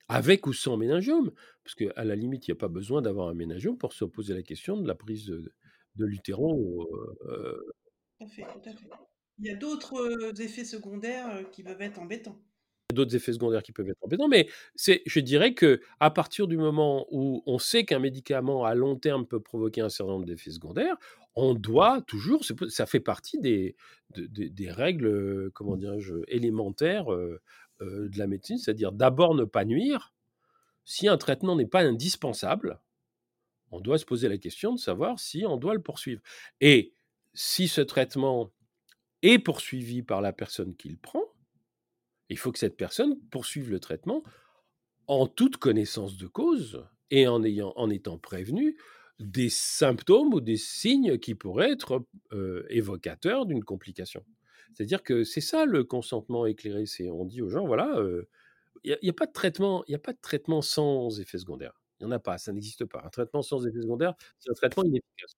avec 0.10 0.46
ou 0.48 0.54
sans 0.54 0.76
méningiome, 0.76 1.32
parce 1.64 1.76
qu'à 1.76 2.04
la 2.04 2.16
limite, 2.16 2.48
il 2.48 2.52
n'y 2.52 2.58
a 2.58 2.60
pas 2.60 2.68
besoin 2.68 3.02
d'avoir 3.02 3.30
un 3.30 3.34
méningiome 3.34 3.78
pour 3.78 3.94
se 3.94 4.04
poser 4.04 4.34
la 4.34 4.44
question 4.44 4.78
de 4.78 4.86
la 4.86 4.96
prise 4.96 5.28
de, 5.28 5.54
de 5.96 6.06
l'utéron. 6.06 6.86
Tout 8.20 8.26
à 8.26 8.28
fait, 8.28 8.44
tout 8.44 8.70
à 8.70 8.74
fait. 8.74 8.89
Il 9.39 9.48
y 9.48 9.52
a 9.52 9.56
d'autres 9.56 10.39
effets 10.41 10.66
secondaires 10.66 11.50
qui 11.52 11.64
peuvent 11.64 11.82
être 11.82 12.00
embêtants 12.00 12.38
d'autres 12.94 13.16
effets 13.16 13.34
secondaires 13.34 13.64
qui 13.64 13.72
peuvent 13.72 13.89
être 13.89 14.04
embêtants, 14.04 14.28
mais 14.28 14.48
c'est, 14.76 15.02
je 15.06 15.20
dirais 15.20 15.54
que 15.54 15.82
à 16.00 16.12
partir 16.12 16.48
du 16.48 16.58
moment 16.58 17.06
où 17.12 17.44
on 17.46 17.60
sait 17.60 17.84
qu'un 17.84 18.00
médicament 18.00 18.64
à 18.66 18.76
long 18.76 18.96
terme 18.96 19.26
peut 19.26 19.41
provoquer 19.41 19.82
un 19.82 19.89
certain 19.89 20.14
nombre 20.14 20.26
d'effets 20.26 20.52
secondaires, 20.52 20.96
on 21.36 21.56
doit 21.56 22.02
toujours, 22.02 22.46
ça 22.70 22.86
fait 22.86 23.00
partie 23.00 23.39
des, 23.39 23.76
des, 24.16 24.72
règles, 24.72 25.50
comment 25.52 25.76
dirais-je, 25.76 26.14
élémentaires 26.28 27.08
de 27.08 28.18
la 28.18 28.28
médecine, 28.28 28.60
c'est-à-dire 28.60 28.91
d'abord 28.91 29.34
ne 29.34 29.44
pas 29.44 29.66
nuire. 29.66 30.14
Si 30.86 31.08
un 31.08 31.18
traitement 31.18 31.56
n'est 31.56 31.66
pas 31.66 31.82
indispensable, 31.82 32.80
on 33.74 33.82
doit 33.82 33.98
se 33.98 34.06
poser 34.06 34.30
la 34.30 34.38
question 34.38 34.74
de 34.74 34.80
savoir 34.80 35.20
si 35.20 35.46
on 35.46 35.58
doit 35.58 35.74
le 35.74 35.82
poursuivre. 35.82 36.22
Et 36.62 36.94
si 37.34 37.68
ce 37.68 37.82
traitement 37.82 38.52
est 39.24 39.40
poursuivi 39.40 40.04
par 40.04 40.22
la 40.22 40.32
personne 40.32 40.76
qui 40.76 40.90
le 40.90 40.98
prend, 40.98 41.24
il 42.30 42.38
faut 42.38 42.52
que 42.52 42.60
cette 42.60 42.78
personne 42.78 43.20
poursuive 43.32 43.72
le 43.72 43.80
traitement 43.80 44.24
en 45.08 45.28
toute 45.28 45.58
connaissance 45.58 46.18
de 46.18 46.28
cause 46.28 46.86
et 47.10 47.28
en, 47.28 47.44
ayant, 47.44 47.74
en 47.76 47.90
étant 47.90 48.18
prévenu 48.20 48.78
des 49.20 49.50
symptômes 49.50 50.34
ou 50.34 50.42
des 50.42 50.58
signes 50.58 51.18
qui 51.18 51.34
pourraient 51.34 51.72
être 51.72 52.06
évocateurs 52.70 53.46
d'une 53.46 53.64
complication. 53.64 54.24
C'est-à-dire 54.74 55.04
que 55.04 55.24
c'est 55.24 55.42
ça 55.42 55.66
le 55.66 55.84
consentement 55.84 56.46
éclairé. 56.46 56.86
C'est 56.86 57.10
on 57.10 57.26
dit 57.26 57.42
aux 57.42 57.50
gens 57.50 57.66
voilà, 57.66 58.00
il 58.84 58.98
n'y 59.02 59.10
a, 59.10 59.14
pas 59.14 59.28
de 59.28 59.32
traitement, 59.32 59.84
il 59.88 59.96
a 59.96 60.00
pas 60.00 60.14
de 60.14 60.22
traitement 60.22 60.62
sans 60.62 61.20
effet 61.20 61.38
secondaire. 61.38 61.83
Il 62.04 62.08
n'y 62.08 62.14
en 62.14 62.18
a 62.18 62.20
pas, 62.20 62.38
ça 62.38 62.51
n'existe 62.51 62.84
pas. 62.84 63.01
Un 63.06 63.10
traitement 63.10 63.41
sans 63.41 63.66
effet 63.66 63.82
secondaire, 63.82 64.14
c'est 64.38 64.51
un 64.51 64.54
traitement 64.54 64.84
inefficace. 64.84 65.38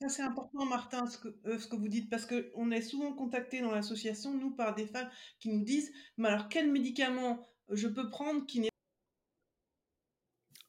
Ça, 0.00 0.08
c'est 0.08 0.22
important, 0.22 0.66
Martin, 0.66 1.06
ce 1.06 1.16
que, 1.16 1.58
ce 1.58 1.68
que 1.68 1.76
vous 1.76 1.86
dites, 1.86 2.10
parce 2.10 2.26
qu'on 2.26 2.70
est 2.72 2.82
souvent 2.82 3.12
contacté 3.14 3.60
dans 3.60 3.70
l'association, 3.70 4.34
nous, 4.34 4.50
par 4.50 4.74
des 4.74 4.86
femmes 4.86 5.08
qui 5.38 5.50
nous 5.50 5.62
disent 5.62 5.92
Mais 6.16 6.28
alors, 6.28 6.48
quel 6.48 6.72
médicament 6.72 7.46
je 7.70 7.86
peux 7.86 8.10
prendre 8.10 8.44
qui 8.46 8.60
n'est 8.60 8.68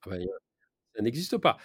ah 0.05 0.09
ben, 0.11 0.27
ça 0.95 1.01
n'existe 1.01 1.37
pas. 1.37 1.57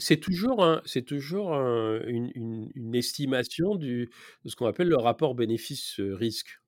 C'est 0.00 0.18
toujours, 0.18 0.64
un, 0.64 0.82
toujours 1.06 1.52
une, 1.54 2.70
une, 2.74 2.94
estimation 2.94 3.76
du, 3.76 4.10
de 4.44 4.48
ce 4.48 4.56
qu'on 4.56 4.66
appelle 4.66 4.88
le 4.88 4.96
rapport 4.96 5.36
bénéfice-risque. 5.36 6.60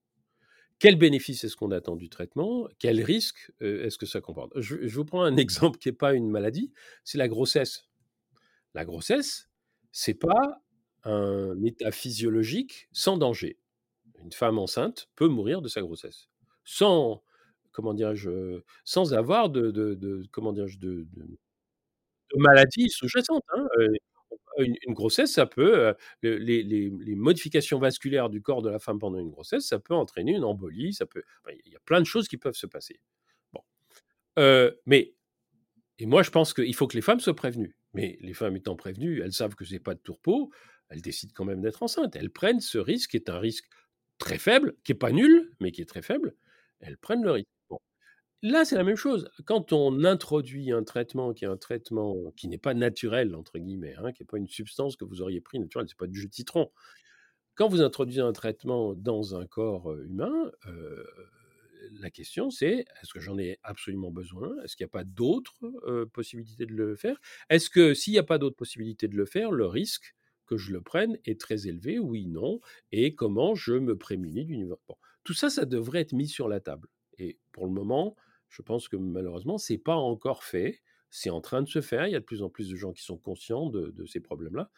Quel 0.78 0.96
bénéfice 0.96 1.44
est-ce 1.44 1.56
qu'on 1.56 1.70
attend 1.72 1.96
du 1.96 2.08
traitement? 2.08 2.68
Quel 2.78 3.02
risque 3.02 3.52
est-ce 3.60 3.98
que 3.98 4.06
ça 4.06 4.20
comporte? 4.20 4.52
Je, 4.60 4.76
vous 4.86 5.04
prends 5.04 5.22
un 5.22 5.36
exemple 5.36 5.78
qui 5.78 5.88
n'est 5.88 5.94
pas 5.94 6.14
une 6.14 6.30
maladie, 6.30 6.72
c'est 7.04 7.18
la 7.18 7.28
grossesse. 7.28 7.88
La 8.74 8.84
grossesse, 8.84 9.48
c'est 9.92 10.14
pas 10.14 10.62
un 11.04 11.60
état 11.62 11.90
physiologique 11.90 12.88
sans 12.92 13.16
danger. 13.16 13.58
Une 14.22 14.32
femme 14.32 14.58
enceinte 14.58 15.08
peut 15.16 15.28
mourir 15.28 15.62
de 15.62 15.68
sa 15.68 15.80
grossesse 15.80 16.28
sans 16.68 17.22
comment 17.72 17.94
dirais-je 17.94 18.60
sans 18.84 19.14
avoir 19.14 19.48
de, 19.48 19.70
de, 19.70 20.22
comment 20.32 20.52
dirais-je 20.52 20.78
de, 20.78 21.06
maladies 22.36 22.90
sous-jacentes. 22.90 23.44
Hein, 23.56 23.66
une, 24.58 24.94
grossesse, 24.94 25.32
ça 25.32 25.46
peut, 25.46 25.94
les, 26.22 26.90
modifications 27.16 27.78
vasculaires 27.78 28.28
du 28.28 28.42
corps 28.42 28.62
de 28.62 28.70
la 28.70 28.78
femme 28.78 28.98
pendant 28.98 29.18
une 29.18 29.30
grossesse, 29.30 29.66
ça 29.66 29.78
peut 29.78 29.94
entraîner 29.94 30.32
une 30.32 30.44
embolie, 30.44 30.92
ça 30.92 31.06
peut, 31.06 31.22
il 31.64 31.72
y 31.72 31.76
a 31.76 31.80
plein 31.84 32.00
de 32.00 32.06
choses 32.06 32.28
qui 32.28 32.36
peuvent 32.36 32.56
se 32.56 32.66
passer. 32.66 33.00
Mais 34.86 35.14
et 35.98 36.06
moi 36.06 36.22
je 36.22 36.30
pense 36.30 36.54
qu'il 36.54 36.74
faut 36.74 36.86
que 36.86 36.96
les 36.96 37.02
femmes 37.02 37.20
soient 37.20 37.34
prévenues. 37.34 37.74
Mais 37.94 38.18
les 38.20 38.34
femmes 38.34 38.56
étant 38.56 38.76
prévenues, 38.76 39.22
elles 39.22 39.32
savent 39.32 39.54
que 39.54 39.64
c'est 39.64 39.78
pas 39.78 39.94
de 39.94 40.00
tourpeau, 40.00 40.50
elles 40.88 41.02
décident 41.02 41.32
quand 41.34 41.44
même 41.44 41.60
d'être 41.60 41.82
enceintes. 41.82 42.16
Elles 42.16 42.30
prennent 42.30 42.60
ce 42.60 42.78
risque, 42.78 43.10
qui 43.10 43.16
est 43.16 43.30
un 43.30 43.38
risque 43.38 43.66
très 44.18 44.38
faible, 44.38 44.76
qui 44.84 44.92
est 44.92 44.94
pas 44.94 45.12
nul, 45.12 45.52
mais 45.60 45.72
qui 45.72 45.82
est 45.82 45.86
très 45.86 46.02
faible. 46.02 46.34
Elles 46.80 46.98
prennent 46.98 47.22
le 47.22 47.32
risque. 47.32 47.48
Là, 48.42 48.64
c'est 48.64 48.76
la 48.76 48.84
même 48.84 48.96
chose. 48.96 49.28
Quand 49.46 49.72
on 49.72 50.04
introduit 50.04 50.70
un 50.70 50.84
traitement 50.84 51.32
qui 51.34 51.44
est 51.44 51.48
un 51.48 51.56
traitement 51.56 52.30
qui 52.36 52.46
n'est 52.46 52.56
pas 52.58 52.72
naturel, 52.74 53.34
entre 53.34 53.58
guillemets, 53.58 53.94
hein, 53.98 54.12
qui 54.12 54.22
n'est 54.22 54.26
pas 54.26 54.38
une 54.38 54.46
substance 54.46 54.96
que 54.96 55.04
vous 55.04 55.22
auriez 55.22 55.40
pris 55.40 55.58
naturelle, 55.58 55.86
c'est 55.88 55.98
pas 55.98 56.06
du 56.06 56.20
jus 56.20 56.28
de 56.28 56.34
citron. 56.34 56.70
Quand 57.56 57.68
vous 57.68 57.82
introduisez 57.82 58.20
un 58.20 58.32
traitement 58.32 58.94
dans 58.94 59.34
un 59.36 59.46
corps 59.46 59.92
humain, 59.98 60.52
la 62.00 62.10
question 62.10 62.50
c'est 62.50 62.84
est-ce 63.02 63.12
que 63.12 63.20
j'en 63.20 63.38
ai 63.38 63.58
absolument 63.64 64.10
besoin? 64.10 64.54
Est-ce 64.62 64.76
qu'il 64.76 64.84
n'y 64.84 64.90
a 64.90 64.92
pas 64.92 65.04
d'autres 65.04 66.06
possibilités 66.12 66.66
de 66.66 66.74
le 66.74 66.94
faire? 66.96 67.18
Est-ce 67.50 67.70
que 67.70 67.94
s'il 67.94 68.12
n'y 68.12 68.18
a 68.20 68.24
pas 68.24 68.38
d'autres 68.38 68.56
possibilités 68.56 69.08
de 69.08 69.16
le 69.16 69.26
faire, 69.26 69.50
le 69.50 69.66
risque 69.66 70.14
que 70.46 70.56
je 70.56 70.72
le 70.72 70.80
prenne 70.80 71.18
est 71.24 71.40
très 71.40 71.66
élevé? 71.66 71.98
Oui, 71.98 72.26
non. 72.26 72.60
Et 72.92 73.14
comment 73.16 73.54
je 73.56 73.74
me 73.74 73.96
prémunis 73.98 74.44
du 74.44 74.56
niveau? 74.56 74.80
Bon. 74.88 74.96
Tout 75.24 75.34
ça, 75.34 75.50
ça 75.50 75.64
devrait 75.64 76.00
être 76.00 76.12
mis 76.12 76.28
sur 76.28 76.48
la 76.48 76.60
table. 76.60 76.88
Et 77.18 77.38
pour 77.52 77.66
le 77.66 77.72
moment, 77.72 78.16
je 78.48 78.62
pense 78.62 78.88
que 78.88 78.96
malheureusement, 78.96 79.58
ce 79.58 79.72
n'est 79.72 79.78
pas 79.78 79.96
encore 79.96 80.44
fait. 80.44 80.80
C'est 81.10 81.30
en 81.30 81.40
train 81.40 81.62
de 81.62 81.68
se 81.68 81.80
faire. 81.80 82.06
Il 82.06 82.12
y 82.12 82.16
a 82.16 82.20
de 82.20 82.24
plus 82.24 82.42
en 82.42 82.50
plus 82.50 82.68
de 82.68 82.76
gens 82.76 82.92
qui 82.92 83.02
sont 83.02 83.18
conscients 83.18 83.70
de, 83.70 84.06
ces 84.06 84.20
problèmes-là. 84.20 84.70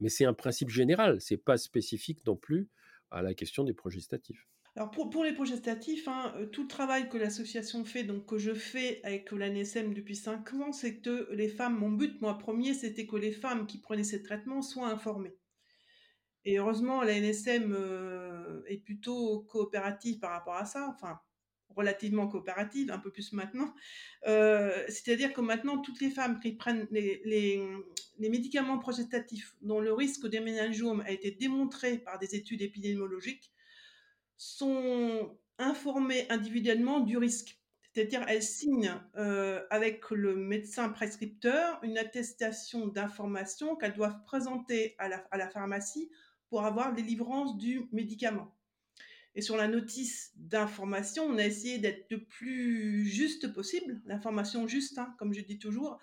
Mais 0.00 0.08
c'est 0.08 0.24
un 0.24 0.34
principe 0.34 0.68
général. 0.68 1.20
Ce 1.20 1.34
n'est 1.34 1.38
pas 1.38 1.56
spécifique 1.56 2.24
non 2.26 2.36
plus 2.36 2.68
à 3.10 3.22
la 3.22 3.34
question 3.34 3.64
des 3.64 3.74
progestatifs. 3.74 4.46
Alors 4.74 4.90
pour, 4.90 5.22
les 5.22 5.34
progestatifs, 5.34 6.08
hein, 6.08 6.32
euh, 6.38 6.46
tout 6.46 6.62
le 6.62 6.68
travail 6.68 7.10
que 7.10 7.18
l'association 7.18 7.84
fait, 7.84 8.04
donc 8.04 8.24
que 8.24 8.38
je 8.38 8.54
fais 8.54 9.00
avec 9.04 9.30
l'ANSM 9.30 9.92
depuis 9.92 10.16
5 10.16 10.54
ans, 10.54 10.72
c'est 10.72 11.00
que 11.00 11.28
les 11.32 11.48
femmes, 11.48 11.78
mon 11.78 11.90
but, 11.90 12.22
moi 12.22 12.38
premier, 12.38 12.72
c'était 12.72 13.06
que 13.06 13.16
les 13.16 13.32
femmes 13.32 13.66
qui 13.66 13.78
prenaient 13.78 14.02
ces 14.02 14.22
traitements 14.22 14.62
soient 14.62 14.88
informées. 14.88 15.36
Et 16.46 16.58
heureusement, 16.58 17.02
l'ANSM 17.02 17.74
euh, 17.74 18.62
est 18.66 18.78
plutôt 18.78 19.42
coopérative 19.42 20.18
par 20.20 20.30
rapport 20.30 20.56
à 20.56 20.64
ça, 20.64 20.88
enfin 20.88 21.20
relativement 21.76 22.28
coopérative, 22.28 22.90
un 22.90 22.98
peu 22.98 23.10
plus 23.10 23.32
maintenant. 23.32 23.74
Euh, 24.26 24.72
c'est-à-dire 24.88 25.32
que 25.32 25.40
maintenant, 25.40 25.78
toutes 25.78 26.00
les 26.00 26.10
femmes 26.10 26.40
qui 26.40 26.52
prennent 26.52 26.86
les, 26.90 27.60
médicaments 28.18 28.78
progestatifs 28.78 29.56
dont 29.62 29.80
le 29.80 29.92
risque 29.92 30.28
d'éménangiome 30.28 31.02
a 31.06 31.10
été 31.10 31.30
démontré 31.32 31.98
par 31.98 32.18
des 32.18 32.34
études 32.34 32.62
épidémiologiques, 32.62 33.50
sont 34.36 35.36
informés 35.58 36.26
individuellement 36.30 37.00
du 37.00 37.16
risque. 37.16 37.58
C'est-à-dire, 37.82 38.24
elle 38.26 38.42
signe 38.42 38.94
euh, 39.16 39.60
avec 39.70 40.10
le 40.10 40.34
médecin 40.34 40.88
prescripteur 40.88 41.78
une 41.82 41.98
attestation 41.98 42.86
d'information 42.86 43.76
qu'elle 43.76 43.92
doit 43.92 44.22
présenter 44.24 44.94
à 44.98 45.08
la, 45.08 45.16
à 45.30 45.36
la 45.36 45.48
pharmacie 45.48 46.10
pour 46.48 46.64
avoir 46.64 46.94
délivrance 46.94 47.56
du 47.58 47.88
médicament. 47.92 48.54
Et 49.34 49.42
sur 49.42 49.56
la 49.56 49.68
notice 49.68 50.32
d'information, 50.36 51.24
on 51.24 51.38
a 51.38 51.44
essayé 51.44 51.78
d'être 51.78 52.10
le 52.10 52.24
plus 52.24 53.06
juste 53.06 53.52
possible, 53.52 54.02
l'information 54.04 54.66
juste, 54.66 54.98
hein, 54.98 55.14
comme 55.18 55.32
je 55.32 55.40
dis 55.40 55.58
toujours, 55.58 55.98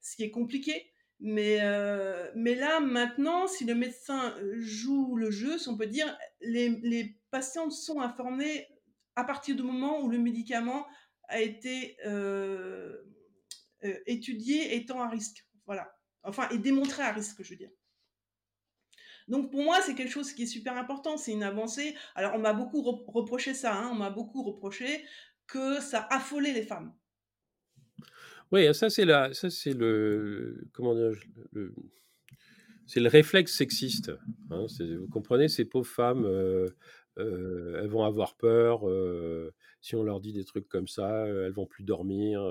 ce 0.00 0.16
qui 0.16 0.22
est 0.22 0.30
compliqué. 0.30 0.90
Mais, 1.20 1.58
euh, 1.62 2.30
mais 2.34 2.54
là, 2.54 2.80
maintenant, 2.80 3.46
si 3.46 3.64
le 3.64 3.74
médecin 3.74 4.34
joue 4.58 5.16
le 5.16 5.30
jeu, 5.30 5.58
si 5.58 5.68
on 5.68 5.76
peut 5.76 5.86
dire, 5.86 6.18
les, 6.40 6.68
les 6.68 7.18
patients 7.30 7.70
sont 7.70 8.00
informés 8.00 8.66
à 9.16 9.24
partir 9.24 9.56
du 9.56 9.62
moment 9.62 10.02
où 10.02 10.08
le 10.08 10.18
médicament 10.18 10.86
a 11.28 11.40
été 11.40 11.96
euh, 12.04 13.02
euh, 13.84 13.98
étudié 14.06 14.76
étant 14.76 15.00
à 15.00 15.08
risque. 15.08 15.46
Voilà. 15.66 15.94
Enfin, 16.22 16.48
et 16.50 16.58
démontré 16.58 17.02
à 17.02 17.12
risque, 17.12 17.42
je 17.42 17.50
veux 17.50 17.56
dire. 17.56 17.70
Donc 19.28 19.50
pour 19.50 19.62
moi, 19.62 19.80
c'est 19.82 19.94
quelque 19.94 20.10
chose 20.10 20.32
qui 20.32 20.42
est 20.42 20.46
super 20.46 20.76
important, 20.76 21.16
c'est 21.16 21.32
une 21.32 21.42
avancée. 21.42 21.94
Alors 22.14 22.32
on 22.34 22.38
m'a 22.38 22.52
beaucoup 22.52 22.82
reproché 22.82 23.54
ça, 23.54 23.74
hein, 23.74 23.90
on 23.92 23.96
m'a 23.96 24.10
beaucoup 24.10 24.42
reproché 24.42 25.04
que 25.46 25.80
ça 25.80 26.06
affolait 26.10 26.52
les 26.52 26.62
femmes. 26.62 26.92
Oui, 28.52 28.72
ça 28.74 28.90
c'est 28.90 29.04
la, 29.04 29.32
ça 29.34 29.50
c'est 29.50 29.72
le, 29.72 30.68
comment 30.72 30.94
dire, 30.94 31.12
le, 31.52 31.74
c'est 32.86 33.00
le 33.00 33.08
réflexe 33.08 33.56
sexiste. 33.56 34.12
Hein, 34.50 34.66
vous 34.98 35.08
comprenez, 35.08 35.48
ces 35.48 35.64
pauvres 35.64 35.88
femmes, 35.88 36.24
euh, 36.24 36.68
euh, 37.18 37.80
elles 37.80 37.88
vont 37.88 38.04
avoir 38.04 38.36
peur. 38.36 38.88
Euh, 38.88 39.54
si 39.80 39.96
on 39.96 40.02
leur 40.02 40.20
dit 40.20 40.32
des 40.32 40.44
trucs 40.44 40.68
comme 40.68 40.88
ça, 40.88 41.26
elles 41.26 41.52
vont 41.52 41.66
plus 41.66 41.84
dormir. 41.84 42.42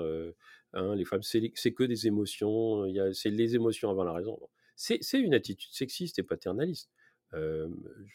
Hein, 0.72 0.94
les 0.94 1.04
femmes, 1.04 1.22
c'est 1.22 1.72
que 1.72 1.84
des 1.84 2.06
émotions. 2.06 2.84
C'est 3.12 3.30
les 3.30 3.54
émotions 3.54 3.90
avant 3.90 4.04
la 4.04 4.12
raison. 4.12 4.38
C'est 4.76 5.00
une 5.18 5.34
attitude 5.34 5.72
sexiste 5.72 6.18
et 6.18 6.22
paternaliste. 6.22 6.90
je 7.32 7.66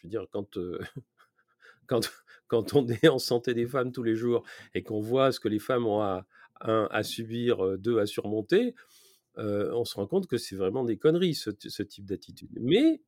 veux 0.02 0.08
dire, 0.08 0.26
quand, 0.30 0.58
quand, 1.86 2.10
quand 2.48 2.74
on 2.74 2.86
est 2.88 3.08
en 3.08 3.18
santé 3.18 3.54
des 3.54 3.66
femmes 3.66 3.92
tous 3.92 4.02
les 4.02 4.16
jours 4.16 4.44
et 4.74 4.82
qu'on 4.82 5.00
voit 5.00 5.32
ce 5.32 5.40
que 5.40 5.48
les 5.48 5.58
femmes 5.58 5.86
ont 5.86 6.00
à, 6.00 6.26
à 6.60 7.02
subir, 7.02 7.78
deux, 7.78 7.98
à 7.98 8.06
surmonter, 8.06 8.74
on 9.36 9.84
se 9.84 9.94
rend 9.94 10.06
compte 10.06 10.26
que 10.26 10.36
c'est 10.36 10.56
vraiment 10.56 10.84
des 10.84 10.98
conneries, 10.98 11.34
ce, 11.34 11.50
type 11.82 12.04
d'attitude. 12.04 12.50
Mais 12.60 13.00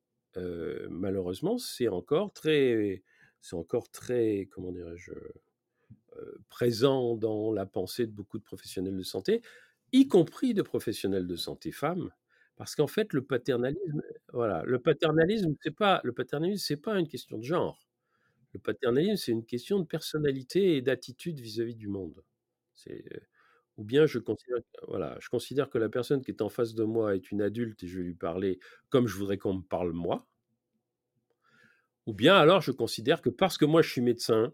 malheureusement, 0.89 1.57
c'est 1.57 1.87
encore 1.87 2.33
très, 2.33 3.03
c'est 3.41 3.55
encore 3.55 3.89
très, 3.89 4.47
comment 4.51 4.71
dirais-je, 4.71 5.11
présent 6.49 7.15
dans 7.15 7.51
la 7.51 7.65
pensée 7.65 8.05
de 8.07 8.11
beaucoup 8.11 8.37
de 8.37 8.43
professionnels 8.43 8.97
de 8.97 9.03
santé, 9.03 9.41
y 9.91 10.07
compris 10.07 10.53
de 10.53 10.61
professionnels 10.61 11.27
de 11.27 11.35
santé 11.35 11.71
femmes, 11.71 12.11
parce 12.55 12.75
qu'en 12.75 12.87
fait, 12.87 13.13
le 13.13 13.23
paternalisme, 13.23 14.01
voilà, 14.31 14.63
le 14.65 14.79
paternalisme, 14.79 15.55
c'est 15.61 15.75
pas, 15.75 16.01
le 16.03 16.13
paternalisme, 16.13 16.63
c'est 16.65 16.77
pas 16.77 16.99
une 16.99 17.07
question 17.07 17.37
de 17.37 17.43
genre. 17.43 17.79
Le 18.53 18.59
paternalisme, 18.59 19.17
c'est 19.17 19.31
une 19.31 19.45
question 19.45 19.79
de 19.79 19.85
personnalité 19.85 20.77
et 20.77 20.81
d'attitude 20.81 21.39
vis-à-vis 21.39 21.75
du 21.75 21.87
monde. 21.87 22.23
C'est, 22.75 23.03
ou 23.77 23.83
bien 23.83 24.05
je 24.05 24.19
considère, 24.19 24.59
voilà, 24.87 25.17
je 25.19 25.29
considère 25.29 25.69
que 25.69 25.77
la 25.77 25.89
personne 25.89 26.21
qui 26.21 26.31
est 26.31 26.41
en 26.41 26.49
face 26.49 26.75
de 26.75 26.83
moi 26.83 27.15
est 27.15 27.31
une 27.31 27.41
adulte 27.41 27.83
et 27.83 27.87
je 27.87 27.99
vais 27.99 28.05
lui 28.05 28.15
parler 28.15 28.59
comme 28.89 29.07
je 29.07 29.17
voudrais 29.17 29.37
qu'on 29.37 29.55
me 29.55 29.61
parle 29.63 29.91
moi. 29.93 30.27
Ou 32.05 32.13
bien 32.13 32.35
alors 32.35 32.61
je 32.61 32.71
considère 32.71 33.21
que 33.21 33.29
parce 33.29 33.57
que 33.57 33.65
moi 33.65 33.81
je 33.81 33.89
suis 33.89 34.01
médecin, 34.01 34.53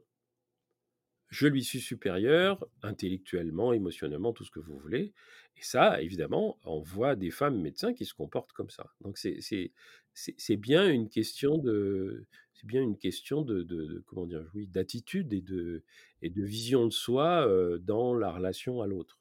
je 1.30 1.48
lui 1.48 1.64
suis 1.64 1.80
supérieur 1.80 2.66
intellectuellement, 2.82 3.72
émotionnellement, 3.74 4.34
tout 4.34 4.44
ce 4.44 4.52
que 4.52 4.60
vous 4.60 4.78
voulez. 4.78 5.14
Et 5.58 5.64
ça, 5.64 6.02
évidemment, 6.02 6.58
on 6.64 6.80
voit 6.80 7.16
des 7.16 7.32
femmes 7.32 7.60
médecins 7.60 7.94
qui 7.94 8.06
se 8.06 8.14
comportent 8.14 8.54
comme 8.54 8.70
ça. 8.70 8.88
Donc 9.02 9.18
c'est 9.18 10.58
bien 10.58 10.90
une 10.90 11.10
question 11.10 11.58
de 11.58 12.26
c'est 12.54 12.66
bien 12.68 12.82
une 12.82 12.98
question 12.98 13.42
de, 13.44 14.04
comment 14.08 14.26
dire 14.26 14.46
oui 14.54 14.68
d'attitude 14.68 15.32
et 15.34 15.42
de 15.42 15.84
et 16.22 16.30
de 16.30 16.44
vision 16.44 16.86
de 16.86 16.92
soi 16.92 17.48
dans 17.82 18.14
la 18.14 18.32
relation 18.32 18.82
à 18.82 18.88
l'autre. 18.88 19.20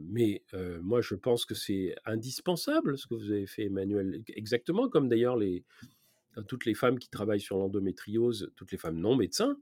mais 0.00 0.42
moi, 0.82 1.00
je 1.00 1.14
pense 1.14 1.44
que 1.44 1.54
c'est 1.54 1.94
indispensable 2.04 2.98
ce 2.98 3.06
que 3.06 3.14
vous 3.14 3.30
avez 3.30 3.46
fait, 3.46 3.64
Emmanuel. 3.64 4.22
Exactement 4.28 4.88
comme 4.88 5.08
d'ailleurs 5.08 5.36
les 5.36 5.64
toutes 6.48 6.64
les 6.64 6.74
femmes 6.74 6.98
qui 6.98 7.10
travaillent 7.10 7.40
sur 7.40 7.58
l'endométriose, 7.58 8.52
toutes 8.56 8.72
les 8.72 8.78
femmes 8.78 8.98
non 8.98 9.14
médecins, 9.14 9.56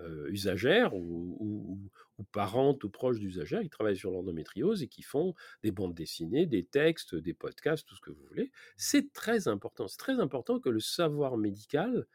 euh, 0.00 0.28
usagères 0.28 0.92
ou, 0.94 1.78
parentes 2.32 2.82
ou 2.82 2.90
proches 2.90 3.20
d'usagères 3.20 3.62
qui 3.62 3.70
travaillent 3.70 3.96
sur 3.96 4.10
l'endométriose 4.10 4.82
et 4.82 4.88
qui 4.88 5.02
font 5.02 5.34
des 5.62 5.70
bandes 5.70 5.94
dessinées, 5.94 6.46
des 6.46 6.64
textes, 6.64 7.14
des 7.14 7.34
podcasts, 7.34 7.86
tout 7.86 7.94
ce 7.94 8.00
que 8.00 8.10
vous 8.10 8.24
voulez. 8.28 8.50
C'est 8.76 9.12
très 9.12 9.46
important. 9.46 9.86
C'est 9.86 9.98
très 9.98 10.18
important 10.18 10.58
que 10.58 10.68
le 10.68 10.80
savoir 10.80 11.36
médical 11.36 12.06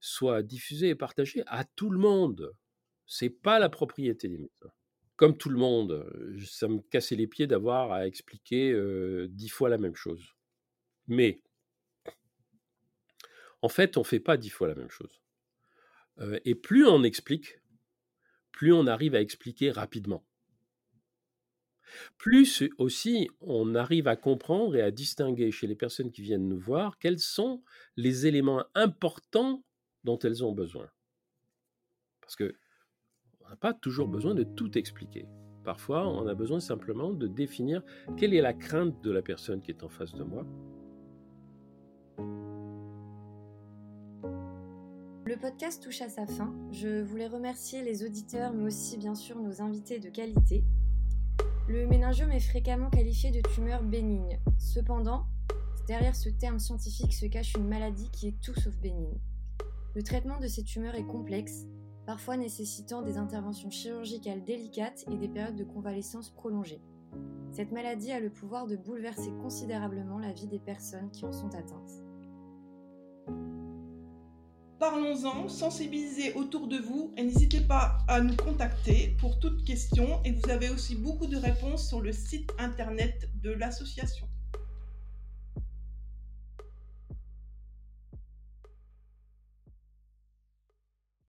soit 0.00 0.42
diffusé 0.42 0.88
et 0.88 0.94
partagé 0.94 1.42
à 1.46 1.64
tout 1.64 1.90
le 1.90 1.98
monde. 1.98 2.54
C'est 3.06 3.30
pas 3.30 3.58
la 3.58 3.68
propriété 3.68 4.28
des 4.28 4.38
médecins. 4.38 4.72
Comme 5.16 5.36
tout 5.36 5.50
le 5.50 5.58
monde, 5.58 6.10
ça 6.46 6.68
me 6.68 6.80
cassait 6.80 7.16
les 7.16 7.26
pieds 7.26 7.46
d'avoir 7.46 7.92
à 7.92 8.06
expliquer 8.06 8.72
euh, 8.72 9.28
dix 9.30 9.48
fois 9.48 9.68
la 9.68 9.78
même 9.78 9.96
chose. 9.96 10.34
Mais 11.06 11.42
en 13.62 13.68
fait, 13.68 13.96
on 13.96 14.00
ne 14.00 14.06
fait 14.06 14.20
pas 14.20 14.36
dix 14.36 14.50
fois 14.50 14.68
la 14.68 14.74
même 14.74 14.90
chose 14.90 15.20
et 16.44 16.54
plus 16.54 16.86
on 16.86 17.02
explique, 17.02 17.60
plus 18.52 18.72
on 18.72 18.86
arrive 18.86 19.14
à 19.14 19.20
expliquer 19.20 19.70
rapidement. 19.70 20.24
Plus 22.18 22.64
aussi 22.78 23.28
on 23.40 23.74
arrive 23.74 24.08
à 24.08 24.16
comprendre 24.16 24.76
et 24.76 24.82
à 24.82 24.90
distinguer 24.90 25.50
chez 25.50 25.66
les 25.66 25.76
personnes 25.76 26.10
qui 26.10 26.22
viennent 26.22 26.48
nous 26.48 26.58
voir 26.58 26.98
quels 26.98 27.18
sont 27.18 27.62
les 27.96 28.26
éléments 28.26 28.64
importants 28.74 29.64
dont 30.04 30.18
elles 30.18 30.44
ont 30.44 30.52
besoin. 30.52 30.90
Parce 32.20 32.36
que 32.36 32.56
on 33.40 33.48
n'a 33.48 33.56
pas 33.56 33.74
toujours 33.74 34.08
besoin 34.08 34.34
de 34.34 34.42
tout 34.42 34.76
expliquer. 34.76 35.26
Parfois, 35.64 36.06
on 36.08 36.26
a 36.26 36.34
besoin 36.34 36.60
simplement 36.60 37.12
de 37.12 37.26
définir 37.26 37.82
quelle 38.16 38.34
est 38.34 38.40
la 38.40 38.52
crainte 38.52 39.02
de 39.02 39.10
la 39.10 39.22
personne 39.22 39.62
qui 39.62 39.70
est 39.70 39.82
en 39.82 39.88
face 39.88 40.14
de 40.14 40.24
moi 40.24 40.46
Le 45.26 45.36
podcast 45.36 45.82
touche 45.82 46.02
à 46.02 46.08
sa 46.08 46.24
fin. 46.24 46.54
Je 46.70 47.02
voulais 47.02 47.26
remercier 47.26 47.82
les 47.82 48.04
auditeurs, 48.04 48.52
mais 48.52 48.62
aussi 48.62 48.96
bien 48.96 49.16
sûr 49.16 49.36
nos 49.40 49.60
invités 49.60 49.98
de 49.98 50.08
qualité. 50.08 50.62
Le 51.66 51.84
méningiome 51.88 52.30
est 52.30 52.38
fréquemment 52.38 52.90
qualifié 52.90 53.32
de 53.32 53.40
tumeur 53.40 53.82
bénigne. 53.82 54.38
Cependant, 54.56 55.26
derrière 55.88 56.14
ce 56.14 56.28
terme 56.28 56.60
scientifique 56.60 57.12
se 57.12 57.26
cache 57.26 57.54
une 57.54 57.66
maladie 57.66 58.08
qui 58.12 58.28
est 58.28 58.40
tout 58.40 58.54
sauf 58.54 58.78
bénigne. 58.78 59.18
Le 59.96 60.04
traitement 60.04 60.38
de 60.38 60.46
ces 60.46 60.62
tumeurs 60.62 60.94
est 60.94 61.06
complexe, 61.06 61.66
parfois 62.06 62.36
nécessitant 62.36 63.02
des 63.02 63.16
interventions 63.16 63.70
chirurgicales 63.70 64.44
délicates 64.44 65.04
et 65.10 65.16
des 65.16 65.28
périodes 65.28 65.56
de 65.56 65.64
convalescence 65.64 66.30
prolongées. 66.30 66.82
Cette 67.50 67.72
maladie 67.72 68.12
a 68.12 68.20
le 68.20 68.30
pouvoir 68.30 68.68
de 68.68 68.76
bouleverser 68.76 69.32
considérablement 69.42 70.20
la 70.20 70.30
vie 70.30 70.46
des 70.46 70.60
personnes 70.60 71.10
qui 71.10 71.24
en 71.24 71.32
sont 71.32 71.52
atteintes. 71.52 72.05
Parlons-en, 74.78 75.48
sensibilisez 75.48 76.34
autour 76.34 76.68
de 76.68 76.76
vous 76.76 77.14
et 77.16 77.22
n'hésitez 77.22 77.62
pas 77.62 77.96
à 78.08 78.20
nous 78.20 78.36
contacter 78.36 79.16
pour 79.18 79.38
toute 79.38 79.64
question 79.64 80.22
et 80.22 80.32
vous 80.32 80.50
avez 80.50 80.68
aussi 80.68 80.96
beaucoup 80.96 81.26
de 81.26 81.38
réponses 81.38 81.88
sur 81.88 82.02
le 82.02 82.12
site 82.12 82.50
internet 82.58 83.30
de 83.42 83.52
l'association. 83.52 84.25